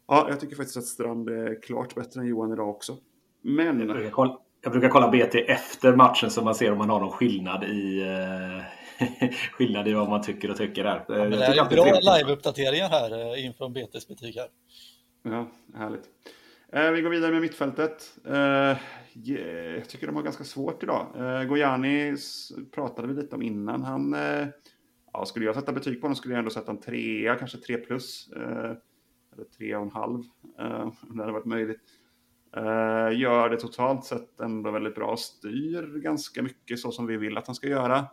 Ja, 0.06 0.26
jag 0.28 0.40
tycker 0.40 0.56
faktiskt 0.56 0.76
att 0.76 0.84
Strand 0.84 1.28
är 1.28 1.62
klart 1.62 1.94
bättre 1.94 2.20
än 2.20 2.26
Johan 2.26 2.52
idag 2.52 2.68
också. 2.68 2.96
Men... 3.42 3.78
Jag 3.80 3.88
brukar 3.88 4.10
kolla, 4.10 4.38
jag 4.60 4.72
brukar 4.72 4.88
kolla 4.88 5.10
BT 5.10 5.34
efter 5.34 5.96
matchen 5.96 6.30
så 6.30 6.42
man 6.44 6.54
ser 6.54 6.72
om 6.72 6.78
man 6.78 6.90
har 6.90 7.00
någon 7.00 7.12
skillnad 7.12 7.64
i, 7.64 8.02
uh, 8.02 9.28
skillnad 9.52 9.88
i 9.88 9.92
vad 9.92 10.08
man 10.08 10.22
tycker 10.22 10.50
och 10.50 10.56
tycker 10.56 10.84
där. 10.84 11.04
Ja, 11.08 11.14
det 11.14 11.46
är 11.46 11.70
bra 11.70 11.84
live-uppdateringar 11.84 12.88
här 12.88 13.32
uh, 13.32 13.44
inför 13.44 13.68
BTs 13.68 14.08
betyg 14.08 14.36
här. 14.36 14.48
Ja, 15.22 15.50
härligt. 15.74 16.04
Vi 16.94 17.02
går 17.02 17.10
vidare 17.10 17.32
med 17.32 17.40
mittfältet. 17.40 18.18
Yeah, 18.26 19.74
jag 19.76 19.88
tycker 19.88 20.06
de 20.06 20.16
har 20.16 20.22
ganska 20.22 20.44
svårt 20.44 20.82
idag. 20.82 21.06
Gojani 21.48 22.16
pratade 22.74 23.08
vi 23.08 23.14
lite 23.14 23.34
om 23.34 23.42
innan. 23.42 23.82
Han 23.82 24.14
ja, 25.14 25.24
skulle 25.24 25.44
jag 25.44 25.54
sätta 25.54 25.72
betyg 25.72 26.00
på 26.00 26.04
honom 26.04 26.16
skulle 26.16 26.34
jag 26.34 26.38
ändå 26.38 26.50
sätta 26.50 26.72
en 26.72 26.80
trea, 26.80 27.34
kanske 27.34 27.58
tre 27.58 27.76
plus. 27.76 28.32
Eh, 28.36 28.76
eller 29.34 29.44
tre 29.58 29.76
och 29.76 29.82
en 29.82 29.90
halv, 29.90 30.22
eh, 30.58 30.82
om 30.82 31.16
det 31.16 31.22
hade 31.22 31.32
varit 31.32 31.44
möjligt. 31.44 31.80
Eh, 32.56 33.20
gör 33.20 33.48
det 33.48 33.56
totalt 33.56 34.04
sett 34.04 34.40
ändå 34.40 34.70
väldigt 34.70 34.94
bra, 34.94 35.16
styr 35.16 36.00
ganska 36.02 36.42
mycket 36.42 36.78
så 36.78 36.90
som 36.90 37.06
vi 37.06 37.16
vill 37.16 37.38
att 37.38 37.46
han 37.46 37.56
ska 37.56 37.68
göra. 37.68 38.06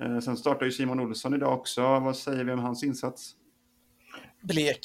Eh, 0.00 0.18
sen 0.18 0.36
startar 0.36 0.66
ju 0.66 0.72
Simon 0.72 1.00
Olsson 1.00 1.34
idag 1.34 1.58
också. 1.58 1.82
Vad 1.82 2.16
säger 2.16 2.44
vi 2.44 2.52
om 2.52 2.58
hans 2.58 2.84
insats? 2.84 3.32
Blek. 4.42 4.80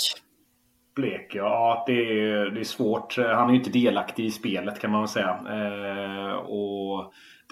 Blek, 0.95 1.35
ja 1.35 1.83
det 1.87 2.21
är, 2.21 2.45
det 2.45 2.59
är 2.59 2.63
svårt. 2.63 3.17
Han 3.17 3.49
är 3.49 3.53
ju 3.53 3.59
inte 3.59 3.69
delaktig 3.69 4.25
i 4.25 4.31
spelet 4.31 4.79
kan 4.79 4.91
man 4.91 5.01
väl 5.01 5.09
säga. 5.09 5.39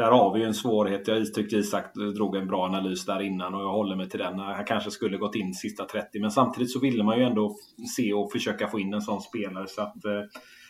Där 0.02 0.12
har 0.12 0.34
vi 0.34 0.40
ju 0.40 0.46
en 0.46 0.54
svårighet. 0.54 1.08
Jag 1.08 1.34
tyckte 1.34 1.56
Isak 1.56 1.94
drog 2.16 2.36
en 2.36 2.48
bra 2.48 2.66
analys 2.66 3.06
där 3.06 3.22
innan 3.22 3.56
och 3.56 3.62
jag 3.62 3.72
håller 3.72 3.96
mig 3.96 4.10
till 4.10 4.20
den. 4.20 4.40
Han 4.40 4.66
kanske 4.66 4.92
skulle 4.92 5.18
gått 5.18 5.36
in 5.36 5.54
sista 5.54 5.86
30 5.86 6.20
men 6.20 6.32
samtidigt 6.32 6.72
så 6.72 6.80
ville 6.80 7.04
man 7.04 7.18
ju 7.18 7.24
ändå 7.24 7.56
se 7.98 8.14
och 8.14 8.32
försöka 8.32 8.68
få 8.68 8.80
in 8.80 8.94
en 8.94 9.02
sån 9.02 9.22
spelare. 9.22 9.68
Så, 9.68 9.82
att, 9.82 10.06
eh, 10.06 10.22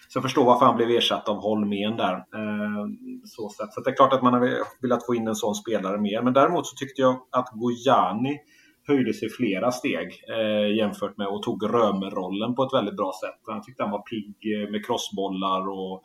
så 0.07 0.17
jag 0.17 0.23
förstår 0.23 0.45
varför 0.45 0.65
han 0.65 0.75
blev 0.75 0.89
ersatt 0.89 1.29
av 1.29 1.35
Holmén 1.35 1.97
där. 1.97 2.13
Eh, 2.13 2.85
så, 3.25 3.49
sätt. 3.49 3.73
så 3.73 3.81
det 3.81 3.89
är 3.89 3.95
klart 3.95 4.13
att 4.13 4.21
man 4.21 4.33
har 4.33 4.57
velat 4.81 5.05
få 5.05 5.15
in 5.15 5.27
en 5.27 5.35
sån 5.35 5.55
spelare 5.55 5.97
mer. 6.01 6.21
Men 6.21 6.33
däremot 6.33 6.67
så 6.67 6.75
tyckte 6.75 7.01
jag 7.01 7.15
att 7.31 7.49
Gojani 7.53 8.39
höjde 8.87 9.13
sig 9.13 9.29
flera 9.29 9.71
steg 9.71 10.23
eh, 10.37 10.75
jämfört 10.77 11.17
med 11.17 11.27
och 11.27 11.43
tog 11.43 11.63
Römer-rollen 11.73 12.55
på 12.55 12.63
ett 12.63 12.73
väldigt 12.73 12.97
bra 12.97 13.11
sätt. 13.23 13.41
Han 13.47 13.63
tyckte 13.63 13.83
han 13.83 13.91
var 13.91 14.01
pigg 14.01 14.35
eh, 14.53 14.71
med 14.71 14.85
crossbollar 14.85 15.69
och 15.69 16.03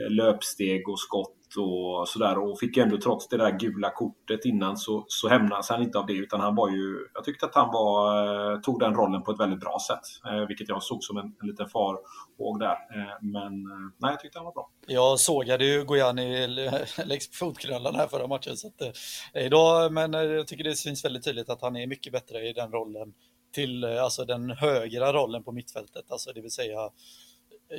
Eh, 0.00 0.10
löpsteg 0.10 0.88
och 0.88 1.00
skott 1.00 1.36
och 1.56 2.08
sådär 2.08 2.38
och 2.38 2.58
fick 2.58 2.76
ändå 2.76 2.96
trots 2.96 3.28
det 3.28 3.36
där 3.36 3.58
gula 3.58 3.90
kortet 3.90 4.44
innan 4.44 4.76
så, 4.76 5.04
så 5.08 5.28
hämnades 5.28 5.68
han 5.68 5.82
inte 5.82 5.98
av 5.98 6.06
det 6.06 6.12
utan 6.12 6.40
han 6.40 6.54
var 6.54 6.70
ju 6.70 7.08
Jag 7.14 7.24
tyckte 7.24 7.46
att 7.46 7.54
han 7.54 7.72
var, 7.72 8.52
eh, 8.52 8.60
tog 8.60 8.80
den 8.80 8.94
rollen 8.94 9.22
på 9.22 9.32
ett 9.32 9.40
väldigt 9.40 9.60
bra 9.60 9.78
sätt 9.86 10.32
eh, 10.32 10.46
vilket 10.46 10.68
jag 10.68 10.82
såg 10.82 11.04
som 11.04 11.16
en, 11.16 11.34
en 11.42 11.48
liten 11.48 11.68
farhåg 11.68 12.60
där 12.60 12.76
men 13.20 13.52
nej 13.98 14.10
jag 14.10 14.20
tyckte 14.20 14.38
han 14.38 14.44
var 14.44 14.52
bra. 14.52 14.70
Jag 14.86 15.20
sågade 15.20 15.64
ju 15.64 15.84
Gojani 15.84 16.46
längs 17.04 17.30
fotknölarna 17.32 17.98
här 17.98 18.06
förra 18.06 18.26
matchen 18.26 18.56
så 18.56 18.68
att, 18.68 18.96
idag 19.34 19.92
men 19.92 20.12
jag 20.12 20.46
tycker 20.46 20.64
det 20.64 20.76
syns 20.76 21.04
väldigt 21.04 21.24
tydligt 21.24 21.50
att 21.50 21.62
han 21.62 21.76
är 21.76 21.86
mycket 21.86 22.12
bättre 22.12 22.48
i 22.48 22.52
den 22.52 22.72
rollen 22.72 23.14
till 23.52 23.84
alltså 23.84 24.24
den 24.24 24.50
högra 24.50 25.12
rollen 25.12 25.44
på 25.44 25.52
mittfältet 25.52 26.10
alltså 26.10 26.32
det 26.32 26.40
vill 26.40 26.50
säga 26.50 26.90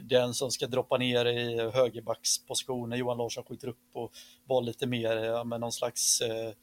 den 0.04 0.34
som 0.34 0.52
ska 0.52 0.68
droppa 0.68 0.98
ner 0.98 1.26
i 1.26 1.70
högerbackspositionen, 1.74 3.00
Johan 3.00 3.18
Larsson 3.18 3.44
skjuter 3.44 3.68
upp 3.68 3.90
och 3.94 4.12
var 4.46 4.62
lite 4.62 4.88
mer 4.88 5.18
eh, 5.18 5.24
ja, 5.24 5.44
med 5.44 5.60
någon 5.60 5.72
slags 5.72 6.22
eh, 6.22 6.54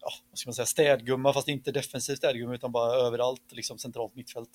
ja, 0.00 0.10
vad 0.30 0.38
ska 0.38 0.48
man 0.48 0.54
säga, 0.54 0.66
städgumma, 0.66 1.32
fast 1.32 1.48
inte 1.48 1.72
defensiv 1.72 2.14
städgumma 2.14 2.54
utan 2.54 2.72
bara 2.72 2.92
överallt, 2.92 3.52
liksom 3.52 3.78
centralt 3.78 4.14
mittfält. 4.14 4.50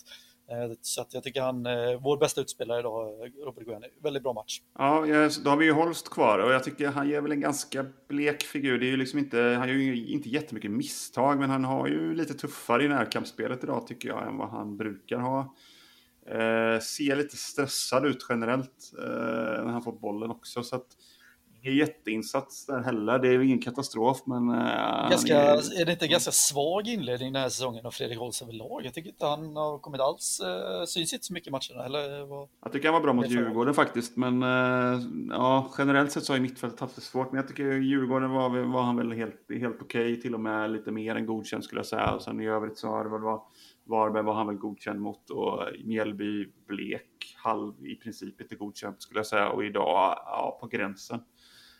Eh, 0.52 0.72
så 0.82 1.02
att 1.02 1.14
jag 1.14 1.24
tycker 1.24 1.42
han, 1.42 1.66
eh, 1.66 2.02
vår 2.02 2.18
bästa 2.18 2.42
utspelare 2.42 2.80
idag, 2.80 3.32
Robert 3.46 3.66
Gueni, 3.66 3.88
väldigt 4.04 4.24
bra 4.24 4.34
match. 4.34 4.62
Ja, 4.78 5.06
då 5.44 5.50
har 5.50 5.58
vi 5.58 5.66
ju 5.66 5.72
Holst 5.72 6.10
kvar 6.10 6.40
och 6.40 6.52
jag 6.52 6.64
tycker 6.64 6.88
han 6.88 7.10
ger 7.10 7.22
väl 7.22 7.32
en 7.32 7.42
ganska 7.42 7.86
blek 8.08 8.44
figur. 8.44 8.80
Det 8.80 8.86
är 8.86 8.92
ju 8.92 8.98
liksom 8.98 9.20
inte, 9.20 9.38
han 9.38 9.70
gör 9.70 9.76
ju 9.76 10.08
inte 10.08 10.30
jättemycket 10.30 10.72
misstag, 10.72 11.40
men 11.40 11.50
han 11.50 11.66
har 11.66 11.88
ju 11.88 12.16
lite 12.16 12.34
tuffare 12.34 12.84
i 12.84 12.88
närkampsspelet 12.88 13.64
idag 13.64 13.88
tycker 13.88 14.10
jag 14.10 14.28
än 14.28 14.38
vad 14.38 14.50
han 14.50 14.78
brukar 14.78 15.18
ha. 15.18 15.56
Eh, 16.28 16.80
ser 16.80 17.16
lite 17.16 17.38
stressad 17.38 18.06
ut 18.06 18.26
generellt 18.30 18.94
eh, 19.00 19.64
när 19.64 19.72
han 19.72 19.84
får 19.84 19.92
bollen 19.92 20.32
också. 20.32 20.64
Så 20.64 20.76
att, 20.76 20.88
ingen 21.64 21.78
jätteinsats 21.78 22.66
där 22.66 22.82
heller. 22.82 23.20
Det 23.20 23.28
är 23.28 23.40
ingen 23.40 23.62
katastrof, 23.62 24.22
men... 24.26 24.50
Eh, 24.50 25.10
ganska, 25.10 25.42
är... 25.42 25.82
är... 25.82 25.86
det 25.86 25.92
inte 25.92 26.08
ganska 26.08 26.32
svag 26.32 26.88
inledning 26.88 27.34
den 27.34 27.42
här 27.42 27.50
säsongen 27.50 27.86
av 27.86 27.92
Fredrik 27.92 28.20
Holst 28.20 28.42
överlag? 28.42 28.86
Jag 28.86 28.94
tycker 28.94 29.10
inte 29.10 29.26
han 29.26 29.56
har 29.56 29.78
kommit 29.78 30.02
alls... 30.02 30.40
Eh, 30.40 30.86
syns 30.86 31.14
inte 31.14 31.26
så 31.26 31.34
mycket 31.34 31.48
i 31.48 31.52
matcherna, 31.52 31.86
eller? 31.86 32.26
Vad... 32.26 32.50
Jag 32.64 32.72
tycker 32.72 32.88
han 32.88 32.94
var 32.94 33.02
bra 33.02 33.14
mot 33.14 33.30
Djurgården 33.30 33.74
faktiskt, 33.74 34.18
men 34.18 34.44
eh, 34.44 35.00
ja, 35.30 35.72
generellt 35.78 36.12
sett 36.12 36.24
så 36.24 36.34
har 36.34 36.40
mittfältet 36.40 36.80
haft 36.80 36.96
det 36.96 37.02
svårt. 37.02 37.32
Men 37.32 37.38
jag 37.38 37.48
tycker 37.48 37.72
Djurgården 37.72 38.32
var, 38.32 38.50
var 38.50 38.82
han 38.82 38.98
väl 38.98 39.12
helt, 39.12 39.46
helt 39.50 39.82
okej, 39.82 40.12
okay, 40.12 40.22
till 40.22 40.34
och 40.34 40.40
med 40.40 40.72
lite 40.72 40.92
mer 40.92 41.16
än 41.16 41.26
godkänd 41.26 41.64
skulle 41.64 41.80
jag 41.80 41.86
säga. 41.86 42.12
Och 42.12 42.22
sen 42.22 42.42
i 42.42 42.48
övrigt 42.48 42.78
så 42.78 42.88
har 42.88 43.04
det 43.04 43.10
väl 43.10 43.22
varit 43.22 43.48
Varberg 43.84 44.24
var 44.24 44.34
han 44.34 44.48
väl 44.48 44.56
godkänd 44.56 45.02
mot 45.02 45.30
och 45.30 45.64
Mjällby 45.86 46.52
blek 46.68 47.36
halv 47.38 47.86
i 47.86 47.96
princip 47.96 48.42
inte 48.42 48.56
godkänt 48.56 49.02
skulle 49.02 49.20
jag 49.20 49.28
säga 49.28 49.50
och 49.50 49.66
idag 49.66 50.18
ja, 50.26 50.58
på 50.62 50.68
gränsen. 50.68 51.20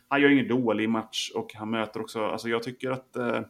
Han 0.08 0.20
gör 0.20 0.28
ingen 0.28 0.48
dålig 0.48 0.88
match 0.88 1.30
och 1.34 1.54
han 1.54 1.70
möter 1.70 2.00
också, 2.00 2.24
alltså 2.24 2.48
jag 2.48 2.62
tycker 2.62 2.90
att 2.90 3.16
eh, 3.16 3.40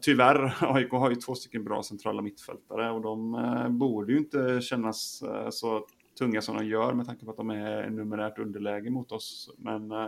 Tyvärr, 0.00 0.56
AIK 0.74 0.90
har 0.90 1.10
ju 1.10 1.16
två 1.16 1.34
stycken 1.34 1.64
bra 1.64 1.82
centrala 1.82 2.22
mittfältare 2.22 2.90
och 2.90 3.00
de 3.00 3.34
eh, 3.34 3.68
borde 3.68 4.12
ju 4.12 4.18
inte 4.18 4.60
kännas 4.60 5.22
eh, 5.22 5.50
så 5.50 5.86
tunga 6.18 6.42
som 6.42 6.56
de 6.56 6.66
gör 6.66 6.94
med 6.94 7.06
tanke 7.06 7.24
på 7.24 7.30
att 7.30 7.36
de 7.36 7.50
är 7.50 7.90
numerärt 7.90 8.38
underläge 8.38 8.90
mot 8.90 9.12
oss. 9.12 9.54
Men 9.58 9.90
eh, 9.90 10.06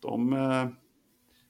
de 0.00 0.32
eh, 0.32 0.66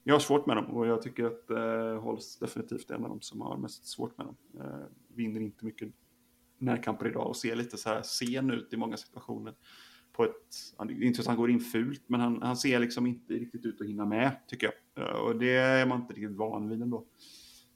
jag 0.03 0.15
har 0.15 0.19
svårt 0.19 0.45
med 0.45 0.57
dem 0.57 0.65
och 0.65 0.87
jag 0.87 1.01
tycker 1.01 1.25
att 1.25 1.49
eh, 1.49 2.03
Holst 2.03 2.39
definitivt 2.39 2.91
är 2.91 2.95
en 2.95 3.03
av 3.03 3.09
de 3.09 3.21
som 3.21 3.41
har 3.41 3.57
mest 3.57 3.87
svårt 3.87 4.17
med 4.17 4.27
dem. 4.27 4.35
Eh, 4.59 4.85
Vinner 5.15 5.41
inte 5.41 5.65
mycket 5.65 5.89
närkamper 6.57 7.07
idag 7.07 7.27
och 7.27 7.37
ser 7.37 7.55
lite 7.55 7.77
så 7.77 7.89
här 7.89 8.01
sen 8.01 8.51
ut 8.51 8.73
i 8.73 8.77
många 8.77 8.97
situationer. 8.97 9.53
På 10.13 10.23
ett, 10.23 10.31
det 10.87 10.93
är 10.93 11.03
inte 11.03 11.15
så 11.15 11.21
att 11.21 11.27
han 11.27 11.37
går 11.37 11.51
in 11.51 11.59
fult, 11.59 12.03
men 12.07 12.19
han, 12.19 12.41
han 12.41 12.57
ser 12.57 12.79
liksom 12.79 13.07
inte 13.07 13.33
riktigt 13.33 13.65
ut 13.65 13.81
att 13.81 13.87
hinna 13.87 14.05
med, 14.05 14.31
tycker 14.47 14.71
jag. 14.71 15.05
Eh, 15.05 15.15
och 15.15 15.35
det 15.35 15.55
är 15.55 15.85
man 15.85 16.01
inte 16.01 16.13
riktigt 16.13 16.37
van 16.37 16.69
vid 16.69 16.81
ändå. 16.81 17.05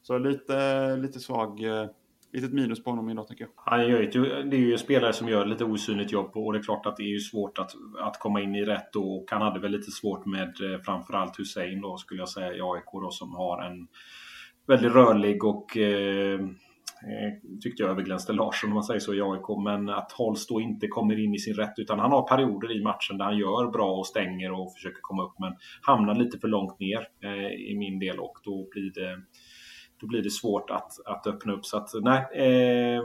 Så 0.02 0.18
lite, 0.18 0.96
lite 0.96 1.20
svag 1.20 1.64
eh, 1.64 1.90
litet 2.32 2.54
minus 2.54 2.84
på 2.84 2.90
honom 2.90 3.10
idag 3.10 3.28
tycker 3.28 3.44
jag. 3.44 3.52
Han 3.56 3.88
gör 3.88 4.02
ju, 4.02 4.10
det 4.44 4.58
är 4.58 4.60
ju 4.60 4.72
en 4.72 4.80
spelare 4.80 5.14
som 5.14 5.30
gör 5.30 5.46
lite 5.46 5.66
osynligt 5.66 6.12
jobb 6.12 6.38
och 6.38 6.54
det 6.54 6.60
är 6.60 6.64
klart 6.64 6.86
att 6.86 6.98
det 6.98 7.04
är 7.04 7.14
ju 7.14 7.20
svårt 7.20 7.60
att, 7.60 7.72
att 8.00 8.20
komma 8.20 8.42
in 8.42 8.56
i 8.56 8.66
rätt 8.66 8.96
och 8.96 9.26
han 9.32 9.42
hade 9.42 9.60
väl 9.60 9.72
lite 9.72 9.92
svårt 9.92 10.26
med 10.26 10.48
eh, 10.74 10.80
framförallt 10.82 11.40
Hussein 11.40 11.82
då 11.82 11.98
skulle 11.98 12.22
jag 12.22 12.30
säga 12.30 12.54
i 12.54 12.62
AIK 12.62 12.92
då 12.92 13.12
som 13.12 13.36
har 13.36 13.62
en 13.62 13.88
väldigt 14.68 14.92
rörlig 14.92 15.44
och 15.44 15.78
eh, 15.78 16.40
Eh, 17.04 17.60
tyckte 17.62 17.84
jag 17.84 17.92
överglänste 17.92 18.34
Larsson 18.34 18.70
om 18.70 18.74
man 18.74 18.84
säger 18.84 19.00
så 19.00 19.14
i 19.14 19.22
AIK. 19.22 19.64
Men 19.64 19.90
att 19.90 20.12
Holst 20.12 20.50
då 20.50 20.62
inte 20.62 20.88
kommer 20.88 21.24
in 21.24 21.34
i 21.34 21.40
sin 21.40 21.54
rätt 21.54 21.74
utan 21.78 22.00
han 22.00 22.12
har 22.12 22.28
perioder 22.28 22.78
i 22.78 22.84
matchen 22.84 23.18
där 23.18 23.26
han 23.26 23.38
gör 23.38 23.72
bra 23.72 23.96
och 23.96 24.08
stänger 24.08 24.52
och 24.52 24.74
försöker 24.74 25.00
komma 25.02 25.24
upp 25.24 25.40
men 25.40 25.56
hamnar 25.82 26.16
lite 26.16 26.40
för 26.40 26.48
långt 26.48 26.80
ner 26.80 27.08
eh, 27.24 27.72
i 27.72 27.76
min 27.78 28.00
del 28.00 28.20
och 28.20 28.34
då 28.44 28.68
blir 28.72 28.92
det 28.94 29.22
då 30.00 30.08
blir 30.08 30.24
det 30.24 30.30
svårt 30.30 30.70
att, 30.70 30.92
att 31.06 31.28
öppna 31.28 31.54
upp. 31.54 31.66
Så 31.66 31.78
att 31.78 31.90
nej, 32.02 32.20
eh, 32.34 33.04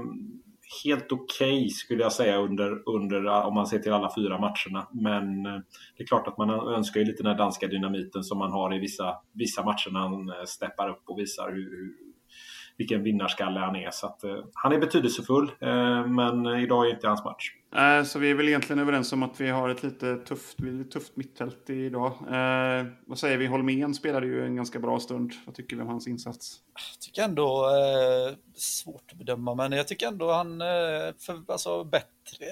helt 0.85 1.13
okej 1.13 1.59
okay, 1.59 1.69
skulle 1.69 2.03
jag 2.03 2.13
säga 2.13 2.37
under, 2.39 2.89
under, 2.89 3.27
om 3.27 3.55
man 3.55 3.67
ser 3.67 3.79
till 3.79 3.93
alla 3.93 4.11
fyra 4.15 4.39
matcherna. 4.39 4.89
Men 4.93 5.47
eh, 5.47 5.61
det 5.97 6.03
är 6.03 6.07
klart 6.07 6.29
att 6.29 6.39
man 6.39 6.51
önskar 6.51 7.01
ju 7.01 7.07
lite 7.07 7.23
den 7.23 7.33
här 7.33 7.39
danska 7.39 7.67
dynamiten 7.67 8.25
som 8.25 8.39
man 8.39 8.53
har 8.53 8.75
i 8.75 8.79
vissa, 8.79 9.17
vissa 9.33 9.65
matcher 9.65 9.91
när 9.91 10.01
han 10.01 10.29
eh, 10.29 10.45
steppar 10.47 10.89
upp 10.89 11.03
och 11.07 11.19
visar 11.19 11.51
hur, 11.51 11.95
vilken 12.77 13.03
vinnarskalle 13.03 13.61
han 13.61 13.77
är. 13.77 13.91
Så 13.91 14.07
att, 14.07 14.25
eh, 14.25 14.37
han 14.55 14.73
är 14.73 14.79
betydelsefull, 14.79 15.51
eh, 15.61 16.07
men 16.07 16.47
idag 16.47 16.87
är 16.87 16.91
inte 16.91 17.09
hans 17.09 17.25
match. 17.25 17.51
Eh, 17.77 18.05
så 18.05 18.19
vi 18.19 18.31
är 18.31 18.35
väl 18.35 18.49
egentligen 18.49 18.79
överens 18.79 19.13
om 19.13 19.23
att 19.23 19.41
vi 19.41 19.49
har 19.51 19.69
ett 19.69 19.83
lite 19.83 20.17
tufft, 20.17 20.61
lite 20.61 20.91
tufft 20.91 21.17
mittfält 21.17 21.71
idag. 21.71 22.07
Eh, 22.07 22.87
vad 23.07 23.19
säger 23.19 23.39
vi? 23.39 23.47
Holmén 23.47 23.95
spelade 23.95 24.27
ju 24.27 24.45
en 24.45 24.57
ganska 24.57 24.79
bra 24.79 25.01
stund. 25.01 25.33
Vad 25.47 25.55
tycker 25.55 25.77
vi 25.77 25.83
om 25.83 25.89
hans 25.89 26.09
insats? 26.09 26.61
Jag 26.75 27.01
tycker 27.01 27.23
ändå, 27.23 27.67
eh, 27.67 28.37
svårt 28.55 29.13
att 29.13 29.19
bedöma, 29.19 29.55
men 29.55 29.73
jag 29.73 29.89
tycker 29.89 30.07
ändå 30.07 30.33
han 30.33 30.61
eh, 30.61 30.67
för, 31.19 31.53
alltså, 31.53 31.85
bättre 31.85 32.47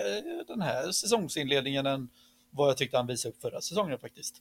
den 0.47 0.63
här 0.63 0.93
säsongsinledningen 0.93 1.87
än 1.87 2.09
vad 2.51 2.69
jag 2.69 2.77
tyckte 2.77 2.97
han 2.97 3.07
visade 3.07 3.35
upp 3.35 3.41
förra 3.41 3.61
säsongen 3.61 3.99
faktiskt 3.99 4.37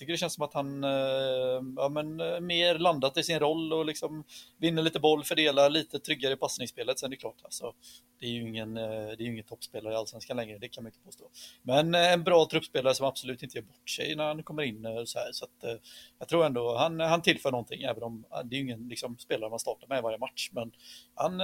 tycker 0.00 0.12
det 0.12 0.18
känns 0.18 0.34
som 0.34 0.44
att 0.44 0.54
han 0.54 0.84
eh, 0.84 1.62
ja, 1.76 1.88
men, 1.90 2.20
eh, 2.20 2.40
mer 2.40 2.78
landat 2.78 3.16
i 3.16 3.22
sin 3.22 3.38
roll 3.38 3.72
och 3.72 3.84
liksom 3.84 4.24
vinner 4.58 4.82
lite 4.82 5.00
boll, 5.00 5.24
fördelar 5.24 5.70
lite 5.70 5.98
tryggare 5.98 6.32
i 6.32 6.36
passningsspelet. 6.36 6.98
Sen 6.98 7.06
är 7.06 7.10
det 7.10 7.16
klart, 7.16 7.40
alltså, 7.44 7.72
det 8.20 8.26
är 8.26 8.30
ju 8.30 8.48
ingen, 8.48 8.76
eh, 8.76 8.82
det 8.82 9.22
är 9.22 9.22
ingen 9.22 9.44
toppspelare 9.44 9.94
i 9.94 9.96
Allsvenskan 9.96 10.36
längre, 10.36 10.58
det 10.58 10.68
kan 10.68 10.84
man 10.84 10.88
inte 10.88 11.04
påstå. 11.04 11.24
Men 11.62 11.94
en 11.94 12.24
bra 12.24 12.46
truppspelare 12.50 12.94
som 12.94 13.06
absolut 13.06 13.42
inte 13.42 13.58
gör 13.58 13.64
bort 13.64 13.90
sig 13.90 14.16
när 14.16 14.24
han 14.24 14.42
kommer 14.42 14.62
in 14.62 15.06
så 15.06 15.18
här. 15.18 15.32
Så 15.32 15.44
att, 15.44 15.80
jag 16.18 16.28
tror 16.28 16.46
ändå 16.46 16.76
han, 16.76 17.00
han 17.00 17.22
tillför 17.22 17.50
någonting, 17.50 17.82
även 17.82 18.02
om 18.02 18.24
det 18.44 18.56
är 18.56 18.60
ingen 18.60 18.88
liksom, 18.88 19.18
spelare 19.18 19.50
man 19.50 19.58
startar 19.58 19.88
med 19.88 19.98
i 19.98 20.02
varje 20.02 20.18
match. 20.18 20.50
Men 20.52 20.72
han 21.14 21.42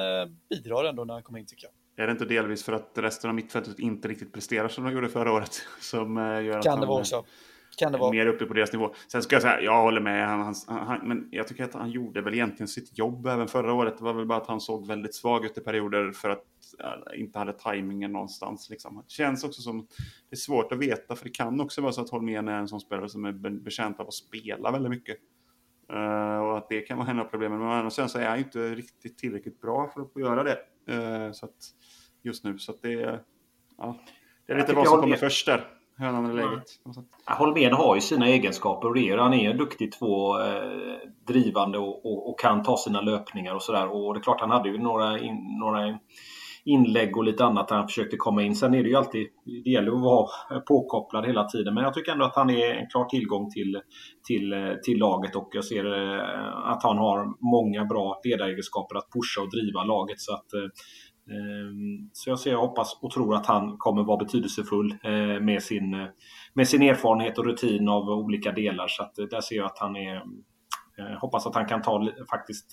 bidrar 0.50 0.84
ändå 0.84 1.04
när 1.04 1.14
han 1.14 1.22
kommer 1.22 1.38
in 1.38 1.46
tycker 1.46 1.66
jag. 1.66 2.04
Är 2.04 2.06
det 2.06 2.12
inte 2.12 2.24
delvis 2.24 2.64
för 2.64 2.72
att 2.72 2.92
resten 2.94 3.30
av 3.30 3.34
mittfältet 3.34 3.78
inte 3.78 4.08
riktigt 4.08 4.32
presterar 4.32 4.68
som 4.68 4.84
de 4.84 4.92
gjorde 4.92 5.08
förra 5.08 5.32
året? 5.32 5.62
Som 5.80 6.16
gör 6.16 6.62
kan 6.62 6.74
att 6.74 6.80
det 6.80 6.86
vara 6.86 7.00
också. 7.00 7.24
Kan 7.76 7.92
det 7.92 7.98
vara. 7.98 8.10
Mer 8.10 8.26
uppe 8.26 8.46
på 8.46 8.54
deras 8.54 8.72
nivå. 8.72 8.94
Sen 9.08 9.22
ska 9.22 9.34
jag 9.34 9.42
säga, 9.42 9.60
jag 9.60 9.82
håller 9.82 10.00
med. 10.00 10.28
Han, 10.28 10.54
han, 10.66 10.86
han, 10.86 11.08
men 11.08 11.28
jag 11.30 11.48
tycker 11.48 11.64
att 11.64 11.74
han 11.74 11.90
gjorde 11.90 12.20
väl 12.20 12.34
egentligen 12.34 12.68
sitt 12.68 12.98
jobb 12.98 13.26
även 13.26 13.48
förra 13.48 13.72
året. 13.72 13.98
Det 13.98 14.04
var 14.04 14.12
väl 14.12 14.26
bara 14.26 14.38
att 14.38 14.46
han 14.46 14.60
såg 14.60 14.86
väldigt 14.86 15.14
svag 15.14 15.44
ut 15.44 15.58
i 15.58 15.60
perioder 15.60 16.12
för 16.12 16.30
att 16.30 16.44
ja, 16.78 17.14
inte 17.14 17.38
hade 17.38 17.52
tajmingen 17.52 18.12
någonstans. 18.12 18.70
Liksom. 18.70 18.96
Det 18.96 19.10
känns 19.10 19.44
också 19.44 19.62
som 19.62 19.86
det 20.30 20.34
är 20.34 20.36
svårt 20.36 20.72
att 20.72 20.78
veta. 20.78 21.16
För 21.16 21.24
det 21.24 21.30
kan 21.30 21.60
också 21.60 21.80
vara 21.80 21.92
så 21.92 22.00
att 22.00 22.10
Holmén 22.10 22.48
är 22.48 22.58
en 22.58 22.68
sån 22.68 22.80
spelare 22.80 23.08
som 23.08 23.24
är 23.24 23.32
betjänt 23.50 24.00
av 24.00 24.08
att 24.08 24.14
spela 24.14 24.70
väldigt 24.70 24.90
mycket. 24.90 25.16
Uh, 25.92 26.38
och 26.38 26.58
att 26.58 26.68
det 26.68 26.80
kan 26.80 26.98
vara 26.98 27.10
en 27.10 27.18
av 27.18 27.24
problemen. 27.24 27.58
Men 27.58 27.90
sen 27.90 28.08
så 28.08 28.18
är 28.18 28.28
han 28.28 28.38
inte 28.38 28.74
riktigt 28.74 29.18
tillräckligt 29.18 29.60
bra 29.60 29.90
för 29.94 30.00
att 30.00 30.16
göra 30.16 30.42
det. 30.42 30.58
Uh, 30.92 31.32
så 31.32 31.46
att, 31.46 31.56
just 32.22 32.44
nu. 32.44 32.58
Så 32.58 32.72
att 32.72 32.82
det, 32.82 33.20
ja, 33.78 34.00
det 34.46 34.52
är 34.52 34.56
lite 34.58 34.74
vad 34.74 34.88
som 34.88 35.00
kommer 35.00 35.16
först 35.16 35.46
där 35.46 35.75
hönan 35.98 36.24
eller 36.24 36.34
läget. 36.34 36.64
Mm. 36.86 37.06
Holmén 37.38 37.72
har 37.72 37.94
ju 37.94 38.00
sina 38.00 38.28
egenskaper 38.28 38.88
och 38.88 38.94
det 38.94 39.10
är, 39.10 39.18
han 39.18 39.34
är 39.34 39.54
duktig 39.54 39.92
två 39.92 40.40
eh, 40.40 40.98
drivande 41.26 41.78
och, 41.78 42.06
och, 42.06 42.30
och, 42.30 42.40
kan 42.40 42.62
ta 42.62 42.76
sina 42.76 43.00
löpningar 43.00 43.54
och 43.54 43.62
sådär. 43.62 43.88
Och 43.88 44.14
det 44.14 44.20
är 44.20 44.22
klart 44.22 44.40
han 44.40 44.50
hade 44.50 44.68
ju 44.68 44.78
några, 44.78 45.18
in, 45.18 45.58
några 45.60 45.98
inlägg 46.64 47.16
och 47.16 47.24
lite 47.24 47.44
annat 47.44 47.68
där 47.68 47.76
han 47.76 47.88
försökte 47.88 48.16
komma 48.16 48.42
in. 48.42 48.56
Sen 48.56 48.74
är 48.74 48.82
det 48.82 48.88
ju 48.88 48.96
alltid, 48.96 49.26
det 49.64 49.70
gäller 49.70 49.92
att 49.92 50.00
vara 50.00 50.60
påkopplad 50.60 51.26
hela 51.26 51.44
tiden. 51.44 51.74
Men 51.74 51.84
jag 51.84 51.94
tycker 51.94 52.12
ändå 52.12 52.24
att 52.24 52.34
han 52.34 52.50
är 52.50 52.74
en 52.74 52.86
klar 52.86 53.04
tillgång 53.04 53.50
till, 53.50 53.80
till, 54.26 54.76
till 54.84 54.98
laget 54.98 55.36
och 55.36 55.48
jag 55.52 55.64
ser 55.64 56.14
eh, 56.14 56.56
att 56.66 56.82
han 56.82 56.98
har 56.98 57.50
många 57.50 57.84
bra 57.84 58.20
ledaregenskaper 58.24 58.96
att 58.96 59.12
pusha 59.12 59.40
och 59.42 59.50
driva 59.50 59.84
laget. 59.84 60.20
Så 60.20 60.34
att 60.34 60.52
eh, 60.54 60.68
så 62.12 62.30
jag, 62.30 62.38
ser, 62.38 62.50
jag 62.50 62.60
hoppas 62.60 62.98
och 63.02 63.10
tror 63.10 63.34
att 63.34 63.46
han 63.46 63.76
kommer 63.78 64.02
vara 64.04 64.16
betydelsefull 64.16 64.96
eh, 65.02 65.40
med 65.40 65.62
sin, 65.62 66.08
med 66.54 66.68
sin 66.68 66.82
erfarenhet 66.82 67.38
och 67.38 67.44
rutin 67.44 67.88
av 67.88 68.08
olika 68.08 68.52
delar. 68.52 68.88
Så 68.88 69.02
att 69.02 69.18
eh, 69.18 69.24
där 69.24 69.40
ser 69.40 69.56
jag 69.56 69.66
att 69.66 69.78
han 69.78 69.96
är... 69.96 70.16
Eh, 70.98 71.18
hoppas 71.20 71.46
att 71.46 71.54
han 71.54 71.66
kan 71.66 71.82
ta 71.82 72.08
faktiskt 72.30 72.70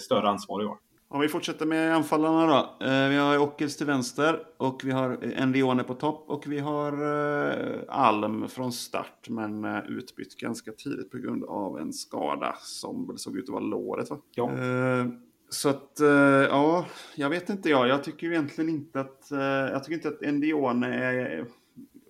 större 0.00 0.28
ansvar 0.28 0.62
i 0.62 0.66
år. 0.66 0.76
Om 1.08 1.20
vi 1.20 1.28
fortsätter 1.28 1.66
med 1.66 1.94
anfallarna 1.94 2.46
då. 2.46 2.76
Vi 2.80 3.16
har 3.16 3.38
Ockels 3.38 3.76
till 3.76 3.86
vänster 3.86 4.38
och 4.58 4.80
vi 4.84 4.90
har 4.90 5.18
Endione 5.36 5.82
på 5.82 5.94
topp 5.94 6.24
och 6.28 6.46
vi 6.46 6.58
har 6.58 6.92
Alm 7.88 8.48
från 8.48 8.72
start 8.72 9.28
men 9.28 9.64
utbytt 9.64 10.36
ganska 10.36 10.72
tidigt 10.72 11.10
på 11.10 11.18
grund 11.18 11.44
av 11.44 11.78
en 11.78 11.92
skada 11.92 12.54
som 12.60 13.12
såg 13.16 13.36
ut 13.36 13.48
att 13.48 13.52
vara 13.52 13.64
låret. 13.64 14.10
Va? 14.10 14.16
Ja. 14.34 14.50
Så 15.48 15.68
att, 15.68 16.00
eh, 16.00 16.08
ja, 16.08 16.86
jag 17.14 17.30
vet 17.30 17.50
inte 17.50 17.68
jag. 17.68 17.88
Jag 17.88 18.04
tycker 18.04 18.26
egentligen 18.26 18.70
inte 18.70 19.00
att, 19.00 19.30
eh, 19.30 19.40
jag 19.40 19.84
tycker 19.84 19.94
inte 19.94 20.08
att 20.08 20.34
Ndione 20.34 20.94
är 20.94 21.46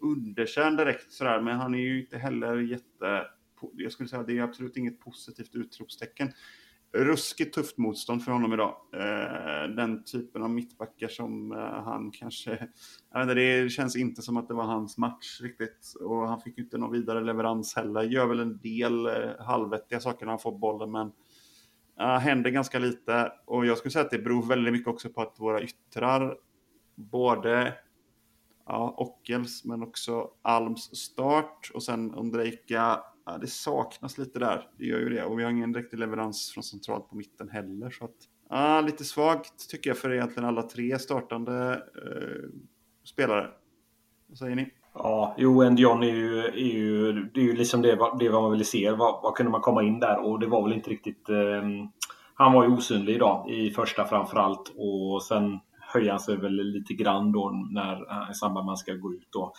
underkänd 0.00 0.78
direkt 0.78 1.12
sådär, 1.12 1.40
men 1.40 1.56
han 1.56 1.74
är 1.74 1.78
ju 1.78 2.00
inte 2.00 2.18
heller 2.18 2.56
jätte, 2.56 3.26
jag 3.72 3.92
skulle 3.92 4.08
säga 4.08 4.22
det 4.22 4.38
är 4.38 4.42
absolut 4.42 4.76
inget 4.76 5.00
positivt 5.00 5.54
utropstecken. 5.54 6.32
Ruskigt 6.92 7.54
tufft 7.54 7.78
motstånd 7.78 8.24
för 8.24 8.32
honom 8.32 8.52
idag. 8.52 8.76
Eh, 8.94 9.74
den 9.76 10.04
typen 10.04 10.42
av 10.42 10.50
mittbackar 10.50 11.08
som 11.08 11.50
han 11.84 12.10
kanske, 12.10 12.50
jag 13.12 13.18
vet 13.18 13.22
inte, 13.22 13.34
det 13.34 13.68
känns 13.70 13.96
inte 13.96 14.22
som 14.22 14.36
att 14.36 14.48
det 14.48 14.54
var 14.54 14.64
hans 14.64 14.98
match 14.98 15.40
riktigt. 15.40 15.94
Och 16.00 16.28
han 16.28 16.40
fick 16.40 16.58
ju 16.58 16.64
inte 16.64 16.78
någon 16.78 16.92
vidare 16.92 17.20
leverans 17.20 17.76
heller. 17.76 18.02
Gör 18.02 18.26
väl 18.26 18.40
en 18.40 18.58
del 18.58 19.08
halvvettiga 19.40 20.00
saker 20.00 20.26
när 20.26 20.32
han 20.32 20.38
får 20.38 20.58
bollen, 20.58 20.90
men 20.90 21.12
Uh, 22.00 22.06
händer 22.06 22.50
ganska 22.50 22.78
lite 22.78 23.32
och 23.44 23.66
jag 23.66 23.78
skulle 23.78 23.92
säga 23.92 24.04
att 24.04 24.10
det 24.10 24.18
beror 24.18 24.46
väldigt 24.46 24.72
mycket 24.72 24.88
också 24.88 25.08
på 25.08 25.22
att 25.22 25.36
våra 25.38 25.62
yttrar, 25.62 26.38
både 26.94 27.74
ja, 28.66 28.94
Ockels 28.96 29.64
men 29.64 29.82
också 29.82 30.30
Alms 30.42 30.96
start 30.96 31.70
och 31.74 31.82
sen 31.82 32.14
Ondrejka, 32.14 33.00
ja, 33.24 33.38
det 33.40 33.46
saknas 33.46 34.18
lite 34.18 34.38
där. 34.38 34.70
Det 34.78 34.84
gör 34.84 34.98
ju 34.98 35.08
det 35.08 35.24
och 35.24 35.38
vi 35.38 35.44
har 35.44 35.50
ingen 35.50 35.74
riktig 35.74 35.98
leverans 35.98 36.50
från 36.50 36.62
centralt 36.62 37.08
på 37.08 37.16
mitten 37.16 37.48
heller. 37.48 37.90
Så 37.90 38.04
att, 38.04 38.16
ja, 38.48 38.80
lite 38.80 39.04
svagt 39.04 39.70
tycker 39.70 39.90
jag 39.90 39.98
för 39.98 40.12
egentligen 40.12 40.48
alla 40.48 40.62
tre 40.62 40.98
startande 40.98 41.82
uh, 42.06 42.50
spelare. 43.04 43.50
Vad 44.26 44.38
säger 44.38 44.56
ni? 44.56 44.72
Ja, 44.98 45.34
jo, 45.36 45.62
Endion 45.62 46.02
är 46.02 46.06
ju, 46.06 46.38
är 46.38 46.74
ju, 46.74 47.12
det 47.12 47.40
är 47.40 47.44
ju 47.44 47.56
liksom 47.56 47.82
det, 47.82 47.98
det 48.18 48.30
man 48.30 48.50
ville 48.50 48.64
se. 48.64 48.90
Vad, 48.90 49.22
vad 49.22 49.34
kunde 49.34 49.52
man 49.52 49.60
komma 49.60 49.82
in 49.82 50.00
där? 50.00 50.26
Och 50.26 50.40
det 50.40 50.46
var 50.46 50.62
väl 50.62 50.72
inte 50.72 50.90
riktigt... 50.90 51.28
Eh, 51.28 51.62
han 52.34 52.52
var 52.52 52.64
ju 52.64 52.70
osynlig 52.70 53.14
idag 53.14 53.50
i 53.50 53.70
första 53.70 54.04
framförallt 54.04 54.72
och 54.76 55.22
sen 55.22 55.60
höja 55.96 56.18
sig 56.18 56.36
väl 56.36 56.52
lite 56.52 56.94
grann 56.94 57.32
då 57.32 57.50
när, 57.72 57.92
eh, 57.92 58.30
i 58.30 58.34
samband 58.34 58.54
med 58.54 58.60
att 58.60 58.66
man 58.66 58.76
ska 58.76 58.92
gå 58.92 59.12
ut. 59.12 59.28
Då. 59.32 59.52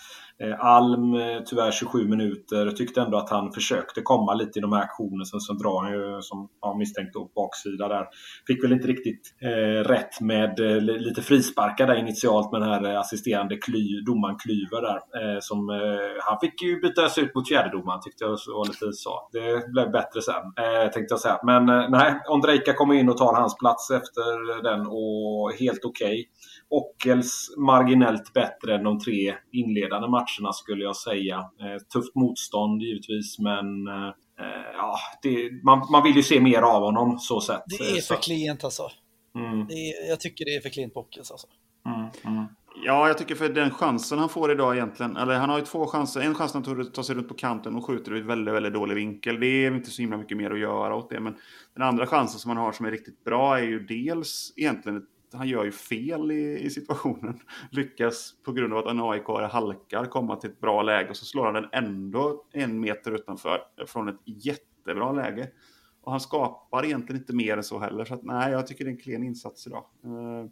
Eh, 0.43 0.65
Alm, 0.65 1.13
eh, 1.13 1.39
tyvärr 1.45 1.71
27 1.71 2.07
minuter, 2.07 2.71
tyckte 2.71 3.01
ändå 3.01 3.17
att 3.17 3.29
han 3.29 3.51
försökte 3.51 4.01
komma 4.01 4.33
lite 4.33 4.59
i 4.59 4.61
de 4.61 4.73
här 4.73 4.81
aktionerna. 4.81 5.25
Sen 5.25 5.39
så 5.39 5.53
drar 5.53 5.83
han 5.83 5.93
ju, 5.93 6.21
som 6.21 6.49
ja, 6.61 6.75
misstänkt, 6.77 7.13
då, 7.13 7.31
baksida 7.35 7.87
där. 7.87 8.05
Fick 8.47 8.63
väl 8.63 8.73
inte 8.73 8.87
riktigt 8.87 9.35
eh, 9.41 9.89
rätt 9.89 10.21
med 10.21 10.59
eh, 10.59 10.81
lite 10.81 11.21
frisparkar 11.21 11.87
där 11.87 11.95
initialt 11.95 12.51
med 12.51 12.61
den 12.61 12.69
här 12.69 12.95
assisterande 12.95 13.57
kly, 13.57 14.01
domaren 14.01 14.37
Klyver 14.37 14.81
där. 14.81 14.97
Eh, 15.19 15.39
som, 15.39 15.69
eh, 15.69 15.77
han 16.25 16.39
fick 16.39 16.61
ju 16.61 16.79
bytas 16.79 17.17
ut 17.17 17.35
mot 17.35 17.47
fjärdedomaren 17.47 18.01
tyckte 18.01 18.23
jag 18.23 18.29
var 18.29 18.67
lite 18.67 18.93
så. 18.93 19.29
Det 19.31 19.71
blev 19.71 19.91
bättre 19.91 20.21
sen, 20.21 20.43
tänkte 20.93 21.13
jag 21.13 21.19
säga. 21.19 21.39
Men 21.43 21.65
nej, 21.91 22.21
Ondrejka 22.29 22.73
kommer 22.73 22.93
in 22.93 23.09
och 23.09 23.17
tar 23.17 23.33
hans 23.33 23.57
plats 23.57 23.91
efter 23.91 24.63
den 24.63 24.87
och 24.87 25.53
helt 25.59 25.85
okej. 25.85 26.07
Okay. 26.07 26.25
Ockels 26.69 27.55
marginellt 27.57 28.33
bättre 28.33 28.75
än 28.75 28.83
de 28.83 28.99
tre 28.99 29.35
inledande 29.51 30.07
matcherna 30.07 30.53
skulle 30.53 30.83
jag 30.83 30.95
säga. 30.95 31.37
Eh, 31.37 31.81
tufft 31.93 32.15
motstånd 32.15 32.81
givetvis 32.81 33.39
men 33.39 33.87
eh, 33.87 34.13
ja, 34.73 34.97
det, 35.21 35.63
man, 35.63 35.87
man 35.91 36.03
vill 36.03 36.15
ju 36.15 36.23
se 36.23 36.39
mer 36.39 36.61
av 36.61 36.81
honom 36.81 37.19
så 37.19 37.41
sett. 37.41 37.63
Det 37.79 37.97
är 37.97 38.01
för 38.01 38.15
klent 38.15 38.63
alltså. 38.63 38.89
Mm. 39.35 39.61
Är, 39.61 40.09
jag 40.09 40.19
tycker 40.19 40.45
det 40.45 40.55
är 40.55 40.61
för 40.61 40.69
klent 40.69 40.93
på 40.93 40.99
Ockels 40.99 41.31
alltså. 41.31 41.47
Mm, 41.85 42.09
mm. 42.25 42.47
Ja, 42.83 43.07
jag 43.07 43.17
tycker 43.17 43.35
för 43.35 43.49
den 43.49 43.71
chansen 43.71 44.19
han 44.19 44.29
får 44.29 44.51
idag 44.51 44.75
egentligen, 44.75 45.17
eller 45.17 45.35
han 45.35 45.49
har 45.49 45.59
ju 45.59 45.65
två 45.65 45.87
chanser. 45.87 46.21
En 46.21 46.35
chans 46.35 46.53
när 46.53 46.61
han 46.61 46.91
tar 46.91 47.03
sig 47.03 47.15
runt 47.15 47.27
på 47.27 47.33
kanten 47.33 47.75
och 47.75 47.85
skjuter 47.85 48.17
i 48.17 48.21
väldigt, 48.21 48.53
väldigt 48.53 48.73
dålig 48.73 48.95
vinkel. 48.95 49.39
Det 49.39 49.47
är 49.47 49.71
inte 49.71 49.89
så 49.89 50.01
himla 50.01 50.17
mycket 50.17 50.37
mer 50.37 50.51
att 50.51 50.59
göra 50.59 50.95
åt 50.95 51.09
det. 51.09 51.19
Men 51.19 51.35
den 51.73 51.83
andra 51.83 52.07
chansen 52.07 52.39
som 52.39 52.49
han 52.49 52.57
har 52.57 52.71
som 52.71 52.85
är 52.85 52.91
riktigt 52.91 53.23
bra 53.23 53.59
är 53.59 53.63
ju 53.63 53.79
dels 53.79 54.53
egentligen 54.55 54.97
ett 54.97 55.09
han 55.33 55.47
gör 55.47 55.65
ju 55.65 55.71
fel 55.71 56.31
i, 56.31 56.59
i 56.59 56.69
situationen. 56.69 57.39
Lyckas 57.71 58.33
på 58.43 58.51
grund 58.51 58.73
av 58.73 58.79
att 58.79 58.91
en 58.91 59.01
aik 59.01 59.51
halkar 59.51 60.05
komma 60.05 60.35
till 60.35 60.49
ett 60.49 60.59
bra 60.59 60.81
läge 60.81 61.09
och 61.09 61.17
så 61.17 61.25
slår 61.25 61.45
han 61.45 61.53
den 61.53 61.69
ändå 61.71 62.45
en 62.51 62.79
meter 62.79 63.11
utanför 63.11 63.59
eh, 63.79 63.85
från 63.85 64.09
ett 64.09 64.19
jättebra 64.25 65.11
läge. 65.11 65.49
Och 66.01 66.11
han 66.11 66.21
skapar 66.21 66.85
egentligen 66.85 67.21
inte 67.21 67.35
mer 67.35 67.57
än 67.57 67.63
så 67.63 67.79
heller. 67.79 68.05
Så 68.05 68.13
att, 68.13 68.23
nej, 68.23 68.51
jag 68.51 68.67
tycker 68.67 68.85
det 68.85 68.89
är 68.89 68.93
en 68.93 69.01
klen 69.01 69.23
insats 69.23 69.67
idag. 69.67 69.85
Uh, 70.05 70.49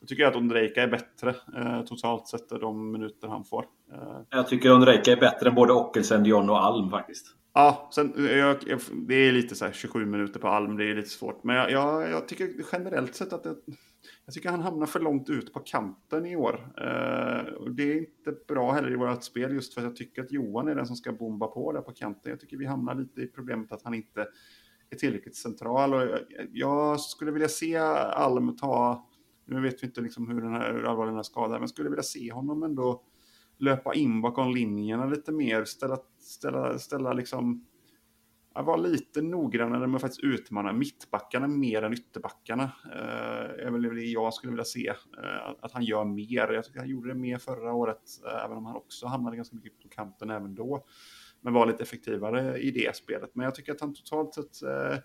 jag 0.00 0.08
tycker 0.08 0.26
att 0.26 0.36
Ondrejka 0.36 0.82
är 0.82 0.88
bättre 0.88 1.34
eh, 1.56 1.82
totalt 1.82 2.28
sett 2.28 2.48
de 2.48 2.92
minuter 2.92 3.28
han 3.28 3.44
får. 3.44 3.64
Eh. 3.92 4.20
Jag 4.30 4.48
tycker 4.48 4.72
Ondrejka 4.72 5.12
är 5.12 5.16
bättre 5.16 5.48
än 5.48 5.54
både 5.54 5.72
Ockelsen, 5.72 6.22
Dion 6.22 6.50
och 6.50 6.64
Alm 6.64 6.90
faktiskt. 6.90 7.34
Ja, 7.52 7.88
sen, 7.94 8.12
jag, 8.16 8.56
det 9.08 9.14
är 9.14 9.32
lite 9.32 9.54
så 9.54 9.64
här 9.64 9.72
27 9.72 10.06
minuter 10.06 10.40
på 10.40 10.48
Alm, 10.48 10.76
det 10.76 10.90
är 10.90 10.94
lite 10.94 11.08
svårt. 11.08 11.44
Men 11.44 11.56
jag, 11.56 11.70
jag, 11.70 12.10
jag 12.10 12.28
tycker 12.28 12.50
generellt 12.72 13.14
sett 13.14 13.32
att 13.32 13.42
det, 13.42 13.54
jag 14.24 14.34
tycker 14.34 14.50
han 14.50 14.60
hamnar 14.60 14.86
för 14.86 15.00
långt 15.00 15.30
ut 15.30 15.52
på 15.52 15.60
kanten 15.60 16.26
i 16.26 16.36
år. 16.36 16.72
Eh, 16.76 17.52
och 17.52 17.70
det 17.70 17.82
är 17.82 17.98
inte 17.98 18.32
bra 18.48 18.72
heller 18.72 18.92
i 18.92 18.96
vårt 18.96 19.24
spel 19.24 19.52
just 19.52 19.74
för 19.74 19.80
att 19.80 19.84
jag 19.84 19.96
tycker 19.96 20.22
att 20.22 20.32
Johan 20.32 20.68
är 20.68 20.74
den 20.74 20.86
som 20.86 20.96
ska 20.96 21.12
bomba 21.12 21.46
på 21.46 21.72
där 21.72 21.80
på 21.80 21.92
kanten. 21.92 22.30
Jag 22.30 22.40
tycker 22.40 22.56
vi 22.56 22.66
hamnar 22.66 22.94
lite 22.94 23.20
i 23.20 23.26
problemet 23.26 23.72
att 23.72 23.82
han 23.82 23.94
inte 23.94 24.26
är 24.90 24.96
tillräckligt 24.96 25.36
central. 25.36 25.94
Och 25.94 26.02
jag, 26.02 26.20
jag 26.52 27.00
skulle 27.00 27.30
vilja 27.30 27.48
se 27.48 27.76
Alm 27.76 28.56
ta, 28.56 29.07
nu 29.48 29.60
vet 29.60 29.82
vi 29.82 29.86
inte 29.86 30.00
liksom 30.00 30.28
hur, 30.28 30.40
den 30.40 30.52
här, 30.52 30.72
hur 30.72 30.84
allvarlig 30.84 31.10
den 31.10 31.16
här 31.16 31.22
skadan 31.22 31.54
är, 31.54 31.58
men 31.58 31.68
skulle 31.68 31.90
vilja 31.90 32.02
se 32.02 32.32
honom 32.32 32.62
ändå 32.62 33.02
löpa 33.58 33.94
in 33.94 34.20
bakom 34.22 34.54
linjerna 34.54 35.06
lite 35.06 35.32
mer, 35.32 35.64
ställa, 35.64 35.98
ställa, 36.20 36.78
ställa 36.78 37.12
liksom 37.12 37.66
att 38.58 38.66
vara 38.66 38.76
lite 38.76 39.22
noggrannare 39.22 39.86
med 39.86 39.96
att 39.96 40.02
faktiskt 40.02 40.24
utmana 40.24 40.72
mittbackarna 40.72 41.46
mer 41.48 41.82
än 41.82 41.92
ytterbackarna. 41.92 42.72
Eh, 42.84 43.66
är 43.66 43.70
väl 43.70 43.82
det 43.82 44.04
jag 44.04 44.34
skulle 44.34 44.50
vilja 44.50 44.64
se. 44.64 44.88
Eh, 44.88 45.54
att 45.60 45.72
han 45.72 45.84
gör 45.84 46.04
mer. 46.04 46.52
Jag 46.52 46.64
tycker 46.64 46.78
han 46.78 46.88
gjorde 46.88 47.08
det 47.08 47.14
mer 47.14 47.38
förra 47.38 47.72
året, 47.72 48.02
eh, 48.26 48.44
även 48.44 48.56
om 48.56 48.66
han 48.66 48.76
också 48.76 49.06
hamnade 49.06 49.36
ganska 49.36 49.56
mycket 49.56 49.82
på 49.82 49.88
kanten 49.88 50.30
även 50.30 50.54
då. 50.54 50.84
Men 51.40 51.52
var 51.52 51.66
lite 51.66 51.82
effektivare 51.82 52.58
i 52.58 52.70
det 52.70 52.96
spelet. 52.96 53.30
Men 53.34 53.44
jag 53.44 53.54
tycker 53.54 53.72
att 53.72 53.80
han 53.80 53.94
totalt 53.94 54.34
sett 54.34 54.62
eh, 54.62 54.98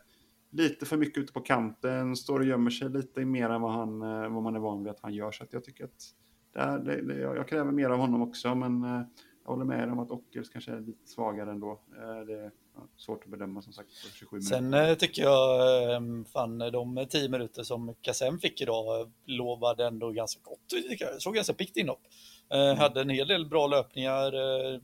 lite 0.53 0.85
för 0.85 0.97
mycket 0.97 1.23
ute 1.23 1.33
på 1.33 1.41
kanten, 1.41 2.15
står 2.15 2.39
och 2.39 2.45
gömmer 2.45 2.71
sig 2.71 2.89
lite 2.89 3.25
mer 3.25 3.49
än 3.49 3.61
vad, 3.61 3.71
han, 3.71 4.01
eh, 4.01 4.29
vad 4.29 4.43
man 4.43 4.55
är 4.55 4.59
van 4.59 4.83
vid 4.83 4.91
att 4.91 4.99
han 5.01 5.13
gör. 5.13 5.31
Så 5.31 5.45
jag 5.51 5.63
tycker 5.63 5.83
att 5.83 6.13
det, 6.53 6.83
det, 6.85 7.01
det, 7.01 7.19
jag 7.19 7.47
kräver 7.47 7.71
mer 7.71 7.89
av 7.89 7.99
honom 7.99 8.21
också, 8.21 8.55
men 8.55 8.83
eh, 8.83 9.01
jag 9.43 9.51
håller 9.51 9.65
med 9.65 9.91
om 9.91 9.99
att 9.99 10.11
Ockels 10.11 10.49
kanske 10.49 10.71
är 10.71 10.79
lite 10.79 11.07
svagare 11.07 11.51
ändå. 11.51 11.81
Det 12.27 12.33
är 12.33 12.51
svårt 12.97 13.23
att 13.23 13.29
bedöma 13.29 13.61
som 13.61 13.73
sagt. 13.73 13.89
27 14.13 14.41
Sen 14.41 14.69
minuter. 14.69 14.95
tycker 14.95 15.21
jag, 15.21 16.01
fan 16.33 16.57
de 16.57 17.05
10 17.09 17.29
minuter 17.29 17.63
som 17.63 17.95
Kassem 18.01 18.39
fick 18.39 18.61
idag 18.61 19.11
lovade 19.25 19.87
ändå 19.87 20.11
ganska 20.11 20.41
gott. 20.43 20.59
Det 20.69 21.21
såg 21.21 21.35
ganska 21.35 21.53
piggt 21.53 21.77
inhopp. 21.77 22.01
Mm. 22.49 22.77
Hade 22.77 23.01
en 23.01 23.09
hel 23.09 23.27
del 23.27 23.45
bra 23.45 23.67
löpningar, 23.67 24.31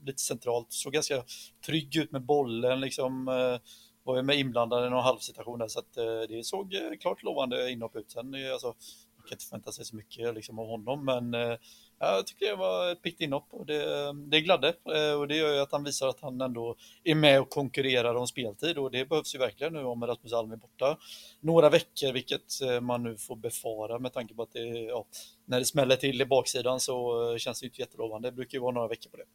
lite 0.05 0.21
centralt, 0.21 0.67
såg 0.69 0.93
ganska 0.93 1.23
trygg 1.65 1.95
ut 1.95 2.11
med 2.11 2.25
bollen 2.25 2.79
liksom. 2.79 3.29
Var 4.09 4.15
ju 4.15 4.23
med 4.23 4.39
inblandad 4.39 4.87
i 4.87 4.89
någon 4.89 5.03
halvsituation 5.03 5.59
där, 5.59 5.67
så 5.67 5.79
att 5.79 5.97
eh, 5.97 6.21
det 6.29 6.45
såg 6.45 6.73
eh, 6.73 6.97
klart 6.99 7.23
lovande 7.23 7.71
inhopp 7.71 7.95
ut. 7.95 8.11
Sen 8.11 8.33
eh, 8.33 8.51
alltså, 8.51 8.71
kan 9.27 9.31
inte 9.31 9.45
förvänta 9.45 9.71
sig 9.71 9.85
så 9.85 9.95
mycket 9.95 10.35
liksom, 10.35 10.59
av 10.59 10.67
honom, 10.67 11.05
men 11.05 11.33
jag 11.99 12.27
tycker 12.27 12.49
det 12.49 12.55
var 12.55 12.91
ett 12.91 13.01
piggt 13.01 13.21
inhopp 13.21 13.47
och 13.51 13.65
det, 13.65 14.13
det 14.13 14.41
gladde. 14.41 14.73
Och 15.17 15.27
det 15.27 15.35
gör 15.35 15.53
ju 15.53 15.59
att 15.59 15.71
han 15.71 15.83
visar 15.83 16.07
att 16.07 16.19
han 16.19 16.41
ändå 16.41 16.75
är 17.03 17.15
med 17.15 17.41
och 17.41 17.49
konkurrerar 17.49 18.15
om 18.15 18.27
speltid 18.27 18.77
och 18.77 18.91
det 18.91 19.05
behövs 19.05 19.35
ju 19.35 19.39
verkligen 19.39 19.73
nu 19.73 19.83
om 19.83 20.07
Rasmus 20.07 20.33
Alm 20.33 20.51
är 20.51 20.55
borta 20.55 20.97
några 21.39 21.69
veckor, 21.69 22.13
vilket 22.13 22.81
man 22.81 23.03
nu 23.03 23.17
får 23.17 23.35
befara 23.35 23.99
med 23.99 24.13
tanke 24.13 24.33
på 24.33 24.41
att 24.41 24.53
det, 24.53 24.65
ja, 24.67 25.05
när 25.45 25.59
det 25.59 25.65
smäller 25.65 25.95
till 25.95 26.21
i 26.21 26.25
baksidan 26.25 26.79
så 26.79 27.37
känns 27.37 27.59
det 27.59 27.65
inte 27.65 27.81
jättelovande. 27.81 28.27
Det 28.27 28.35
brukar 28.35 28.57
ju 28.57 28.61
vara 28.61 28.73
några 28.73 28.87
veckor 28.87 29.09
på 29.09 29.17
det. 29.17 29.25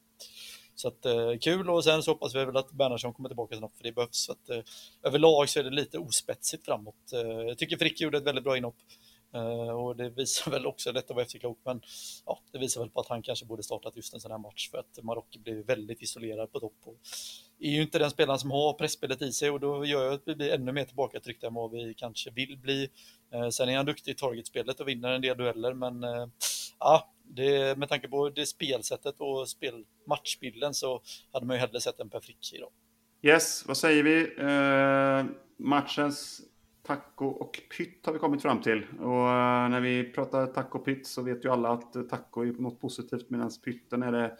Så 0.75 0.89
att, 0.89 1.07
eh, 1.07 1.39
kul 1.41 1.71
och 1.71 1.85
sen 1.85 2.03
så 2.03 2.11
hoppas 2.11 2.35
vi 2.35 2.45
väl 2.45 2.57
att 2.57 2.71
Bernhardsson 2.71 3.13
kommer 3.13 3.29
tillbaka 3.29 3.57
snabbt 3.57 3.77
för 3.77 3.85
det 3.85 3.93
behövs. 3.93 4.17
Så 4.17 4.33
att, 4.33 4.51
eh, 4.51 4.59
överlag 5.03 5.49
så 5.49 5.59
är 5.61 5.65
det 5.65 5.71
lite 5.71 5.99
ospetsigt 5.99 6.65
framåt. 6.65 7.13
Eh, 7.13 7.21
jag 7.21 7.59
tycker 7.59 7.77
Fricke 7.77 8.05
gjorde 8.05 8.19
ett 8.19 8.25
väldigt 8.25 8.45
bra 8.45 8.57
inhopp. 8.57 8.77
Eh, 9.35 9.71
och 9.71 9.97
det 9.97 10.11
visar 10.11 10.51
väl 10.51 10.67
också, 10.67 10.93
detta 10.93 11.15
var 11.15 11.23
efterklok, 11.23 11.59
men 11.65 11.83
ja, 12.27 12.41
det 12.53 12.59
visar 12.59 12.81
väl 12.81 12.91
på 12.91 13.01
att 13.01 13.09
han 13.09 13.23
kanske 13.23 13.47
borde 13.47 13.63
startat 13.63 13.97
just 13.97 14.15
en 14.15 14.21
sån 14.21 14.31
här 14.31 14.39
match 14.39 14.71
för 14.71 14.79
att 14.79 14.99
Marocko 15.03 15.39
blev 15.39 15.67
väldigt 15.67 16.03
isolerad 16.03 16.53
på 16.53 16.61
topp. 16.61 16.77
Och 16.85 16.97
är 17.59 17.71
ju 17.71 17.83
inte 17.83 17.99
den 17.99 18.11
spelaren 18.11 18.39
som 18.39 18.51
har 18.51 18.73
pressspelet 18.73 19.23
i 19.23 19.33
sig 19.33 19.51
och 19.51 19.61
då 19.61 19.85
gör 19.85 20.05
jag 20.05 20.15
att 20.15 20.23
vi 20.25 20.35
blir 20.35 20.53
ännu 20.53 20.73
mer 20.73 20.85
tillbakatryckta 20.85 21.47
än 21.47 21.55
vad 21.55 21.71
vi 21.71 21.95
kanske 21.95 22.31
vill 22.31 22.59
bli. 22.59 22.89
Eh, 23.33 23.49
sen 23.49 23.69
är 23.69 23.77
han 23.77 23.87
duktig 23.87 24.13
i 24.13 24.15
targetspelet 24.15 24.81
och 24.81 24.89
vinner 24.89 25.11
en 25.11 25.23
del 25.23 25.37
dueller, 25.37 25.75
men 25.75 26.05
eh, 26.05 26.27
ja, 26.79 27.14
det, 27.25 27.79
med 27.79 27.89
tanke 27.89 28.09
på 28.09 28.29
det 28.29 28.47
spelsättet 28.47 29.15
och 29.19 29.49
spel, 29.49 29.85
matchbilden 30.07 30.75
så 30.75 31.03
hade 31.33 31.47
man 31.47 31.57
ju 31.57 31.61
hellre 31.61 31.81
sett 31.81 32.01
en 32.01 32.11
Per 32.11 32.21
Frick 32.21 32.53
idag. 32.55 32.71
Yes, 33.23 33.65
vad 33.67 33.77
säger 33.77 34.03
vi? 34.03 34.21
Eh, 34.39 35.37
matchens 35.57 36.41
Taco 36.87 37.27
och 37.27 37.61
pytt 37.77 38.07
har 38.07 38.13
vi 38.13 38.19
kommit 38.19 38.43
fram 38.43 38.61
till. 38.61 38.87
Och 39.01 39.29
eh, 39.29 39.69
när 39.69 39.81
vi 39.81 40.05
pratar 40.05 40.47
taco 40.47 40.79
och 40.79 40.85
pytt 40.85 41.07
så 41.07 41.23
vet 41.23 41.45
ju 41.45 41.49
alla 41.49 41.69
att 41.69 42.09
taco 42.11 42.43
är 42.43 42.53
något 42.53 42.81
positivt 42.81 43.31
medan 43.31 43.51
pytten 43.65 44.03
är 44.03 44.13
det 44.13 44.37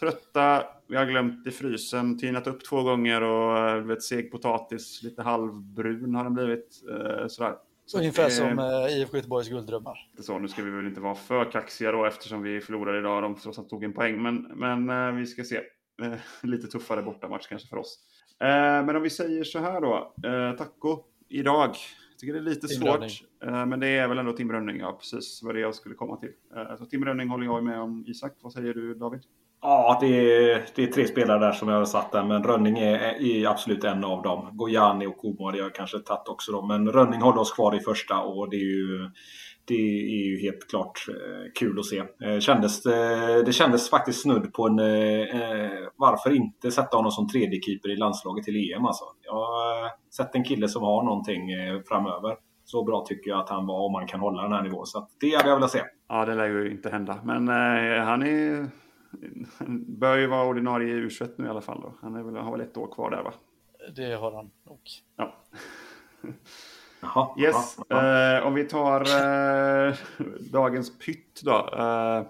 trötta, 0.00 0.64
vi 0.86 0.96
har 0.96 1.06
glömt 1.06 1.46
i 1.46 1.50
frysen, 1.50 2.18
tinat 2.18 2.46
upp 2.46 2.64
två 2.64 2.82
gånger 2.82 3.22
och 3.22 3.58
eh, 3.58 3.82
vet, 3.82 4.02
seg 4.02 4.32
potatis, 4.32 5.02
lite 5.02 5.22
halvbrun 5.22 6.14
har 6.14 6.24
den 6.24 6.34
blivit. 6.34 6.82
Eh, 6.90 7.26
sådär. 7.26 7.54
Så 7.90 7.98
Ungefär 7.98 8.24
det, 8.24 8.30
som 8.30 8.58
uh, 8.58 8.98
IFK 8.98 9.16
Göteborgs 9.16 9.48
gulddrömmar. 9.48 10.08
Så, 10.18 10.38
nu 10.38 10.48
ska 10.48 10.62
vi 10.62 10.70
väl 10.70 10.86
inte 10.86 11.00
vara 11.00 11.14
för 11.14 11.50
kaxiga 11.50 11.92
då 11.92 12.04
eftersom 12.04 12.42
vi 12.42 12.60
förlorade 12.60 12.98
idag, 12.98 13.22
de 13.22 13.34
trots 13.34 13.58
allt 13.58 13.68
tog 13.68 13.84
en 13.84 13.92
poäng. 13.92 14.22
Men, 14.22 14.42
men 14.42 14.90
uh, 14.90 15.14
vi 15.18 15.26
ska 15.26 15.44
se. 15.44 15.60
lite 16.42 16.66
tuffare 16.66 17.02
bortamatch 17.02 17.48
kanske 17.48 17.68
för 17.68 17.76
oss. 17.76 17.98
men 18.86 18.96
om 18.96 19.02
vi 19.02 19.10
säger 19.10 19.44
så 19.44 19.58
här 19.58 19.80
då, 19.80 20.14
taco 20.58 21.04
idag. 21.28 21.76
Jag 22.10 22.18
tycker 22.18 22.32
det 22.32 22.38
är 22.38 22.54
lite 22.54 22.68
Tim 22.68 22.80
svårt, 22.80 22.88
Rönning. 22.88 23.10
Eh, 23.44 23.66
men 23.66 23.80
det 23.80 23.88
är 23.88 24.08
väl 24.08 24.18
ändå 24.18 24.32
Tim 24.32 24.52
Rönning, 24.52 24.80
ja 24.80 24.92
precis 24.92 25.42
vad 25.42 25.54
det 25.54 25.60
jag 25.60 25.74
skulle 25.74 25.94
komma 25.94 26.16
till. 26.16 26.32
Eh, 26.56 26.76
så 26.76 26.86
Tim 26.86 27.04
Rönning 27.04 27.28
håller 27.28 27.44
jag 27.44 27.64
med 27.64 27.80
om. 27.80 28.04
Isak, 28.06 28.32
vad 28.40 28.52
säger 28.52 28.74
du 28.74 28.94
David? 28.94 29.20
Ja, 29.62 29.98
det 30.00 30.06
är, 30.06 30.64
det 30.74 30.82
är 30.82 30.86
tre 30.86 31.06
spelare 31.06 31.38
där 31.38 31.52
som 31.52 31.68
jag 31.68 31.76
har 31.76 31.84
satt 31.84 32.12
där, 32.12 32.24
men 32.24 32.44
Rönning 32.44 32.78
är, 32.78 33.22
är 33.22 33.48
absolut 33.48 33.84
en 33.84 34.04
av 34.04 34.22
dem. 34.22 34.48
Gojani 34.52 35.06
och 35.06 35.18
Komo 35.18 35.46
hade 35.46 35.58
jag 35.58 35.74
kanske 35.74 35.98
tagit 35.98 36.28
också 36.28 36.52
då, 36.52 36.62
men 36.62 36.92
Rönning 36.92 37.20
håller 37.20 37.40
oss 37.40 37.52
kvar 37.52 37.76
i 37.76 37.80
första 37.80 38.20
och 38.20 38.50
det 38.50 38.56
är 38.56 38.76
ju 38.76 39.10
det 39.64 39.74
är 39.74 40.26
ju 40.26 40.40
helt 40.40 40.70
klart 40.70 41.06
eh, 41.08 41.52
kul 41.58 41.78
att 41.78 41.84
se. 41.84 41.98
Eh, 41.98 42.40
kändes, 42.40 42.86
eh, 42.86 43.44
det 43.44 43.52
kändes 43.52 43.90
faktiskt 43.90 44.22
snudd 44.22 44.52
på 44.52 44.66
en 44.66 44.76
varför 45.96 46.30
inte 46.36 46.70
sätta 46.70 46.96
honom 46.96 47.10
som 47.10 47.28
tredje 47.28 47.60
keeper 47.60 47.90
i 47.90 47.96
landslaget 47.96 48.44
till 48.44 48.72
EM 48.72 48.84
alltså. 48.84 49.04
Jag 49.22 49.32
har 49.32 49.90
sett 50.16 50.34
en 50.34 50.44
kille 50.44 50.68
som 50.68 50.82
har 50.82 51.02
någonting 51.02 51.48
framöver. 51.88 52.36
Så 52.64 52.84
bra 52.84 53.04
tycker 53.08 53.30
jag 53.30 53.40
att 53.40 53.48
han 53.48 53.66
var 53.66 53.86
om 53.86 53.92
man 53.92 54.06
kan 54.06 54.20
hålla 54.20 54.42
den 54.42 54.52
här 54.52 54.62
nivån. 54.62 54.86
Så 54.86 55.08
det 55.20 55.36
hade 55.36 55.48
jag 55.48 55.56
velat 55.56 55.70
se. 55.70 55.82
Ja, 56.08 56.24
det 56.24 56.34
lär 56.34 56.46
ju 56.46 56.70
inte 56.70 56.90
hända. 56.90 57.18
Men 57.24 57.48
eh, 57.48 58.04
han 58.04 58.22
är 58.22 58.68
bör 59.86 60.16
ju 60.16 60.26
vara 60.26 60.46
ordinarie 60.46 60.94
i 60.94 61.00
U21 61.00 61.30
nu 61.36 61.46
i 61.46 61.48
alla 61.48 61.60
fall. 61.60 61.80
Då. 61.80 61.94
Han 62.00 62.14
är 62.14 62.22
väl, 62.22 62.36
har 62.36 62.52
väl 62.52 62.60
ett 62.60 62.76
år 62.76 62.86
kvar 62.86 63.10
där 63.10 63.22
va? 63.22 63.32
Det 63.96 64.14
har 64.14 64.32
han 64.32 64.50
nog. 64.64 64.80
Ja. 65.16 65.34
Jaha, 67.00 67.40
yes, 67.40 67.78
jaha. 67.88 68.38
Eh, 68.38 68.46
om 68.46 68.54
vi 68.54 68.64
tar 68.64 69.00
eh, 69.00 69.94
dagens 70.40 70.98
pytt 70.98 71.40
då. 71.44 71.68
Eh, 71.78 72.26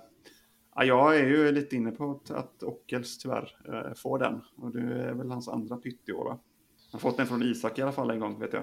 jag 0.87 1.17
är 1.17 1.27
ju 1.27 1.53
lite 1.53 1.77
inne 1.77 1.91
på 1.91 2.11
att, 2.11 2.31
att 2.31 2.63
Ockels 2.63 3.19
tyvärr 3.19 3.57
eh, 3.69 3.95
får 3.95 4.19
den. 4.19 4.41
Och 4.57 4.71
det 4.71 4.81
är 4.81 5.13
väl 5.13 5.31
hans 5.31 5.49
andra 5.49 5.77
pytt 5.77 6.09
i 6.09 6.13
år 6.13 6.25
va? 6.25 6.31
Han 6.31 6.39
har 6.93 6.99
fått 6.99 7.17
den 7.17 7.27
från 7.27 7.43
Isak 7.43 7.79
i 7.79 7.83
alla 7.83 7.93
fall 7.93 8.11
en 8.11 8.21
gång 8.21 8.41
vet 8.41 8.53
jag. 8.53 8.63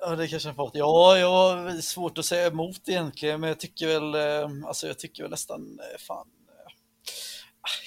Ja, 0.00 0.16
det 0.16 0.28
kanske 0.28 0.48
han 0.48 0.56
fått. 0.56 0.74
Ja, 0.74 1.18
jag 1.18 1.28
har 1.28 1.80
svårt 1.80 2.18
att 2.18 2.24
säga 2.24 2.46
emot 2.46 2.88
egentligen, 2.88 3.40
men 3.40 3.48
jag 3.48 3.60
tycker 3.60 3.86
väl, 3.86 4.14
eh, 4.14 4.66
alltså 4.68 4.86
jag 4.86 4.98
tycker 4.98 5.22
väl 5.22 5.30
nästan, 5.30 5.78
eh, 5.80 5.98
fan, 5.98 6.26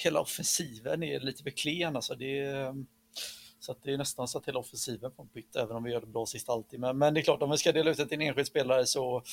hela 0.03 0.19
offensiven 0.19 1.03
är 1.03 1.19
lite 1.19 1.43
för 1.43 1.49
klen 1.49 1.95
alltså. 1.95 2.15
Det, 2.15 2.39
ehm, 2.39 2.87
så 3.59 3.75
det 3.83 3.93
är 3.93 3.97
nästan 3.97 4.27
så 4.27 4.37
att 4.37 4.47
hela 4.47 4.59
offensiven 4.59 5.11
får 5.11 5.25
bytt, 5.33 5.55
även 5.55 5.75
om 5.75 5.83
vi 5.83 5.91
gör 5.91 6.01
det 6.01 6.07
bra 6.07 6.25
sist 6.25 6.49
alltid. 6.49 6.79
Men, 6.79 6.97
men 6.97 7.13
det 7.13 7.19
är 7.19 7.23
klart, 7.23 7.41
om 7.41 7.51
vi 7.51 7.57
ska 7.57 7.71
dela 7.71 7.91
ut 7.91 7.97
det 7.97 8.05
till 8.05 8.21
en 8.21 8.27
enskild 8.27 8.47
spelare 8.47 8.85
så 8.85 9.23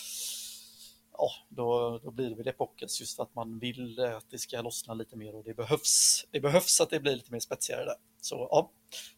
ja, 1.18 1.30
då, 1.49 2.01
då 2.05 2.11
blir 2.11 2.30
det 2.30 2.36
väl 2.36 2.49
epokens, 2.49 3.01
just 3.01 3.16
för 3.16 3.22
att 3.22 3.34
man 3.34 3.59
vill 3.59 3.99
eh, 3.99 4.16
att 4.16 4.30
det 4.30 4.38
ska 4.38 4.62
lossna 4.62 4.95
lite 4.95 5.16
mer 5.16 5.34
och 5.34 5.45
det 5.45 5.55
behövs. 5.55 6.26
Det 6.30 6.40
behövs 6.40 6.80
att 6.80 6.90
det 6.90 7.01
blir 7.01 7.12
lite 7.12 7.32
mer 7.32 7.40
spetsigare 7.40 7.84
där. 7.84 7.97
Så 8.20 8.49
ja, 8.51 8.70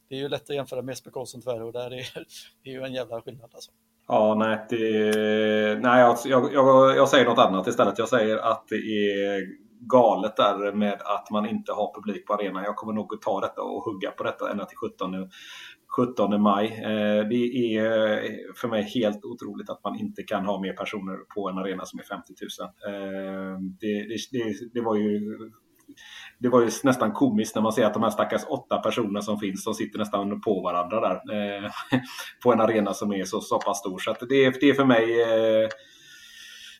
det 0.09 0.15
är 0.15 0.19
ju 0.19 0.29
lätt 0.29 0.51
att 0.51 0.57
jämföra 0.57 0.83
med 0.83 0.93
Jesper 0.93 1.11
Karlsson 1.11 1.43
tyvärr 1.43 1.63
och 1.63 1.73
där 1.73 1.93
är 1.93 2.09
det 2.63 2.71
är 2.71 2.75
ju 2.75 2.83
en 2.83 2.95
jävla 2.95 3.23
skillnad 3.23 3.51
alltså. 3.55 3.71
Ja, 4.09 4.35
nej, 4.35 4.67
det, 4.71 5.81
nej 5.83 6.01
jag, 6.01 6.19
jag, 6.53 6.97
jag, 6.97 7.09
säger 7.09 7.25
något 7.25 7.39
annat 7.39 7.67
istället. 7.67 7.99
Jag 7.99 8.09
säger 8.09 8.37
att 8.37 8.69
det 8.69 8.77
är 8.77 9.66
galet 9.81 10.37
där 10.37 10.73
med 10.73 11.03
att 11.05 11.31
man 11.31 11.47
inte 11.47 11.73
har 11.73 11.95
publik 11.95 12.27
på 12.27 12.35
arenan. 12.35 12.65
Jag 12.65 12.77
kommer 12.77 12.93
nog 12.93 13.15
att 13.15 13.23
ta 13.23 13.41
detta 13.41 13.63
och 13.63 13.83
hugga 13.83 14.11
på 14.11 14.25
detta 14.25 14.51
ända 14.51 14.65
till 14.65 14.77
17, 14.77 15.29
17 15.97 16.43
maj. 16.43 16.67
Eh, 16.67 17.29
det 17.29 17.77
är 17.77 18.13
eh, 18.25 18.31
för 18.61 18.69
mig 18.69 18.83
helt 18.83 19.25
otroligt 19.25 19.71
att 19.71 19.85
man 19.85 19.99
inte 19.99 20.23
kan 20.23 20.47
ha 20.47 20.61
mer 20.61 20.73
personer 20.73 21.17
på 21.35 21.49
en 21.49 21.59
arena 21.59 21.85
som 21.85 21.99
är 21.99 22.05
50 22.05 22.33
000. 22.61 22.69
Eh, 22.95 23.59
det, 23.81 24.09
det, 24.09 24.17
det, 24.33 24.55
det 24.75 24.81
var 24.81 24.97
ju 24.97 25.39
det 26.39 26.49
var 26.49 26.61
ju 26.61 26.71
nästan 26.85 27.13
komiskt 27.13 27.55
när 27.55 27.63
man 27.63 27.73
ser 27.73 27.85
att 27.85 27.95
de 27.95 28.03
här 28.03 28.11
stackars 28.11 28.45
åtta 28.49 28.79
personerna 28.79 29.23
som 29.23 29.39
finns, 29.39 29.65
de 29.65 29.75
sitter 29.75 29.99
nästan 29.99 30.41
på 30.41 30.61
varandra 30.61 31.01
där. 31.01 31.15
Eh, 31.15 31.71
på 32.43 32.53
en 32.53 32.61
arena 32.61 32.95
som 32.95 33.13
är 33.13 33.25
så, 33.25 33.41
så 33.41 33.61
pass 33.61 33.79
stor. 33.79 33.99
Så 33.99 34.15
det, 34.21 34.61
det 34.61 34.71
är 34.71 34.75
för 34.75 34.85
mig, 34.85 35.07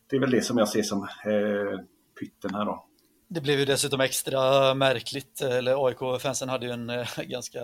det 0.09 0.15
är 0.15 0.19
väl 0.19 0.31
det 0.31 0.41
som 0.41 0.57
jag 0.57 0.67
ser 0.67 0.81
som 0.81 1.07
pytten 2.19 2.55
här 2.55 2.65
då. 2.65 2.86
Det 3.29 3.41
blev 3.41 3.59
ju 3.59 3.65
dessutom 3.65 4.01
extra 4.01 4.73
märkligt, 4.73 5.41
eller 5.41 5.87
AIK-fansen 5.87 6.49
hade 6.49 6.65
ju 6.65 6.71
en 6.71 6.89
eh, 6.89 7.07
ganska 7.17 7.59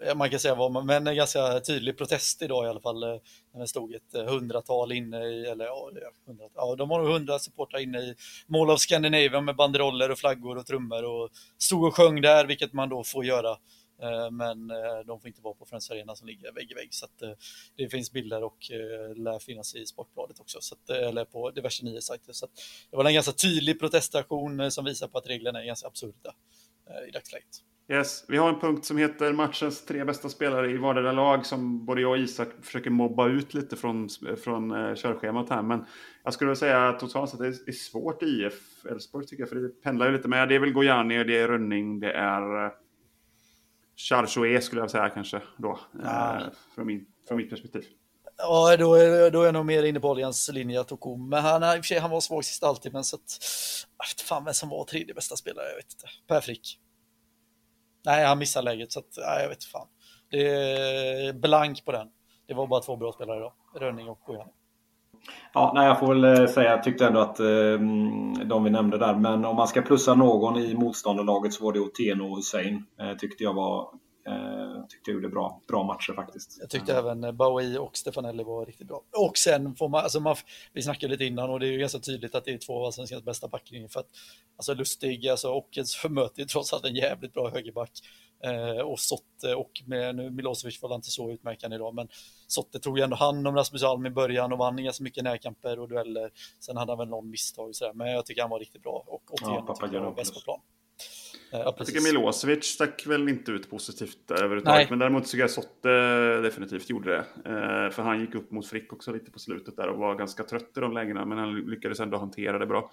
ja, 0.00 0.14
man 0.14 0.30
kan 0.30 0.40
säga 0.40 0.54
vad 0.54 0.72
man, 0.72 0.86
men 0.86 1.06
en 1.06 1.16
ganska 1.16 1.60
tydlig 1.60 1.98
protest 1.98 2.42
idag 2.42 2.66
i 2.66 2.68
alla 2.68 2.80
fall. 2.80 3.02
Eh, 3.02 3.16
när 3.52 3.60
det 3.60 3.68
stod 3.68 3.94
ett 3.94 4.14
eh, 4.14 4.24
hundratal 4.24 4.92
inne 4.92 5.24
i, 5.24 5.46
eller 5.46 5.64
ja, 5.64 5.90
hundra, 6.26 6.44
ja 6.54 6.74
de 6.76 6.88
var 6.88 6.98
nog 6.98 7.12
hundra 7.12 7.38
supportrar 7.38 7.80
inne 7.80 7.98
i 7.98 8.14
Mall 8.46 8.70
of 8.70 8.80
Scandinavia 8.80 9.40
med 9.40 9.56
banderoller 9.56 10.10
och 10.10 10.18
flaggor 10.18 10.58
och 10.58 10.66
trummor 10.66 11.04
och 11.04 11.30
stod 11.58 11.84
och 11.84 11.96
sjöng 11.96 12.20
där, 12.20 12.44
vilket 12.44 12.72
man 12.72 12.88
då 12.88 13.04
får 13.04 13.24
göra. 13.24 13.56
Eh, 14.02 14.30
men 14.30 14.70
eh, 14.70 15.00
de 15.06 15.20
får 15.20 15.28
inte 15.28 15.42
vara 15.42 15.54
på 15.54 15.66
Friends 15.66 15.90
Arena 15.90 16.14
som 16.14 16.26
ligger 16.26 16.52
vägg 16.52 16.70
i 16.70 16.74
vägg. 16.74 16.94
Så 16.94 17.06
eh, 17.22 17.30
det 17.76 17.88
finns 17.88 18.12
bilder 18.12 18.44
och 18.44 18.58
lär 19.16 19.38
finnas 19.38 19.74
i 19.74 19.86
Sportbladet 19.86 20.40
också, 20.40 20.58
så 20.60 20.74
att, 20.74 20.90
eller 20.90 21.24
på 21.24 21.50
diverse 21.50 21.84
nyhetssajter. 21.84 22.32
Så 22.32 22.46
det 22.90 22.96
var 22.96 23.04
en 23.04 23.14
ganska 23.14 23.32
tydlig 23.32 23.80
protestation 23.80 24.70
som 24.70 24.84
visar 24.84 25.08
på 25.08 25.18
att 25.18 25.28
reglerna 25.28 25.62
är 25.62 25.66
ganska 25.66 25.88
absurda 25.88 26.34
i 27.08 27.10
dagsläget. 27.10 27.48
Yes, 27.88 28.24
vi 28.28 28.36
har 28.36 28.48
en 28.48 28.60
punkt 28.60 28.84
som 28.84 28.98
heter 28.98 29.32
matchens 29.32 29.84
tre 29.84 30.04
bästa 30.04 30.28
spelare 30.28 30.70
i 30.70 30.76
vardera 30.76 31.12
lag 31.12 31.46
som 31.46 31.84
både 31.84 32.00
jag 32.00 32.10
och 32.10 32.18
Isak 32.18 32.48
försöker 32.62 32.90
mobba 32.90 33.28
ut 33.28 33.54
lite 33.54 33.76
från, 33.76 34.08
från 34.44 34.96
körschemat 34.96 35.50
här. 35.50 35.62
Men 35.62 35.84
jag 36.24 36.34
skulle 36.34 36.56
säga 36.56 36.88
att 36.88 37.00
totalt 37.00 37.30
sett 37.30 37.38
det 37.38 37.46
är 37.46 37.72
svårt 37.72 38.22
i 38.22 38.26
IF 38.26 38.86
Elfsborg 38.90 39.26
tycker 39.26 39.42
jag, 39.42 39.48
för 39.48 39.56
det 39.56 39.82
pendlar 39.82 40.06
ju 40.06 40.12
lite 40.16 40.28
med. 40.28 40.48
Det 40.48 40.54
är 40.54 40.58
väl 40.58 40.72
Gojani, 40.72 41.24
det 41.24 41.38
är 41.38 41.48
Rönning, 41.48 42.00
det 42.00 42.12
är 42.12 42.72
Charchoe 44.08 44.60
skulle 44.60 44.80
jag 44.80 44.90
säga 44.90 45.08
kanske 45.08 45.42
då, 45.58 45.78
uh, 45.94 46.40
från, 46.74 46.86
min, 46.86 47.06
från 47.28 47.36
mitt 47.36 47.50
perspektiv. 47.50 47.84
Ja, 48.36 48.76
då 48.76 48.94
är, 48.94 49.30
då 49.30 49.40
är 49.40 49.44
jag 49.44 49.54
nog 49.54 49.66
mer 49.66 49.82
inne 49.82 50.00
på 50.00 50.10
Oljans 50.10 50.50
linje 50.52 50.84
Tokom. 50.84 51.28
Men 51.28 51.42
han, 51.42 51.62
i 51.62 51.66
och 51.66 51.74
för 51.74 51.82
sig, 51.82 51.98
han 51.98 52.10
var 52.10 52.20
svag 52.20 52.44
sist 52.44 52.62
alltid, 52.62 52.92
men 52.92 53.04
så 53.04 53.16
att... 53.16 53.38
Jag 53.98 54.06
vet 54.06 54.20
fan 54.20 54.44
vem 54.44 54.54
som 54.54 54.68
var 54.68 54.84
tredje 54.84 55.14
bästa 55.14 55.36
spelare, 55.36 55.68
jag 55.68 55.76
vet 55.76 55.92
inte. 55.92 56.06
Per 56.26 56.40
Frick. 56.40 56.80
Nej, 58.04 58.24
han 58.24 58.38
missar 58.38 58.62
läget, 58.62 58.92
så 58.92 58.98
att, 58.98 59.16
nej, 59.16 59.42
jag 59.42 59.48
vet 59.48 59.64
fan. 59.64 59.88
Det 60.30 60.48
är 60.48 61.32
blank 61.32 61.84
på 61.84 61.92
den. 61.92 62.08
Det 62.46 62.54
var 62.54 62.66
bara 62.66 62.80
två 62.80 62.96
bra 62.96 63.12
spelare 63.12 63.36
idag, 63.36 63.52
Rönning 63.76 64.08
och 64.08 64.20
Gojani. 64.26 64.52
Ja, 65.52 65.72
nej, 65.74 65.86
jag 65.86 65.98
får 65.98 66.14
väl 66.14 66.24
eh, 66.24 66.46
säga, 66.46 66.70
jag 66.70 66.82
tyckte 66.82 67.06
ändå 67.06 67.20
att 67.20 67.40
eh, 67.40 67.46
de 68.44 68.64
vi 68.64 68.70
nämnde 68.70 68.98
där, 68.98 69.14
men 69.14 69.44
om 69.44 69.56
man 69.56 69.68
ska 69.68 69.82
plussa 69.82 70.14
någon 70.14 70.56
i 70.56 70.74
motståndarlaget 70.74 71.52
så 71.52 71.64
var 71.64 71.72
det 71.72 71.80
Otieno 71.80 72.30
och 72.30 72.36
Hussein. 72.36 72.86
Eh, 73.00 73.16
tyckte 73.16 73.44
jag 73.44 73.54
var 73.54 73.88
Eh, 74.26 74.84
tyckte 74.88 75.10
jag 75.10 75.14
gjorde 75.14 75.28
bra, 75.28 75.62
bra 75.68 75.84
matcher 75.84 76.12
faktiskt. 76.12 76.56
Jag 76.60 76.70
tyckte 76.70 76.92
mm. 76.92 77.04
även 77.04 77.24
eh, 77.24 77.32
Bowie 77.32 77.78
och 77.78 77.96
Stefanelli 77.96 78.42
var 78.42 78.66
riktigt 78.66 78.88
bra. 78.88 79.02
Och 79.16 79.38
sen 79.38 79.76
får 79.76 79.88
man, 79.88 80.02
alltså 80.02 80.20
man, 80.20 80.36
vi 80.72 80.82
snackade 80.82 81.12
lite 81.12 81.24
innan 81.24 81.50
och 81.50 81.60
det 81.60 81.66
är 81.66 81.70
ju 81.72 81.78
ganska 81.78 81.98
tydligt 81.98 82.34
att 82.34 82.44
det 82.44 82.52
är 82.52 82.58
två 82.58 82.78
av 82.78 82.84
allsvenskans 82.84 83.24
bästa 83.24 83.48
backlinjer 83.48 83.88
för 83.88 84.00
att 84.00 84.08
alltså 84.56 84.74
Lustig 84.74 85.28
alltså, 85.28 85.48
och 85.48 85.68
möter 86.10 86.40
ju 86.40 86.44
trots 86.46 86.72
allt 86.72 86.84
en 86.84 86.94
jävligt 86.94 87.32
bra 87.34 87.50
högerback. 87.50 87.90
Eh, 88.44 88.80
och 88.80 89.00
Sotte 89.00 89.54
och 89.54 89.82
med, 89.86 90.16
nu 90.16 90.30
Milosevic 90.30 90.82
var 90.82 90.94
inte 90.94 91.10
så 91.10 91.30
utmärkande 91.30 91.76
idag, 91.76 91.94
men 91.94 92.08
Sotte 92.46 92.78
tog 92.78 92.98
ju 92.98 93.04
ändå 93.04 93.16
hand 93.16 93.48
om 93.48 93.56
Rasmus 93.56 93.82
Alm 93.82 94.06
i 94.06 94.10
början 94.10 94.52
och 94.52 94.58
vann 94.58 94.84
ganska 94.84 95.04
mycket 95.04 95.24
närkamper 95.24 95.78
och 95.78 95.88
dueller. 95.88 96.30
Sen 96.60 96.76
hade 96.76 96.92
han 96.92 96.98
väl 96.98 97.08
någon 97.08 97.30
misstag 97.30 97.68
och 97.68 97.76
sådär, 97.76 97.92
men 97.92 98.10
jag 98.10 98.26
tycker 98.26 98.42
han 98.42 98.50
var 98.50 98.58
riktigt 98.58 98.82
bra 98.82 99.04
och 99.06 99.22
återigen 99.30 99.64
ja, 99.66 99.74
tycker 99.74 99.94
jag 99.94 100.02
var 100.02 100.14
bäst 100.14 100.34
på 100.34 100.40
plan. 100.40 100.60
Eh, 101.52 101.58
ja, 101.58 101.74
jag 101.78 101.86
tycker 101.86 102.00
Milosevic 102.00 102.64
stack 102.64 103.06
väl 103.06 103.28
inte 103.28 103.52
ut 103.52 103.70
positivt 103.70 104.30
överhuvudtaget. 104.30 104.90
Men 104.90 104.98
däremot 104.98 105.24
tycker 105.24 105.38
jag 105.38 105.50
Sotte 105.50 105.88
definitivt 106.40 106.90
gjorde 106.90 107.10
det. 107.10 107.18
Eh, 107.50 107.90
för 107.90 108.02
han 108.02 108.20
gick 108.20 108.34
upp 108.34 108.50
mot 108.50 108.66
Frick 108.66 108.92
också 108.92 109.12
lite 109.12 109.30
på 109.30 109.38
slutet 109.38 109.76
där 109.76 109.88
och 109.88 109.98
var 109.98 110.14
ganska 110.14 110.44
trött 110.44 110.70
i 110.76 110.80
de 110.80 110.92
lägena. 110.92 111.24
Men 111.24 111.38
han 111.38 111.54
lyckades 111.54 112.00
ändå 112.00 112.18
hantera 112.18 112.58
det 112.58 112.66
bra. 112.66 112.90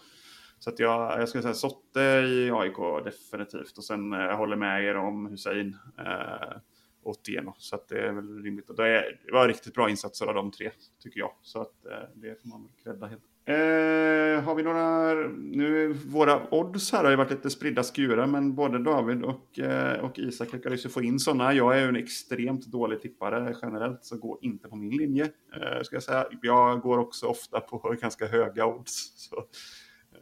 Så 0.59 0.69
att 0.69 0.79
jag, 0.79 1.21
jag 1.21 1.29
skulle 1.29 1.41
säga 1.41 1.53
Sotte 1.53 2.01
i 2.01 2.51
AIK 2.53 3.03
definitivt. 3.03 3.77
Och 3.77 3.83
sen 3.83 4.13
eh, 4.13 4.19
jag 4.19 4.37
håller 4.37 4.55
med 4.55 4.83
er 4.83 4.95
om 4.95 5.25
Hussein 5.25 5.77
eh, 5.97 6.57
och 7.03 7.23
Teno. 7.23 7.55
Så 7.57 7.75
att 7.75 7.87
det 7.87 7.99
är 7.99 8.11
väl 8.11 8.43
rimligt. 8.43 8.69
Och 8.69 8.75
det, 8.75 8.87
är, 8.87 9.19
det 9.25 9.31
var 9.31 9.47
riktigt 9.47 9.73
bra 9.73 9.89
insatser 9.89 10.25
av 10.25 10.33
de 10.33 10.51
tre, 10.51 10.71
tycker 11.03 11.19
jag. 11.19 11.31
Så 11.41 11.61
att 11.61 11.85
eh, 11.85 12.09
det 12.15 12.41
får 12.41 12.49
man 12.49 12.61
väl 12.63 12.71
credda 12.83 13.07
helt. 13.07 13.23
Eh, 13.47 14.43
har 14.43 14.55
vi 14.55 14.63
några, 14.63 15.13
nu 15.37 15.93
våra 15.93 16.53
odds 16.53 16.91
här 16.91 17.03
har 17.03 17.11
ju 17.11 17.17
varit 17.17 17.31
lite 17.31 17.49
spridda 17.49 17.83
skurar, 17.83 18.27
men 18.27 18.55
både 18.55 18.79
David 18.79 19.23
och, 19.23 19.59
eh, 19.59 19.99
och 19.99 20.19
Isak 20.19 20.53
lyckades 20.53 20.85
ju 20.85 20.89
få 20.89 21.01
in 21.01 21.19
sådana. 21.19 21.53
Jag 21.53 21.77
är 21.77 21.81
ju 21.81 21.87
en 21.87 21.95
extremt 21.95 22.65
dålig 22.65 23.01
tippare 23.01 23.55
generellt, 23.61 24.05
så 24.05 24.17
gå 24.17 24.39
inte 24.41 24.69
på 24.69 24.75
min 24.75 24.97
linje. 24.97 25.23
Eh, 25.23 25.83
ska 25.83 25.95
jag, 25.95 26.03
säga. 26.03 26.25
jag 26.41 26.81
går 26.81 26.97
också 26.97 27.25
ofta 27.25 27.59
på 27.59 27.95
ganska 28.01 28.27
höga 28.27 28.65
odds. 28.65 29.13
Så, 29.15 29.43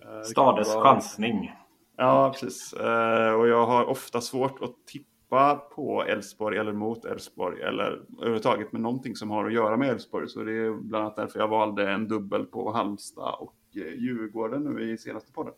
eh, 0.03 0.21
Stades 0.21 0.73
chansning. 0.73 1.53
Ja, 1.97 2.33
precis. 2.33 2.73
Eh, 2.73 3.33
och 3.33 3.47
jag 3.47 3.65
har 3.65 3.85
ofta 3.85 4.21
svårt 4.21 4.61
att 4.61 4.87
tippa 4.87 5.55
på 5.55 6.03
Elfsborg 6.03 6.57
eller 6.57 6.73
mot 6.73 7.05
Elfsborg 7.05 7.61
eller 7.61 8.03
överhuvudtaget 8.17 8.71
med 8.71 8.81
någonting 8.81 9.15
som 9.15 9.29
har 9.29 9.45
att 9.45 9.53
göra 9.53 9.77
med 9.77 9.89
Elfsborg. 9.89 10.29
Så 10.29 10.43
det 10.43 10.53
är 10.53 10.71
bland 10.71 11.03
annat 11.03 11.15
därför 11.15 11.39
jag 11.39 11.47
valde 11.47 11.91
en 11.91 12.07
dubbel 12.07 12.45
på 12.45 12.71
Halmstad 12.71 13.35
och 13.39 13.55
eh, 13.75 13.93
Djurgården 13.93 14.63
nu 14.63 14.91
i 14.91 14.97
senaste 14.97 15.31
podden. 15.31 15.53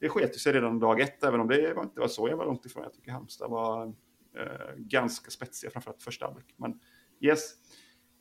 Det 0.00 0.08
sket 0.08 0.40
sig 0.40 0.52
redan 0.52 0.78
dag 0.78 1.00
ett, 1.00 1.24
även 1.24 1.40
om 1.40 1.48
det 1.48 1.70
inte 1.82 2.00
var 2.00 2.08
så 2.08 2.28
jävla 2.28 2.44
långt 2.44 2.66
ifrån. 2.66 2.82
Jag 2.82 2.94
tycker 2.94 3.10
Halmstad 3.10 3.50
var 3.50 3.92
ganska 4.76 5.30
spetsiga, 5.30 5.70
framförallt 5.70 6.02
första 6.02 6.26
halvlek. 6.26 6.54
Men 6.56 6.80
yes. 7.20 7.54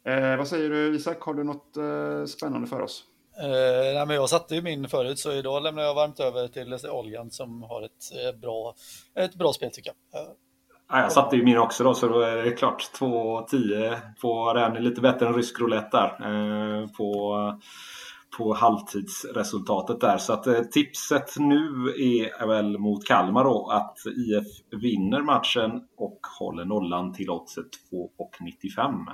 Eh, 0.06 0.38
vad 0.38 0.48
säger 0.48 0.70
du 0.70 0.96
Isak, 0.96 1.22
har 1.22 1.34
du 1.34 1.44
något 1.44 1.78
eh, 1.78 2.26
spännande 2.26 2.68
för 2.68 2.82
oss? 2.82 3.06
Uh, 3.44 3.94
nej, 3.94 4.06
men 4.06 4.16
jag 4.16 4.30
satte 4.30 4.56
ju 4.56 4.62
min 4.62 4.90
förut 4.90 5.20
så 5.20 5.32
idag 5.32 5.64
lämnar 5.64 5.84
jag 5.84 5.96
varmt 5.96 6.20
över 6.20 6.48
till 6.48 6.90
Oljan 6.90 7.32
som 7.32 7.64
har 7.64 7.82
ett, 7.82 7.92
eh, 8.26 8.40
bra, 8.40 8.76
ett 9.16 9.36
bra 9.36 9.54
spel 9.54 9.72
tycker 9.72 9.92
jag. 10.12 10.22
Uh, 10.22 10.30
Ja, 10.90 11.02
jag 11.02 11.12
satte 11.12 11.36
ju 11.36 11.44
min 11.44 11.58
också 11.58 11.84
då 11.84 11.94
så 11.94 12.08
då 12.08 12.20
är 12.20 12.36
det 12.36 12.52
klart 12.52 12.92
2-10 13.00 13.98
på 14.22 14.54
den. 14.54 14.84
Lite 14.84 15.02
bättre 15.02 15.28
än 15.28 15.34
rysk 15.34 15.60
roulette 15.60 15.98
där. 15.98 16.82
Eh, 16.82 16.88
på, 16.88 17.38
på 18.38 18.54
halvtidsresultatet 18.54 20.02
där. 20.02 20.18
Så 20.18 20.34
att 20.34 20.48
eh, 20.48 20.62
tipset 20.62 21.34
nu 21.38 21.94
är 21.98 22.48
väl 22.48 22.78
mot 22.78 23.06
Kalmar 23.06 23.44
då 23.44 23.70
att 23.70 23.98
IF 24.06 24.82
vinner 24.82 25.22
matchen 25.22 25.72
och 25.98 26.20
håller 26.40 26.66
nollan 26.66 27.14
till 27.14 27.30
oddset 27.30 27.70
2,95. 27.92 29.06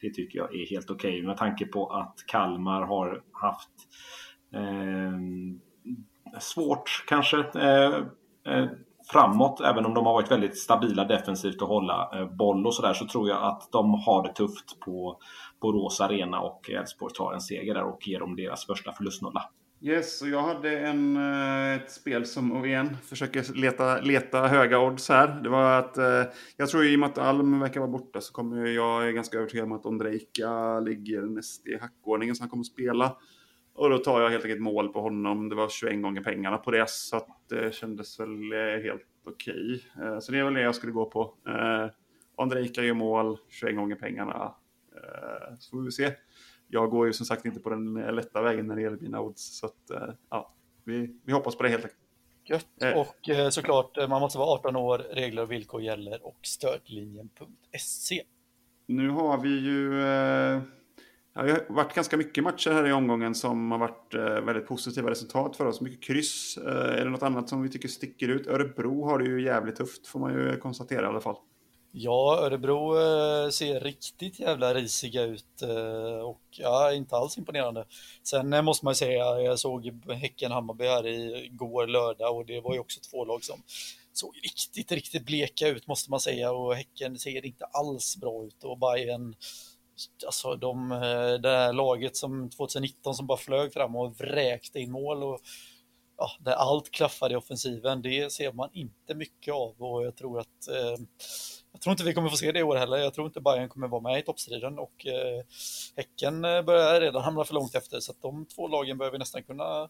Det 0.00 0.14
tycker 0.14 0.38
jag 0.38 0.54
är 0.54 0.66
helt 0.66 0.90
okej 0.90 1.10
okay, 1.10 1.26
med 1.26 1.36
tanke 1.36 1.66
på 1.66 1.86
att 1.86 2.14
Kalmar 2.26 2.82
har 2.82 3.22
haft 3.32 3.70
eh, 4.54 5.18
svårt 6.40 7.04
kanske 7.06 7.38
eh, 7.38 7.94
eh 8.54 8.68
framåt, 9.12 9.60
även 9.60 9.86
om 9.86 9.94
de 9.94 10.06
har 10.06 10.12
varit 10.12 10.30
väldigt 10.30 10.58
stabila 10.58 11.04
defensivt 11.04 11.62
och 11.62 11.68
hålla 11.68 12.10
eh, 12.14 12.26
boll 12.36 12.66
och 12.66 12.74
sådär, 12.74 12.92
så 12.92 13.06
tror 13.06 13.28
jag 13.28 13.42
att 13.42 13.68
de 13.72 13.94
har 13.94 14.22
det 14.22 14.32
tufft 14.32 14.80
på 14.80 15.18
Borås 15.60 16.00
Arena 16.00 16.40
och 16.40 16.70
Elfsborg 16.70 17.14
tar 17.14 17.32
en 17.32 17.40
seger 17.40 17.74
där 17.74 17.84
och 17.84 18.08
ger 18.08 18.20
dem 18.20 18.36
deras 18.36 18.66
första 18.66 18.92
förlustnolla. 18.92 19.44
Yes, 19.80 20.22
och 20.22 20.28
jag 20.28 20.42
hade 20.42 20.78
en, 20.78 21.16
eh, 21.16 21.74
ett 21.74 21.90
spel 21.90 22.26
som, 22.26 22.52
och 22.52 22.66
igen, 22.66 22.96
försöker 23.02 23.54
leta, 23.54 24.00
leta 24.00 24.46
höga 24.46 24.80
odds 24.80 25.08
här. 25.08 25.40
Det 25.42 25.48
var 25.48 25.78
att, 25.78 25.98
eh, 25.98 26.22
jag 26.56 26.68
tror 26.68 26.84
i 26.84 26.96
och 26.96 27.00
med 27.00 27.08
att 27.08 27.18
Alm 27.18 27.60
verkar 27.60 27.80
vara 27.80 27.90
borta 27.90 28.20
så 28.20 28.32
kommer 28.32 28.66
jag, 28.66 29.08
är 29.08 29.12
ganska 29.12 29.38
övertygad 29.38 29.64
om 29.64 29.72
att 29.72 29.86
Ondrejka 29.86 30.80
ligger 30.80 31.22
näst 31.22 31.66
i 31.66 31.78
hackordningen 31.78 32.34
så 32.36 32.42
han 32.42 32.50
kommer 32.50 32.60
att 32.60 32.66
spela. 32.66 33.16
Och 33.74 33.90
då 33.90 33.98
tar 33.98 34.20
jag 34.20 34.30
helt 34.30 34.44
enkelt 34.44 34.62
mål 34.62 34.92
på 34.92 35.00
honom. 35.00 35.48
Det 35.48 35.54
var 35.54 35.68
21 35.68 36.02
gånger 36.02 36.22
pengarna 36.22 36.56
på 36.56 36.70
det, 36.70 36.88
så 36.88 37.16
att 37.16 37.28
det 37.48 37.74
kändes 37.74 38.20
väl 38.20 38.52
eh, 38.52 38.82
helt 38.82 39.06
okej. 39.26 39.84
Okay. 39.96 40.20
Så 40.20 40.32
det 40.32 40.38
är 40.38 40.44
väl 40.44 40.54
det 40.54 40.62
jag 40.62 40.74
skulle 40.74 40.92
gå 40.92 41.10
på. 41.10 41.34
Ondrejka 42.36 42.82
gör 42.82 42.94
mål, 42.94 43.38
21 43.48 43.76
gånger 43.76 43.96
pengarna. 43.96 44.54
Så 45.58 45.70
får 45.70 45.82
vi 45.82 45.90
se. 45.90 46.12
Jag 46.68 46.90
går 46.90 47.06
ju 47.06 47.12
som 47.12 47.26
sagt 47.26 47.44
inte 47.44 47.60
på 47.60 47.70
den 47.70 47.94
lätta 47.94 48.42
vägen 48.42 48.66
när 48.66 48.76
det 48.76 48.82
gäller 48.82 48.98
mina 49.00 49.20
odds. 49.20 49.58
Så 49.58 49.66
att, 49.66 49.90
ja, 50.30 50.54
vi, 50.84 51.20
vi 51.24 51.32
hoppas 51.32 51.56
på 51.56 51.62
det 51.62 51.68
helt 51.68 51.84
enkelt. 51.84 52.00
Gött. 52.44 52.96
Och 52.96 53.52
såklart, 53.52 53.96
man 54.08 54.20
måste 54.20 54.38
vara 54.38 54.48
18 54.48 54.76
år, 54.76 54.98
regler 54.98 55.42
och 55.42 55.50
villkor 55.50 55.82
gäller 55.82 56.26
och 56.26 56.38
stödlinjen.se. 56.42 58.22
Nu 58.86 59.10
har 59.10 59.38
vi 59.38 59.48
ju 59.48 60.02
det 61.44 61.52
har 61.52 61.64
varit 61.68 61.94
ganska 61.94 62.16
mycket 62.16 62.44
matcher 62.44 62.70
här 62.70 62.86
i 62.86 62.92
omgången 62.92 63.34
som 63.34 63.70
har 63.70 63.78
varit 63.78 64.14
eh, 64.14 64.44
väldigt 64.44 64.66
positiva 64.66 65.10
resultat 65.10 65.56
för 65.56 65.66
oss. 65.66 65.80
Mycket 65.80 66.02
kryss. 66.02 66.58
Eh, 66.66 67.00
är 67.00 67.04
det 67.04 67.10
något 67.10 67.22
annat 67.22 67.48
som 67.48 67.62
vi 67.62 67.68
tycker 67.68 67.88
sticker 67.88 68.28
ut? 68.28 68.46
Örebro 68.46 69.04
har 69.04 69.18
det 69.18 69.24
ju 69.24 69.42
jävligt 69.42 69.76
tufft 69.76 70.06
får 70.06 70.20
man 70.20 70.32
ju 70.32 70.56
konstatera 70.56 71.02
i 71.02 71.08
alla 71.08 71.20
fall. 71.20 71.36
Ja, 71.92 72.38
Örebro 72.40 72.98
eh, 72.98 73.50
ser 73.50 73.80
riktigt 73.80 74.40
jävla 74.40 74.74
risiga 74.74 75.22
ut 75.22 75.62
eh, 75.62 76.20
och 76.20 76.42
ja, 76.50 76.92
inte 76.92 77.16
alls 77.16 77.38
imponerande. 77.38 77.84
Sen 78.22 78.52
eh, 78.52 78.62
måste 78.62 78.84
man 78.84 78.94
säga, 78.94 79.40
jag 79.40 79.58
såg 79.58 79.86
Häcken-Hammarby 80.08 80.84
här 80.84 81.06
i 81.06 81.48
går 81.52 81.86
lördag 81.86 82.36
och 82.36 82.46
det 82.46 82.60
var 82.60 82.74
ju 82.74 82.80
också 82.80 83.00
två 83.00 83.24
lag 83.24 83.44
som 83.44 83.62
såg 84.12 84.34
riktigt, 84.42 84.92
riktigt 84.92 85.26
bleka 85.26 85.68
ut 85.68 85.86
måste 85.86 86.10
man 86.10 86.20
säga 86.20 86.52
och 86.52 86.74
Häcken 86.74 87.18
ser 87.18 87.46
inte 87.46 87.64
alls 87.64 88.16
bra 88.16 88.44
ut 88.44 88.64
och 88.64 88.78
Bayern 88.78 89.34
alltså 90.26 90.56
de, 90.56 90.88
det 91.42 91.48
här 91.48 91.72
laget 91.72 92.16
som 92.16 92.50
2019 92.50 93.14
som 93.14 93.26
bara 93.26 93.38
flög 93.38 93.72
fram 93.72 93.96
och 93.96 94.20
vräkte 94.20 94.80
in 94.80 94.90
mål 94.90 95.22
och 95.22 95.40
ja, 96.18 96.30
där 96.40 96.52
allt 96.52 96.90
klaffade 96.90 97.34
i 97.34 97.36
offensiven, 97.36 98.02
det 98.02 98.32
ser 98.32 98.52
man 98.52 98.68
inte 98.72 99.14
mycket 99.14 99.54
av 99.54 99.82
och 99.82 100.04
jag 100.04 100.16
tror 100.16 100.40
att 100.40 100.68
eh, 100.68 101.04
jag 101.72 101.80
tror 101.80 101.90
inte 101.90 102.04
vi 102.04 102.14
kommer 102.14 102.28
få 102.28 102.36
se 102.36 102.52
det 102.52 102.58
i 102.58 102.62
år 102.62 102.76
heller. 102.76 102.96
Jag 102.96 103.14
tror 103.14 103.26
inte 103.26 103.40
Bayern 103.40 103.68
kommer 103.68 103.88
vara 103.88 104.02
med 104.02 104.18
i 104.18 104.22
toppstriden 104.22 104.78
och 104.78 105.06
eh, 105.06 105.44
Häcken 105.96 106.44
eh, 106.44 106.62
börjar 106.62 107.00
redan 107.00 107.22
hamna 107.22 107.44
för 107.44 107.54
långt 107.54 107.74
efter 107.74 108.00
så 108.00 108.12
att 108.12 108.22
de 108.22 108.46
två 108.46 108.68
lagen 108.68 108.98
behöver 108.98 109.12
vi 109.12 109.18
nästan 109.18 109.42
kunna 109.42 109.88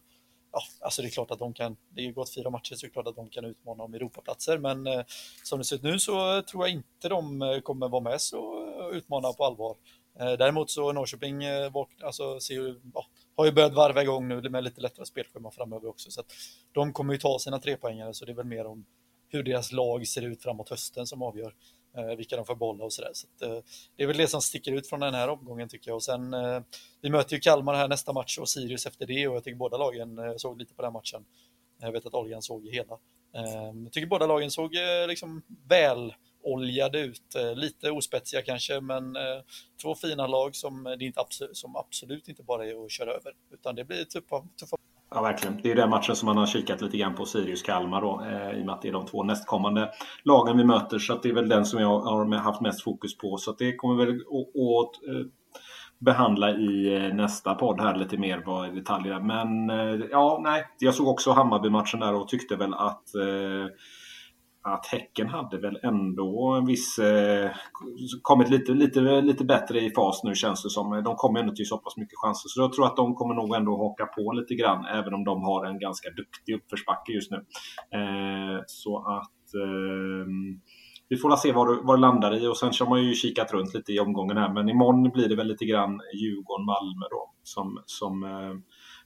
Ja, 0.51 0.61
alltså 0.79 1.01
det 1.01 1.07
är 1.07 1.09
klart 1.09 1.31
att 1.31 1.39
de 1.39 1.53
kan, 1.53 1.77
det 1.89 2.05
är 2.05 2.11
gått 2.11 2.33
fyra 2.33 2.49
matcher 2.49 2.75
så 2.75 2.85
det 2.85 2.89
är 2.89 2.91
klart 2.91 3.07
att 3.07 3.15
de 3.15 3.29
kan 3.29 3.45
utmana 3.45 3.83
om 3.83 3.93
Europaplatser 3.93 4.57
men 4.57 4.87
eh, 4.87 5.03
som 5.43 5.59
det 5.59 5.65
ser 5.65 5.75
ut 5.75 5.83
nu 5.83 5.99
så 5.99 6.37
eh, 6.37 6.41
tror 6.41 6.67
jag 6.67 6.73
inte 6.73 7.09
de 7.09 7.41
eh, 7.41 7.59
kommer 7.59 7.89
vara 7.89 8.01
med 8.01 8.21
så 8.21 8.65
utmana 8.93 9.33
på 9.33 9.45
allvar. 9.45 9.77
Eh, 10.19 10.31
däremot 10.31 10.71
så 10.71 10.91
Norrköping 10.91 11.43
eh, 11.43 11.71
alltså, 12.03 12.39
ser 12.39 12.75
ja, 12.93 13.05
har 13.35 13.45
ju 13.45 13.51
börjat 13.51 13.73
varva 13.73 14.03
igång 14.03 14.27
nu 14.27 14.49
med 14.49 14.63
lite 14.63 14.81
lättare 14.81 15.05
spelschema 15.05 15.51
framöver 15.51 15.87
också. 15.87 16.11
Så 16.11 16.21
att 16.21 16.31
de 16.71 16.93
kommer 16.93 17.13
ju 17.13 17.19
ta 17.19 17.39
sina 17.39 17.59
tre 17.59 17.77
poängare 17.77 18.13
så 18.13 18.25
det 18.25 18.31
är 18.31 18.35
väl 18.35 18.45
mer 18.45 18.65
om 18.65 18.85
hur 19.29 19.43
deras 19.43 19.71
lag 19.71 20.07
ser 20.07 20.21
ut 20.21 20.43
framåt 20.43 20.69
hösten 20.69 21.07
som 21.07 21.21
avgör 21.21 21.53
eh, 21.97 22.15
vilka 22.17 22.35
de 22.35 22.45
får 22.45 22.55
bolla 22.55 22.83
och 22.83 22.93
sådär. 22.93 23.11
Så, 23.13 23.27
så 23.37 23.45
att, 23.45 23.51
eh, 23.51 23.63
det 23.95 24.03
är 24.03 24.07
väl 24.07 24.17
det 24.17 24.27
som 24.27 24.41
sticker 24.41 24.71
ut 24.71 24.89
från 24.89 24.99
den 24.99 25.13
här 25.13 25.27
omgången 25.27 25.69
tycker 25.69 25.89
jag. 25.89 25.95
Och 25.95 26.03
sen, 26.03 26.33
eh, 26.33 26.61
vi 27.01 27.09
möter 27.09 27.33
ju 27.33 27.39
Kalmar 27.39 27.73
här 27.73 27.87
nästa 27.87 28.13
match 28.13 28.37
och 28.37 28.49
Sirius 28.49 28.85
efter 28.85 29.05
det 29.05 29.27
och 29.27 29.35
jag 29.35 29.43
tycker 29.43 29.57
båda 29.57 29.77
lagen 29.77 30.17
eh, 30.17 30.33
såg 30.37 30.59
lite 30.59 30.73
på 30.73 30.81
den 30.81 30.93
matchen. 30.93 31.25
Jag 31.81 31.91
vet 31.91 32.05
att 32.05 32.13
oljan 32.13 32.41
såg 32.41 32.67
hela. 32.67 32.97
Eh, 33.35 33.73
jag 33.83 33.91
tycker 33.91 34.07
båda 34.07 34.25
lagen 34.25 34.51
såg 34.51 34.75
eh, 34.75 35.07
liksom 35.07 35.41
väl 35.67 36.13
oljade 36.43 36.99
ut. 36.99 37.35
Eh, 37.35 37.55
lite 37.55 37.91
ospetsiga 37.91 38.41
kanske, 38.41 38.81
men 38.81 39.17
två 39.81 39.95
fina 39.95 40.27
lag 40.27 40.55
som, 40.55 40.83
det 40.99 41.05
inte 41.05 41.19
absolut, 41.19 41.57
som 41.57 41.75
absolut 41.75 42.27
inte 42.27 42.43
bara 42.43 42.65
är 42.65 42.85
att 42.85 42.91
köra 42.91 43.11
över, 43.11 43.33
utan 43.51 43.75
det 43.75 43.85
blir 43.85 44.03
tuffa, 44.03 44.47
tuffa 44.59 44.77
Ja, 45.11 45.21
verkligen. 45.21 45.59
Det 45.63 45.71
är 45.71 45.75
den 45.75 45.89
matchen 45.89 46.15
som 46.15 46.25
man 46.25 46.37
har 46.37 46.45
kikat 46.45 46.81
lite 46.81 46.97
grann 46.97 47.15
på, 47.15 47.25
Sirius-Kalmar 47.25 48.01
då, 48.01 48.21
eh, 48.25 48.59
i 48.59 48.61
och 48.61 48.65
med 48.65 48.75
att 48.75 48.81
det 48.81 48.87
är 48.87 48.93
de 48.93 49.05
två 49.05 49.23
nästkommande 49.23 49.89
lagen 50.23 50.57
vi 50.57 50.63
möter. 50.63 50.99
Så 50.99 51.19
det 51.23 51.29
är 51.29 51.33
väl 51.33 51.49
den 51.49 51.65
som 51.65 51.81
jag 51.81 51.99
har 51.99 52.37
haft 52.37 52.61
mest 52.61 52.83
fokus 52.83 53.17
på. 53.17 53.37
Så 53.37 53.51
det 53.51 53.75
kommer 53.75 54.05
väl 54.05 54.09
att 54.09 55.07
eh, 55.07 55.25
behandla 55.99 56.51
i 56.51 56.95
eh, 56.95 57.15
nästa 57.15 57.55
podd 57.55 57.81
här 57.81 57.95
lite 57.95 58.17
mer 58.17 58.43
vad 58.45 58.75
detaljer. 58.75 59.19
Men 59.19 59.69
eh, 59.69 60.07
ja, 60.11 60.39
nej, 60.43 60.65
jag 60.79 60.93
såg 60.93 61.07
också 61.07 61.31
Hammarby-matchen 61.31 61.99
där 61.99 62.13
och 62.13 62.27
tyckte 62.27 62.55
väl 62.55 62.73
att 62.73 63.15
eh, 63.15 63.65
att 64.61 64.85
Häcken 64.85 65.27
hade 65.27 65.57
väl 65.57 65.79
ändå 65.83 66.53
en 66.53 66.65
viss... 66.65 66.99
Eh, 66.99 67.51
kommit 68.21 68.49
lite, 68.49 68.71
lite, 68.71 68.99
lite 69.21 69.45
bättre 69.45 69.79
i 69.81 69.89
fas 69.89 70.21
nu 70.23 70.35
känns 70.35 70.63
det 70.63 70.69
som. 70.69 71.03
De 71.03 71.15
kommer 71.15 71.39
ändå 71.39 71.55
till 71.55 71.67
så 71.67 71.77
pass 71.77 71.97
mycket 71.97 72.17
chanser. 72.17 72.47
Så 72.47 72.61
jag 72.61 72.73
tror 72.73 72.85
att 72.85 72.95
de 72.95 73.15
kommer 73.15 73.35
nog 73.35 73.55
ändå 73.55 73.77
haka 73.77 74.05
på 74.05 74.31
lite 74.31 74.55
grann 74.55 74.85
även 74.85 75.13
om 75.13 75.23
de 75.23 75.43
har 75.43 75.65
en 75.65 75.79
ganska 75.79 76.09
duktig 76.09 76.55
uppförsbacke 76.55 77.11
just 77.11 77.31
nu. 77.31 77.37
Eh, 77.99 78.61
så 78.67 78.97
att... 78.97 79.53
Eh, 79.55 80.27
vi 81.11 81.17
får 81.17 81.35
se 81.35 81.51
vad 81.51 81.67
det, 81.67 81.81
vad 81.83 81.97
det 81.97 82.01
landar 82.01 82.43
i 82.43 82.47
och 82.47 82.57
sen 82.57 82.71
har 82.79 82.89
man 82.89 83.03
ju 83.03 83.13
kikat 83.13 83.53
runt 83.53 83.73
lite 83.73 83.91
i 83.91 83.99
omgången 83.99 84.37
här. 84.37 84.53
Men 84.53 84.69
imorgon 84.69 85.11
blir 85.11 85.29
det 85.29 85.35
väl 85.35 85.47
lite 85.47 85.65
grann 85.65 86.01
Djurgården-Malmö 86.13 87.05
då 87.11 87.31
som, 87.43 87.83
som 87.85 88.23
eh, 88.23 88.53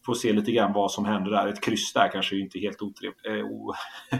får 0.06 0.14
se 0.14 0.34
lite 0.34 0.52
grann 0.52 0.74
vad 0.74 0.92
som 0.92 1.06
händer 1.06 1.32
där. 1.32 1.48
Ett 1.48 1.64
kryss 1.64 1.94
där 1.94 2.10
kanske 2.12 2.40
inte 2.40 2.60
helt 2.60 2.82
otrevligt, 2.82 3.26
eh, 3.26 4.20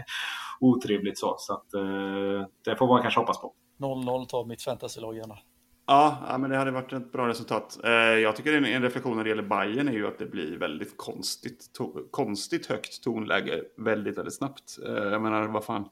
otrevligt 0.64 1.18
så. 1.18 1.34
Så 1.38 1.52
att, 1.52 1.74
eh, 1.74 2.46
det 2.64 2.76
får 2.76 2.86
man 2.86 3.02
kanske 3.02 3.20
hoppas 3.20 3.40
på. 3.40 3.54
0-0 3.78 4.26
tar 4.26 4.44
mitt 4.44 4.62
fantasylag 4.62 5.16
gärna. 5.16 5.38
Ja, 5.86 6.36
men 6.40 6.50
det 6.50 6.56
hade 6.56 6.70
varit 6.70 6.92
ett 6.92 7.12
bra 7.12 7.28
resultat. 7.28 7.78
Eh, 7.84 7.90
jag 7.92 8.36
tycker 8.36 8.52
en, 8.52 8.82
reflektion 8.82 9.16
när 9.16 9.24
det 9.24 9.30
gäller 9.30 9.42
Bayern 9.42 9.88
är 9.88 9.92
ju 9.92 10.06
att 10.06 10.18
det 10.18 10.26
blir 10.26 10.58
väldigt 10.58 10.96
konstigt, 10.96 11.70
konstigt 12.10 12.66
högt 12.66 13.04
tonläge 13.04 13.62
väldigt, 13.76 14.18
väldigt 14.18 14.34
snabbt. 14.34 14.78
Eh, 14.86 14.92
jag 14.92 15.22
menar, 15.22 15.48
vad 15.48 15.64
fan. 15.64 15.88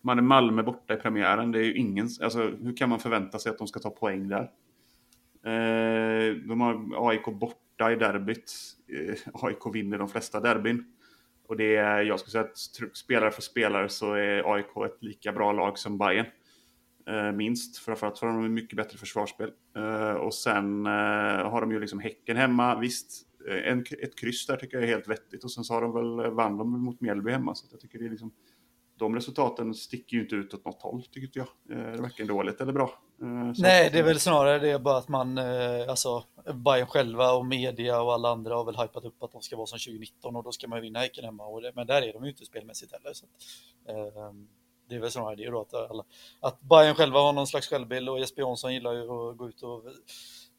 Man 0.00 0.18
är 0.18 0.22
Malmö 0.22 0.62
borta 0.62 0.94
i 0.94 0.96
premiären. 0.96 1.52
Det 1.52 1.58
är 1.58 1.64
ju 1.64 1.76
ingen, 1.76 2.08
alltså, 2.22 2.38
hur 2.38 2.76
kan 2.76 2.88
man 2.88 2.98
förvänta 2.98 3.38
sig 3.38 3.50
att 3.50 3.58
de 3.58 3.66
ska 3.66 3.80
ta 3.80 3.90
poäng 3.90 4.28
där? 4.28 4.50
De 6.48 6.60
har 6.60 7.08
AIK 7.10 7.24
borta 7.24 7.92
i 7.92 7.96
derbyt. 7.96 8.52
AIK 9.32 9.74
vinner 9.74 9.98
de 9.98 10.08
flesta 10.08 10.40
derbyn. 10.40 10.93
Och 11.46 11.56
det 11.56 11.76
är, 11.76 12.02
jag 12.02 12.20
skulle 12.20 12.32
säga 12.32 12.44
att 12.44 12.96
spelare 12.96 13.30
för 13.30 13.42
spelare 13.42 13.88
så 13.88 14.12
är 14.12 14.54
AIK 14.54 14.66
ett 14.86 15.02
lika 15.02 15.32
bra 15.32 15.52
lag 15.52 15.78
som 15.78 15.98
Bayern. 15.98 16.26
Eh, 17.06 17.32
minst, 17.32 17.78
framförallt 17.78 18.18
för 18.18 18.26
att 18.26 18.34
de 18.34 18.42
har 18.42 18.48
mycket 18.48 18.76
bättre 18.76 18.98
försvarsspel. 18.98 19.50
Eh, 19.76 20.12
och 20.12 20.34
sen 20.34 20.86
eh, 20.86 21.50
har 21.50 21.60
de 21.60 21.72
ju 21.72 21.80
liksom 21.80 22.00
Häcken 22.00 22.36
hemma, 22.36 22.78
visst. 22.78 23.26
Eh, 23.48 23.72
en, 23.72 23.84
ett 24.02 24.18
kryss 24.18 24.46
där 24.46 24.56
tycker 24.56 24.76
jag 24.76 24.84
är 24.84 24.88
helt 24.88 25.08
vettigt. 25.08 25.44
Och 25.44 25.52
sen 25.52 25.64
så 25.64 25.74
har 25.74 25.82
de 25.82 25.92
väl, 25.94 26.26
eh, 26.26 26.32
vann 26.32 26.58
de 26.58 26.82
mot 26.84 27.00
Mjällby 27.00 27.30
hemma. 27.30 27.54
Så 27.54 27.66
jag 27.70 27.80
tycker 27.80 27.98
det 27.98 28.06
är 28.06 28.10
liksom, 28.10 28.32
de 28.98 29.14
resultaten 29.14 29.74
sticker 29.74 30.16
ju 30.16 30.22
inte 30.22 30.34
ut 30.34 30.54
åt 30.54 30.64
något 30.64 30.82
håll, 30.82 31.02
tycker 31.02 31.40
jag. 31.40 31.78
Eh, 31.78 31.84
det 31.84 31.98
är 31.98 32.02
varken 32.02 32.26
dåligt 32.26 32.60
eller 32.60 32.72
bra. 32.72 33.03
Eh, 33.24 33.52
Nej, 33.58 33.90
det 33.92 33.98
är 33.98 34.02
väl 34.02 34.20
snarare 34.20 34.58
det 34.58 34.78
bara 34.78 34.96
att 34.96 35.08
man, 35.08 35.38
eh, 35.38 35.88
alltså 35.88 36.24
Bayern 36.54 36.86
själva 36.86 37.32
och 37.32 37.46
media 37.46 38.02
och 38.02 38.12
alla 38.14 38.28
andra 38.28 38.54
har 38.54 38.64
väl 38.64 38.76
hypat 38.76 39.04
upp 39.04 39.22
att 39.22 39.32
de 39.32 39.42
ska 39.42 39.56
vara 39.56 39.66
som 39.66 39.78
2019 39.78 40.36
och 40.36 40.44
då 40.44 40.52
ska 40.52 40.68
man 40.68 40.80
vinna 40.80 40.98
Häcken 40.98 41.24
hemma. 41.24 41.46
Och 41.46 41.62
det, 41.62 41.72
men 41.74 41.86
där 41.86 42.02
är 42.02 42.12
de 42.12 42.24
ju 42.24 42.30
inte 42.30 42.44
spelmässigt 42.44 42.92
heller. 42.92 43.12
Så 43.12 43.24
att, 43.24 43.30
eh, 43.96 44.32
det 44.88 44.94
är 44.94 45.00
väl 45.00 45.10
snarare 45.10 45.36
det 45.36 45.50
då 45.50 45.60
att, 45.60 45.74
alla, 45.74 46.04
att 46.40 46.60
Bayern 46.60 46.94
själva 46.94 47.20
har 47.20 47.32
någon 47.32 47.46
slags 47.46 47.68
självbild 47.68 48.08
och 48.08 48.20
Jesper 48.20 48.42
Jansson 48.42 48.74
gillar 48.74 48.92
ju 48.92 49.02
att 49.02 49.36
gå 49.36 49.48
ut 49.48 49.62
och 49.62 49.82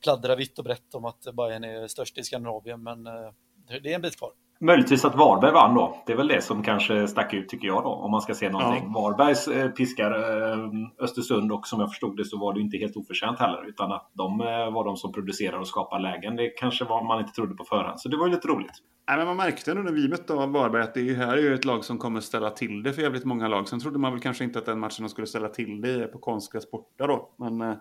pladdra 0.03 0.35
vitt 0.35 0.57
och 0.57 0.63
brett 0.63 0.95
om 0.95 1.05
att 1.05 1.21
Bayern 1.33 1.63
är 1.63 1.87
störst 1.87 2.17
i 2.17 2.23
Skandinavien, 2.23 2.83
men 2.83 3.03
det 3.03 3.91
är 3.91 3.95
en 3.95 4.01
bit 4.01 4.17
kvar. 4.17 4.31
Möjligtvis 4.59 5.05
att 5.05 5.15
Varberg 5.15 5.51
vann 5.51 5.75
då. 5.75 6.03
Det 6.05 6.13
är 6.13 6.17
väl 6.17 6.27
det 6.27 6.41
som 6.41 6.63
kanske 6.63 7.07
stack 7.07 7.33
ut 7.33 7.49
tycker 7.49 7.67
jag 7.67 7.83
då. 7.83 7.89
Om 7.89 8.11
man 8.11 8.21
ska 8.21 8.33
se 8.33 8.49
någonting. 8.49 8.83
Ja. 8.93 9.01
Varbergs 9.01 9.47
eh, 9.47 9.69
piskar 9.69 10.11
eh, 10.11 10.69
Östersund 10.99 11.51
och 11.51 11.67
som 11.67 11.79
jag 11.79 11.89
förstod 11.89 12.17
det 12.17 12.25
så 12.25 12.37
var 12.37 12.53
det 12.53 12.61
inte 12.61 12.77
helt 12.77 12.95
oförtjänt 12.97 13.39
heller. 13.39 13.69
Utan 13.69 13.91
att 13.91 14.11
de 14.13 14.41
eh, 14.41 14.47
var 14.47 14.85
de 14.85 14.97
som 14.97 15.11
producerade 15.11 15.57
och 15.57 15.67
skapade 15.67 16.01
lägen. 16.03 16.35
Det 16.35 16.49
kanske 16.49 16.85
var 16.85 17.03
man 17.03 17.19
inte 17.19 17.31
trodde 17.31 17.55
på 17.55 17.63
förhand. 17.63 17.99
Så 17.99 18.09
det 18.09 18.17
var 18.17 18.27
ju 18.27 18.33
lite 18.33 18.47
roligt. 18.47 18.71
Nej, 19.07 19.17
men 19.17 19.27
man 19.27 19.37
märkte 19.37 19.73
nu 19.73 19.83
när 19.83 19.91
vi 19.91 20.07
mötte 20.07 20.33
Varberg 20.33 20.83
att 20.83 20.93
det 20.93 21.13
här 21.13 21.37
är 21.37 21.41
ju 21.41 21.53
ett 21.53 21.65
lag 21.65 21.83
som 21.83 21.97
kommer 21.97 22.19
ställa 22.19 22.49
till 22.49 22.83
det 22.83 22.93
för 22.93 23.01
jävligt 23.01 23.25
många 23.25 23.47
lag. 23.47 23.67
Sen 23.67 23.79
trodde 23.79 23.99
man 23.99 24.11
väl 24.11 24.21
kanske 24.21 24.43
inte 24.43 24.59
att 24.59 24.65
den 24.65 24.79
matchen 24.79 25.03
de 25.03 25.09
skulle 25.09 25.27
ställa 25.27 25.49
till 25.49 25.81
det 25.81 26.07
på 26.07 26.19
konstgräs 26.19 26.71
borta 26.71 27.07
då. 27.07 27.29
Men 27.37 27.61
Eh, 27.61 27.77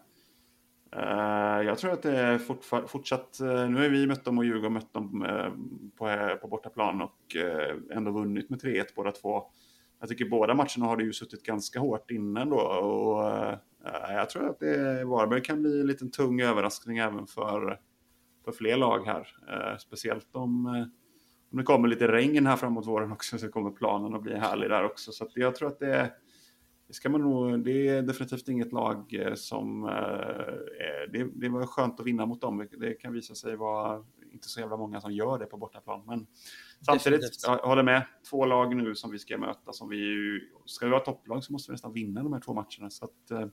Eh, 0.96 1.66
jag 1.66 1.78
tror 1.78 1.92
att 1.92 2.02
det 2.02 2.18
är 2.18 2.38
fortsatt, 2.86 3.40
eh, 3.40 3.68
nu 3.70 3.82
har 3.82 3.88
vi 3.88 4.06
mött 4.06 4.24
dem 4.24 4.38
och 4.38 4.44
Djurgården 4.44 4.72
mött 4.72 4.92
dem 4.92 5.24
eh, 5.24 5.48
på, 5.96 6.36
på 6.40 6.48
bortaplan 6.48 7.02
och 7.02 7.36
ändå 7.92 8.10
vunnit 8.10 8.50
med 8.50 8.62
3-1 8.62 8.84
båda 8.96 9.12
två. 9.12 9.42
Jag 10.00 10.08
tycker 10.08 10.24
båda 10.24 10.54
matcherna 10.54 10.86
har 10.86 10.96
det 10.96 11.04
ju 11.04 11.12
suttit 11.12 11.42
ganska 11.42 11.80
hårt 11.80 12.10
innan 12.10 12.50
då 12.50 12.56
och 12.56 13.22
jag 14.08 14.30
tror 14.30 14.48
att 14.50 14.60
det, 14.60 15.04
Varberg 15.04 15.42
kan 15.42 15.62
bli 15.62 15.80
en 15.80 15.86
liten 15.86 16.10
tung 16.10 16.40
överraskning 16.40 16.98
även 16.98 17.26
för, 17.26 17.80
för 18.44 18.52
fler 18.52 18.76
lag 18.76 19.06
här. 19.06 19.28
Speciellt 19.78 20.28
om, 20.32 20.66
om 21.52 21.58
det 21.58 21.62
kommer 21.62 21.88
lite 21.88 22.08
regn 22.08 22.46
här 22.46 22.56
framåt 22.56 22.86
våren 22.86 23.12
också 23.12 23.38
så 23.38 23.48
kommer 23.48 23.70
planen 23.70 24.14
att 24.14 24.22
bli 24.22 24.34
härlig 24.34 24.70
där 24.70 24.84
också. 24.84 25.12
Så 25.12 25.28
jag 25.34 25.54
tror 25.54 25.68
att 25.68 25.78
det 25.78 25.94
är 25.94 26.02
det, 26.02 26.12
ska 26.90 27.08
man 27.08 27.20
nog, 27.20 27.64
det 27.64 27.88
är 27.88 28.02
definitivt 28.02 28.48
inget 28.48 28.72
lag 28.72 29.14
eh, 29.14 29.34
som... 29.34 29.84
Eh, 29.84 31.10
det, 31.12 31.30
det 31.34 31.48
var 31.48 31.66
skönt 31.66 32.00
att 32.00 32.06
vinna 32.06 32.26
mot 32.26 32.40
dem. 32.40 32.68
Det 32.78 32.94
kan 32.94 33.12
visa 33.12 33.34
sig 33.34 33.56
vara 33.56 34.04
inte 34.32 34.48
så 34.48 34.60
jävla 34.60 34.76
många 34.76 35.00
som 35.00 35.12
gör 35.12 35.38
det 35.38 35.46
på 35.46 35.56
bortaplan. 35.56 36.02
Men 36.06 36.26
samtidigt, 36.86 37.22
jag 37.46 37.58
håller 37.58 37.82
med. 37.82 38.06
Två 38.30 38.44
lag 38.44 38.76
nu 38.76 38.94
som 38.94 39.10
vi 39.10 39.18
ska 39.18 39.38
möta. 39.38 39.72
Som 39.72 39.88
vi 39.88 40.40
ska 40.64 40.86
vi 40.86 40.90
vara 40.90 41.00
topplag 41.00 41.44
så 41.44 41.52
måste 41.52 41.70
vi 41.70 41.72
nästan 41.72 41.92
vinna 41.92 42.22
de 42.22 42.32
här 42.32 42.40
två 42.40 42.54
matcherna. 42.54 42.90
Så 42.90 43.04
att, 43.04 43.30
eh, 43.30 43.48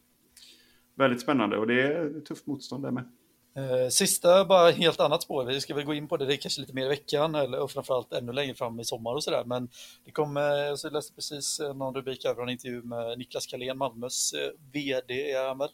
väldigt 0.96 1.22
spännande 1.22 1.58
och 1.58 1.68
det 1.68 1.82
är 1.82 2.20
tufft 2.20 2.48
motstånd 2.48 2.84
där 2.84 2.92
med. 2.92 3.12
Eh, 3.56 3.90
sista, 3.90 4.46
bara 4.46 4.72
helt 4.72 5.00
annat 5.00 5.24
spår. 5.24 5.46
Vi 5.46 5.62
ska 5.62 5.76
väl 5.76 5.86
gå 5.86 5.94
in 5.94 6.08
på 6.08 6.18
det, 6.18 6.26
det 6.26 6.34
är 6.34 6.38
kanske 6.38 6.62
lite 6.62 6.74
mer 6.74 6.86
i 6.86 6.90
veckan 6.90 7.36
eller, 7.36 7.60
och 7.60 7.72
framförallt 7.72 8.14
ännu 8.14 8.32
längre 8.32 8.56
fram 8.56 8.80
i 8.80 8.84
sommar 8.84 9.14
och 9.14 9.24
sådär. 9.24 9.44
Men 9.46 9.70
det 10.06 10.12
kom, 10.12 10.38
eh, 10.38 10.76
så 10.76 10.88
jag 10.88 10.94
läste 10.94 11.14
precis 11.14 11.60
eh, 11.60 11.74
någon 11.74 11.96
rubrik 11.96 12.26
över 12.26 12.44
en 12.44 12.50
intervju 12.50 12.82
med 12.82 13.18
Niklas 13.18 13.46
Kalén, 13.46 13.78
Malmös 13.78 14.34
VD 14.74 15.32
är 15.32 15.48
han 15.48 15.58
väl, 15.58 15.70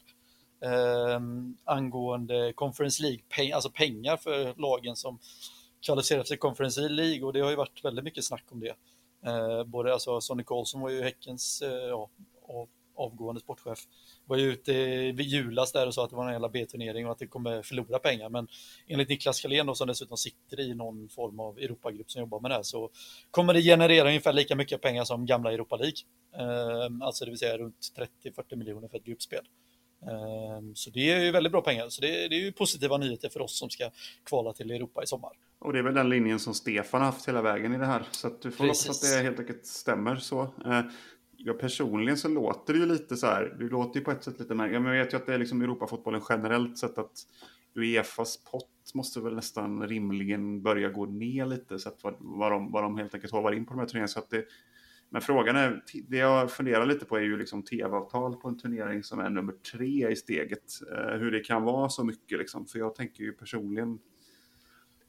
eh, 0.64 1.20
angående 1.64 2.54
Conference 2.56 3.04
League, 3.04 3.22
peng, 3.30 3.52
alltså 3.52 3.70
pengar 3.70 4.18
för 4.18 4.62
lagen 4.62 4.96
som 4.96 5.20
kvalificerar 5.86 6.24
sig 6.24 6.28
till 6.28 6.40
Conference 6.40 6.82
League 6.90 7.24
och 7.24 7.34
det 7.34 7.40
har 7.40 7.50
ju 7.50 7.56
varit 7.56 7.86
väldigt 7.86 8.06
mycket 8.06 8.26
snack 8.26 8.46
om 8.50 8.60
det. 8.60 8.76
Eh, 9.26 9.64
både 9.64 9.94
alltså 9.94 10.22
Sonny 10.22 10.44
Karlsson 10.44 10.82
var 10.82 10.90
ju 10.90 11.04
Häckens 11.04 11.62
eh, 11.62 11.72
ja, 11.72 12.10
avgående 12.96 13.42
sportchef, 13.42 13.80
var 14.28 14.38
ju 14.38 14.52
ute 14.52 14.74
vid 15.12 15.28
julas 15.28 15.72
där 15.72 15.88
och 15.88 15.94
sa 15.94 16.04
att 16.04 16.10
det 16.10 16.16
var 16.16 16.26
en 16.26 16.32
jävla 16.32 16.50
B-turnering 16.50 17.06
och 17.06 17.12
att 17.12 17.20
det 17.20 17.28
kommer 17.28 17.62
förlora 17.62 18.00
pengar. 18.00 18.30
Men 18.30 18.48
enligt 18.88 19.10
Niklas 19.10 19.42
Carlén 19.42 19.76
som 19.76 19.88
dessutom 19.88 20.18
sitter 20.18 20.60
i 20.60 20.74
någon 20.74 21.10
form 21.10 21.40
av 21.40 21.60
Europagrupp 21.60 22.12
som 22.12 22.20
jobbar 22.20 22.40
med 22.40 22.52
det 22.52 22.56
här 22.56 22.64
så 22.64 22.90
kommer 23.32 23.54
det 23.54 23.62
generera 23.62 24.08
ungefär 24.08 24.34
lika 24.34 24.56
mycket 24.56 24.82
pengar 24.82 25.04
som 25.04 25.26
gamla 25.26 25.52
Europa 25.52 25.76
League. 25.76 25.98
Eh, 26.38 27.06
alltså 27.06 27.26
det 27.26 27.32
vill 27.32 27.40
säga 27.40 27.58
runt 27.58 27.88
30-40 28.24 28.56
miljoner 28.56 28.88
för 28.88 28.98
ett 28.98 29.06
gruppspel. 29.06 29.46
Ehm, 30.02 30.76
så 30.76 30.90
det 30.90 31.12
är 31.12 31.24
ju 31.24 31.32
väldigt 31.32 31.52
bra 31.52 31.62
pengar. 31.62 31.90
Så 31.90 32.02
det, 32.02 32.26
är 32.26 32.34
ju 32.34 32.52
positiva 32.52 32.98
nyheter 32.98 33.30
för 33.30 33.42
oss 33.42 33.60
som 33.60 33.70
ska 33.70 33.90
kvala 34.24 34.54
till 34.54 34.72
Europa 34.72 35.04
i 35.04 35.08
sommar. 35.08 35.32
Och 35.60 35.74
det 35.74 35.80
är 35.80 35.84
väl 35.84 35.94
den 35.94 36.10
linjen 36.10 36.40
som 36.40 36.54
Stefan 36.54 37.02
har 37.02 37.06
haft 37.06 37.28
hela 37.28 37.42
vägen 37.42 37.74
i 37.74 37.78
det 37.78 37.86
här. 37.86 38.04
Så 38.12 38.28
att 38.28 38.42
du 38.42 38.52
får 38.52 38.64
hoppas 38.64 38.90
att 38.90 39.12
det 39.12 39.24
helt 39.24 39.40
enkelt 39.40 39.66
stämmer 39.66 40.16
så. 40.16 40.54
Ja, 41.38 41.54
personligen 41.54 42.18
så 42.18 42.28
låter 42.28 42.74
det 42.74 42.80
ju 42.80 42.86
lite 42.86 43.18
så 43.18 43.28
här. 43.28 43.56
Det 43.60 43.66
låter 43.66 44.00
ju 44.00 44.06
på 44.06 44.12
ett 44.12 44.24
sätt 44.24 44.40
lite 44.40 44.56
märkligt. 44.56 44.82
Men 44.82 44.94
jag 44.94 45.04
vet 45.04 45.14
ju 45.14 45.18
att 45.18 45.26
det 45.26 45.34
är 45.34 45.38
liksom 45.38 45.62
Europafotbollen 45.62 46.22
generellt 46.30 46.78
sett 46.78 46.98
att 46.98 47.26
Uefas 47.76 48.44
pott 48.52 48.92
måste 48.94 49.20
väl 49.20 49.36
nästan 49.36 49.88
rimligen 49.88 50.62
börja 50.62 50.90
gå 50.90 51.06
ner 51.06 51.46
lite. 51.46 51.80
Så 51.80 51.90
att 51.90 52.04
vad, 52.04 52.16
vad, 52.20 52.52
de, 52.52 52.72
vad 52.72 52.84
de 52.84 52.98
helt 52.98 53.14
enkelt 53.14 53.34
håvar 53.34 53.52
in 53.52 53.66
på 53.66 53.74
de 53.74 53.80
här 53.80 53.86
turneringarna. 53.86 54.08
Så 54.08 54.20
att 54.20 54.30
det, 54.30 54.46
men 55.10 55.22
frågan 55.22 55.56
är, 55.56 55.84
det 56.08 56.18
jag 56.18 56.52
funderar 56.52 56.86
lite 56.86 57.06
på 57.06 57.18
är 57.18 57.22
ju 57.22 57.38
liksom 57.38 57.64
tv-avtal 57.64 58.36
på 58.36 58.48
en 58.48 58.58
turnering 58.58 59.04
som 59.04 59.20
är 59.20 59.30
nummer 59.30 59.54
tre 59.72 60.12
i 60.12 60.16
steget. 60.16 60.66
Eh, 60.92 61.18
hur 61.18 61.32
det 61.32 61.40
kan 61.40 61.64
vara 61.64 61.90
så 61.90 62.04
mycket 62.04 62.38
liksom. 62.40 62.66
För 62.66 62.80
jag 62.80 62.96
tänker 62.96 63.24
ju 63.24 63.32
personligen, 63.32 64.00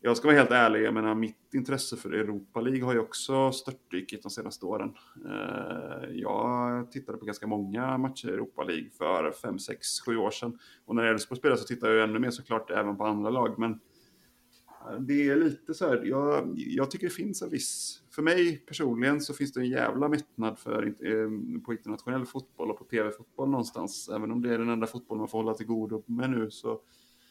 jag 0.09 0.17
ska 0.17 0.29
vara 0.29 0.39
helt 0.39 0.51
ärlig, 0.51 0.83
jag 0.83 0.95
menar 0.95 1.15
mitt 1.15 1.55
intresse 1.55 1.97
för 1.97 2.13
Europa 2.13 2.61
League 2.61 2.85
har 2.85 2.93
ju 2.93 2.99
också 2.99 3.53
störtdykit 3.53 4.23
de 4.23 4.31
senaste 4.31 4.67
åren. 4.67 4.95
Eh, 5.25 6.11
jag 6.13 6.91
tittade 6.93 7.19
på 7.19 7.25
ganska 7.25 7.47
många 7.47 7.99
matcher 7.99 8.29
i 8.29 8.33
Europa 8.33 8.65
League 8.65 8.91
för 8.99 9.31
5, 9.31 9.59
6, 9.59 10.01
7 10.01 10.17
år 10.17 10.31
sedan. 10.31 10.59
Och 10.85 10.95
när 10.95 11.03
Elfsborg 11.03 11.39
spelar 11.39 11.57
så 11.57 11.65
tittar 11.65 11.91
jag 11.91 12.09
ännu 12.09 12.19
mer 12.19 12.31
såklart 12.31 12.71
även 12.71 12.97
på 12.97 13.05
andra 13.05 13.31
lag. 13.31 13.59
Men 13.59 13.71
eh, 13.71 15.01
det 15.01 15.29
är 15.29 15.37
lite 15.37 15.75
så 15.75 15.89
här, 15.89 16.03
jag, 16.05 16.53
jag 16.57 16.91
tycker 16.91 17.07
det 17.07 17.15
finns 17.15 17.43
en 17.43 17.51
viss, 17.51 18.03
för 18.11 18.23
mig 18.23 18.57
personligen 18.57 19.21
så 19.21 19.35
finns 19.35 19.53
det 19.53 19.61
en 19.61 19.71
jävla 19.71 20.09
mättnad 20.09 20.59
för, 20.59 20.87
eh, 20.87 21.61
på 21.65 21.73
internationell 21.73 22.27
fotboll 22.27 22.71
och 22.71 22.79
på 22.79 22.85
tv-fotboll 22.85 23.49
någonstans. 23.49 24.09
Även 24.09 24.31
om 24.31 24.43
det 24.43 24.55
är 24.55 24.59
den 24.59 24.71
enda 24.71 24.87
fotboll 24.87 25.19
man 25.19 25.29
får 25.29 25.39
hålla 25.39 25.55
till 25.55 25.67
godo 25.67 26.03
med 26.07 26.31
nu 26.31 26.51
så, 26.51 26.81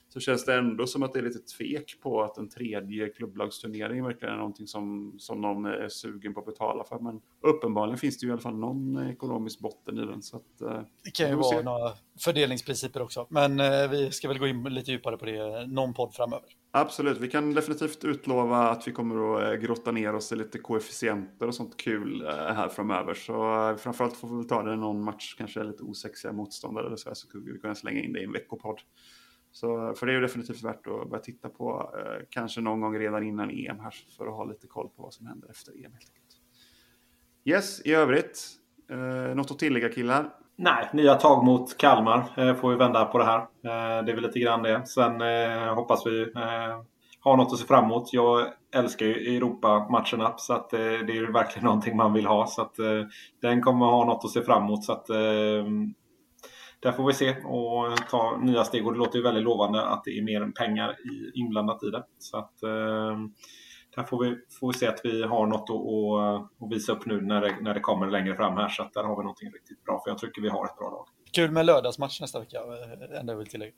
så 0.09 0.19
känns 0.19 0.45
det 0.45 0.55
ändå 0.55 0.87
som 0.87 1.03
att 1.03 1.13
det 1.13 1.19
är 1.19 1.23
lite 1.23 1.39
tvek 1.39 1.99
på 2.01 2.21
att 2.21 2.37
en 2.37 2.49
tredje 2.49 3.09
klubblagsturnering 3.09 4.03
verkligen 4.03 4.33
är 4.33 4.37
någonting 4.37 4.67
som, 4.67 5.15
som 5.19 5.41
någon 5.41 5.65
är 5.65 5.89
sugen 5.89 6.33
på 6.33 6.39
att 6.39 6.45
betala 6.45 6.83
för. 6.83 6.99
Men 6.99 7.21
uppenbarligen 7.41 7.97
finns 7.97 8.17
det 8.17 8.25
ju 8.25 8.29
i 8.29 8.31
alla 8.31 8.41
fall 8.41 8.57
någon 8.57 9.09
ekonomisk 9.09 9.59
botten 9.59 9.97
i 9.97 10.05
den. 10.05 10.21
Så 10.21 10.37
att, 10.37 10.61
eh, 10.61 10.81
det 11.03 11.11
kan 11.11 11.29
ju 11.29 11.35
vara 11.35 11.61
några 11.61 11.93
fördelningsprinciper 12.19 13.01
också, 13.01 13.27
men 13.29 13.59
eh, 13.59 13.89
vi 13.89 14.11
ska 14.11 14.27
väl 14.27 14.39
gå 14.39 14.47
in 14.47 14.63
lite 14.63 14.91
djupare 14.91 15.17
på 15.17 15.25
det 15.25 15.67
någon 15.67 15.93
podd 15.93 16.13
framöver. 16.13 16.49
Absolut, 16.71 17.17
vi 17.17 17.27
kan 17.27 17.53
definitivt 17.53 18.03
utlova 18.03 18.69
att 18.69 18.87
vi 18.87 18.91
kommer 18.91 19.35
att 19.35 19.53
eh, 19.53 19.67
grotta 19.67 19.91
ner 19.91 20.15
oss 20.15 20.31
i 20.31 20.35
lite 20.35 20.59
koefficienter 20.59 21.47
och 21.47 21.55
sånt 21.55 21.77
kul 21.77 22.27
här 22.27 22.69
framöver. 22.69 23.13
Så 23.13 23.33
framförallt 23.79 24.17
får 24.17 24.27
vi 24.27 24.35
väl 24.35 24.47
ta 24.47 24.63
det 24.63 24.75
någon 24.75 25.03
match, 25.03 25.35
kanske 25.37 25.63
lite 25.63 25.83
osexiga 25.83 26.33
motståndare 26.33 26.87
eller 26.87 26.95
så, 26.95 27.09
här, 27.09 27.15
så 27.15 27.27
vi 27.33 27.59
kunna 27.59 27.75
slänga 27.75 28.01
in 28.01 28.13
det 28.13 28.19
i 28.19 28.23
en 28.23 28.31
veckopodd. 28.31 28.79
Så, 29.51 29.93
för 29.93 30.05
det 30.05 30.11
är 30.11 30.15
ju 30.15 30.21
definitivt 30.21 30.63
värt 30.63 30.87
att 30.87 31.09
börja 31.09 31.23
titta 31.23 31.49
på, 31.49 31.91
eh, 31.97 32.25
kanske 32.29 32.61
någon 32.61 32.81
gång 32.81 32.99
redan 32.99 33.23
innan 33.23 33.49
EM 33.49 33.79
här, 33.79 33.93
för 34.17 34.27
att 34.27 34.33
ha 34.33 34.45
lite 34.45 34.67
koll 34.67 34.89
på 34.89 35.03
vad 35.03 35.13
som 35.13 35.27
händer 35.27 35.49
efter 35.49 35.71
EM 35.71 35.91
helt 35.91 36.11
enkelt. 36.15 36.41
Yes, 37.45 37.81
i 37.85 37.93
övrigt, 37.93 38.49
eh, 38.91 39.35
något 39.35 39.51
att 39.51 39.59
tillägga 39.59 39.89
killar? 39.89 40.33
Nej, 40.55 40.89
nya 40.93 41.15
tag 41.15 41.45
mot 41.45 41.77
Kalmar 41.77 42.23
eh, 42.37 42.55
får 42.55 42.69
vi 42.69 42.75
vända 42.75 43.05
på 43.05 43.17
det 43.17 43.25
här. 43.25 43.39
Eh, 43.39 44.05
det 44.05 44.11
är 44.11 44.15
väl 44.15 44.23
lite 44.23 44.39
grann 44.39 44.63
det. 44.63 44.87
Sen 44.87 45.21
eh, 45.21 45.75
hoppas 45.75 46.07
vi 46.07 46.21
eh, 46.21 46.81
ha 47.23 47.35
något 47.35 47.53
att 47.53 47.59
se 47.59 47.65
fram 47.65 47.85
emot. 47.85 48.13
Jag 48.13 48.47
älskar 48.75 49.05
ju 49.05 49.37
Europa-matcherna 49.37 50.33
så 50.37 50.53
att 50.53 50.73
eh, 50.73 50.79
det 50.79 51.17
är 51.17 51.33
verkligen 51.33 51.65
någonting 51.65 51.97
man 51.97 52.13
vill 52.13 52.25
ha. 52.25 52.47
Så 52.47 52.61
att 52.61 52.79
eh, 52.79 53.03
den 53.41 53.61
kommer 53.61 53.85
ha 53.85 54.05
något 54.05 54.25
att 54.25 54.31
se 54.31 54.41
fram 54.41 54.63
emot. 54.63 54.83
Så 54.83 54.91
att, 54.91 55.09
eh, 55.09 55.65
där 56.79 56.91
får 56.91 57.07
vi 57.07 57.13
se 57.13 57.35
och 57.43 58.07
ta 58.09 58.37
nya 58.37 58.63
steg. 58.63 58.87
Och 58.87 58.93
det 58.93 58.99
låter 58.99 59.17
ju 59.17 59.23
väldigt 59.23 59.43
lovande 59.43 59.85
att 59.85 60.03
det 60.03 60.17
är 60.17 60.21
mer 60.21 60.51
pengar 60.51 60.91
i, 60.91 61.39
inblandat 61.39 61.83
i 61.83 61.89
det. 61.89 62.03
Så 62.17 62.37
att 62.37 62.53
där 63.95 64.03
får 64.03 64.23
vi, 64.23 64.35
får 64.59 64.73
vi 64.73 64.79
se 64.79 64.87
att 64.87 65.01
vi 65.03 65.23
har 65.23 65.47
något 65.47 65.69
att, 65.69 66.63
att, 66.63 66.71
visa 66.71 66.91
upp 66.91 67.05
nu 67.05 67.21
när 67.21 67.41
det, 67.41 67.55
när 67.61 67.73
det 67.73 67.79
kommer 67.79 68.07
längre 68.07 68.35
fram 68.35 68.57
här. 68.57 68.69
Så 68.69 68.83
att 68.83 68.93
där 68.93 69.03
har 69.03 69.17
vi 69.17 69.23
någonting 69.23 69.51
riktigt 69.51 69.83
bra. 69.83 70.01
För 70.03 70.11
jag 70.11 70.17
tycker 70.17 70.41
vi 70.41 70.49
har 70.49 70.65
ett 70.65 70.77
bra 70.77 70.89
lag. 70.89 71.07
Kul 71.31 71.51
med 71.51 71.65
lördagsmatch 71.65 72.21
nästa 72.21 72.39
vecka, 72.39 72.59
ändå 73.19 73.35
vill 73.35 73.47
tillägga. 73.47 73.73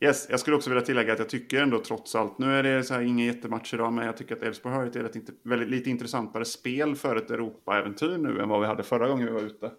Yes, 0.00 0.26
jag 0.30 0.40
skulle 0.40 0.56
också 0.56 0.70
vilja 0.70 0.84
tillägga 0.84 1.12
att 1.12 1.18
jag 1.18 1.28
tycker 1.28 1.62
ändå 1.62 1.78
trots 1.78 2.14
allt, 2.14 2.38
nu 2.38 2.58
är 2.58 2.62
det 2.62 2.84
så 2.84 2.94
här 2.94 3.00
ingen 3.00 3.26
jättematch 3.26 3.74
idag, 3.74 3.92
men 3.92 4.06
jag 4.06 4.16
tycker 4.16 4.36
att 4.36 4.42
Elfsborg 4.42 4.74
har 4.74 4.86
ett 4.86 4.96
väldigt, 4.96 5.28
väldigt, 5.42 5.68
lite 5.68 5.90
intressantare 5.90 6.44
spel 6.44 6.96
för 6.96 7.16
ett 7.16 7.30
Europa-äventyr 7.30 8.18
nu 8.18 8.40
än 8.40 8.48
vad 8.48 8.60
vi 8.60 8.66
hade 8.66 8.82
förra 8.82 9.08
gången 9.08 9.26
vi 9.26 9.32
var 9.32 9.40
ute 9.40 9.70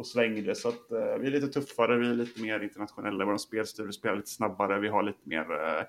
och 0.00 0.06
svängde. 0.06 0.54
Så 0.54 0.68
att 0.68 0.92
eh, 0.92 1.18
vi 1.20 1.26
är 1.26 1.30
lite 1.30 1.48
tuffare, 1.48 1.98
vi 1.98 2.10
är 2.10 2.14
lite 2.14 2.42
mer 2.42 2.60
internationella, 2.60 3.24
vår 3.24 3.36
spelstil, 3.36 3.86
vi 3.86 3.92
spelar 3.92 4.16
lite 4.16 4.30
snabbare, 4.30 4.80
vi 4.80 4.88
har 4.88 5.02
lite 5.02 5.28
mer 5.28 5.40
eh, 5.40 5.84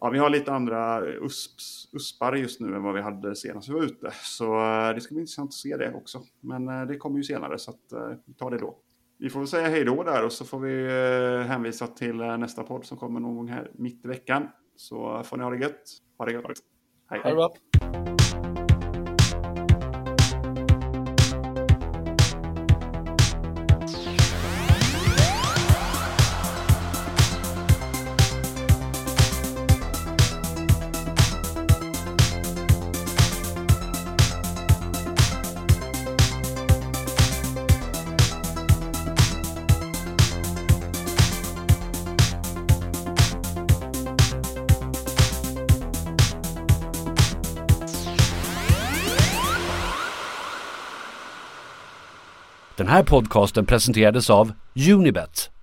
Ja, 0.00 0.10
vi 0.10 0.18
har 0.18 0.30
lite 0.30 0.52
andra 0.52 1.00
usps, 1.06 1.88
uspar 1.92 2.36
just 2.36 2.60
nu 2.60 2.74
än 2.74 2.82
vad 2.82 2.94
vi 2.94 3.00
hade 3.00 3.36
senast 3.36 3.68
vi 3.68 3.72
var 3.72 3.82
ute. 3.82 4.10
Så 4.22 4.44
eh, 4.44 4.94
det 4.94 5.00
ska 5.00 5.14
bli 5.14 5.20
intressant 5.20 5.48
att 5.48 5.54
se 5.54 5.76
det 5.76 5.94
också. 5.94 6.22
Men 6.40 6.68
eh, 6.68 6.86
det 6.86 6.96
kommer 6.96 7.16
ju 7.16 7.22
senare 7.22 7.58
så 7.58 7.70
att, 7.70 7.92
eh, 7.92 8.18
vi 8.26 8.34
tar 8.34 8.50
det 8.50 8.58
då. 8.58 8.78
Vi 9.18 9.30
får 9.30 9.40
väl 9.40 9.48
säga 9.48 9.68
hej 9.68 9.84
då 9.84 10.02
där 10.02 10.24
och 10.24 10.32
så 10.32 10.44
får 10.44 10.58
vi 10.60 10.84
eh, 10.84 11.46
hänvisa 11.46 11.86
till 11.86 12.20
eh, 12.20 12.38
nästa 12.38 12.62
podd 12.62 12.84
som 12.84 12.98
kommer 12.98 13.20
någon 13.20 13.36
gång 13.36 13.48
här 13.48 13.70
mitt 13.74 14.04
i 14.04 14.08
veckan. 14.08 14.48
Så 14.76 15.16
eh, 15.16 15.22
får 15.22 15.36
ni 15.36 15.42
ha 15.42 15.50
det 15.50 15.58
gött. 15.58 15.82
Ha 16.18 16.24
det 16.24 16.32
gött. 16.32 16.44
Hej. 17.10 17.20
hej. 17.24 18.23
Här 52.94 53.02
podcasten 53.02 53.66
presenterades 53.66 54.30
av 54.30 54.52
Unibet. 54.92 55.53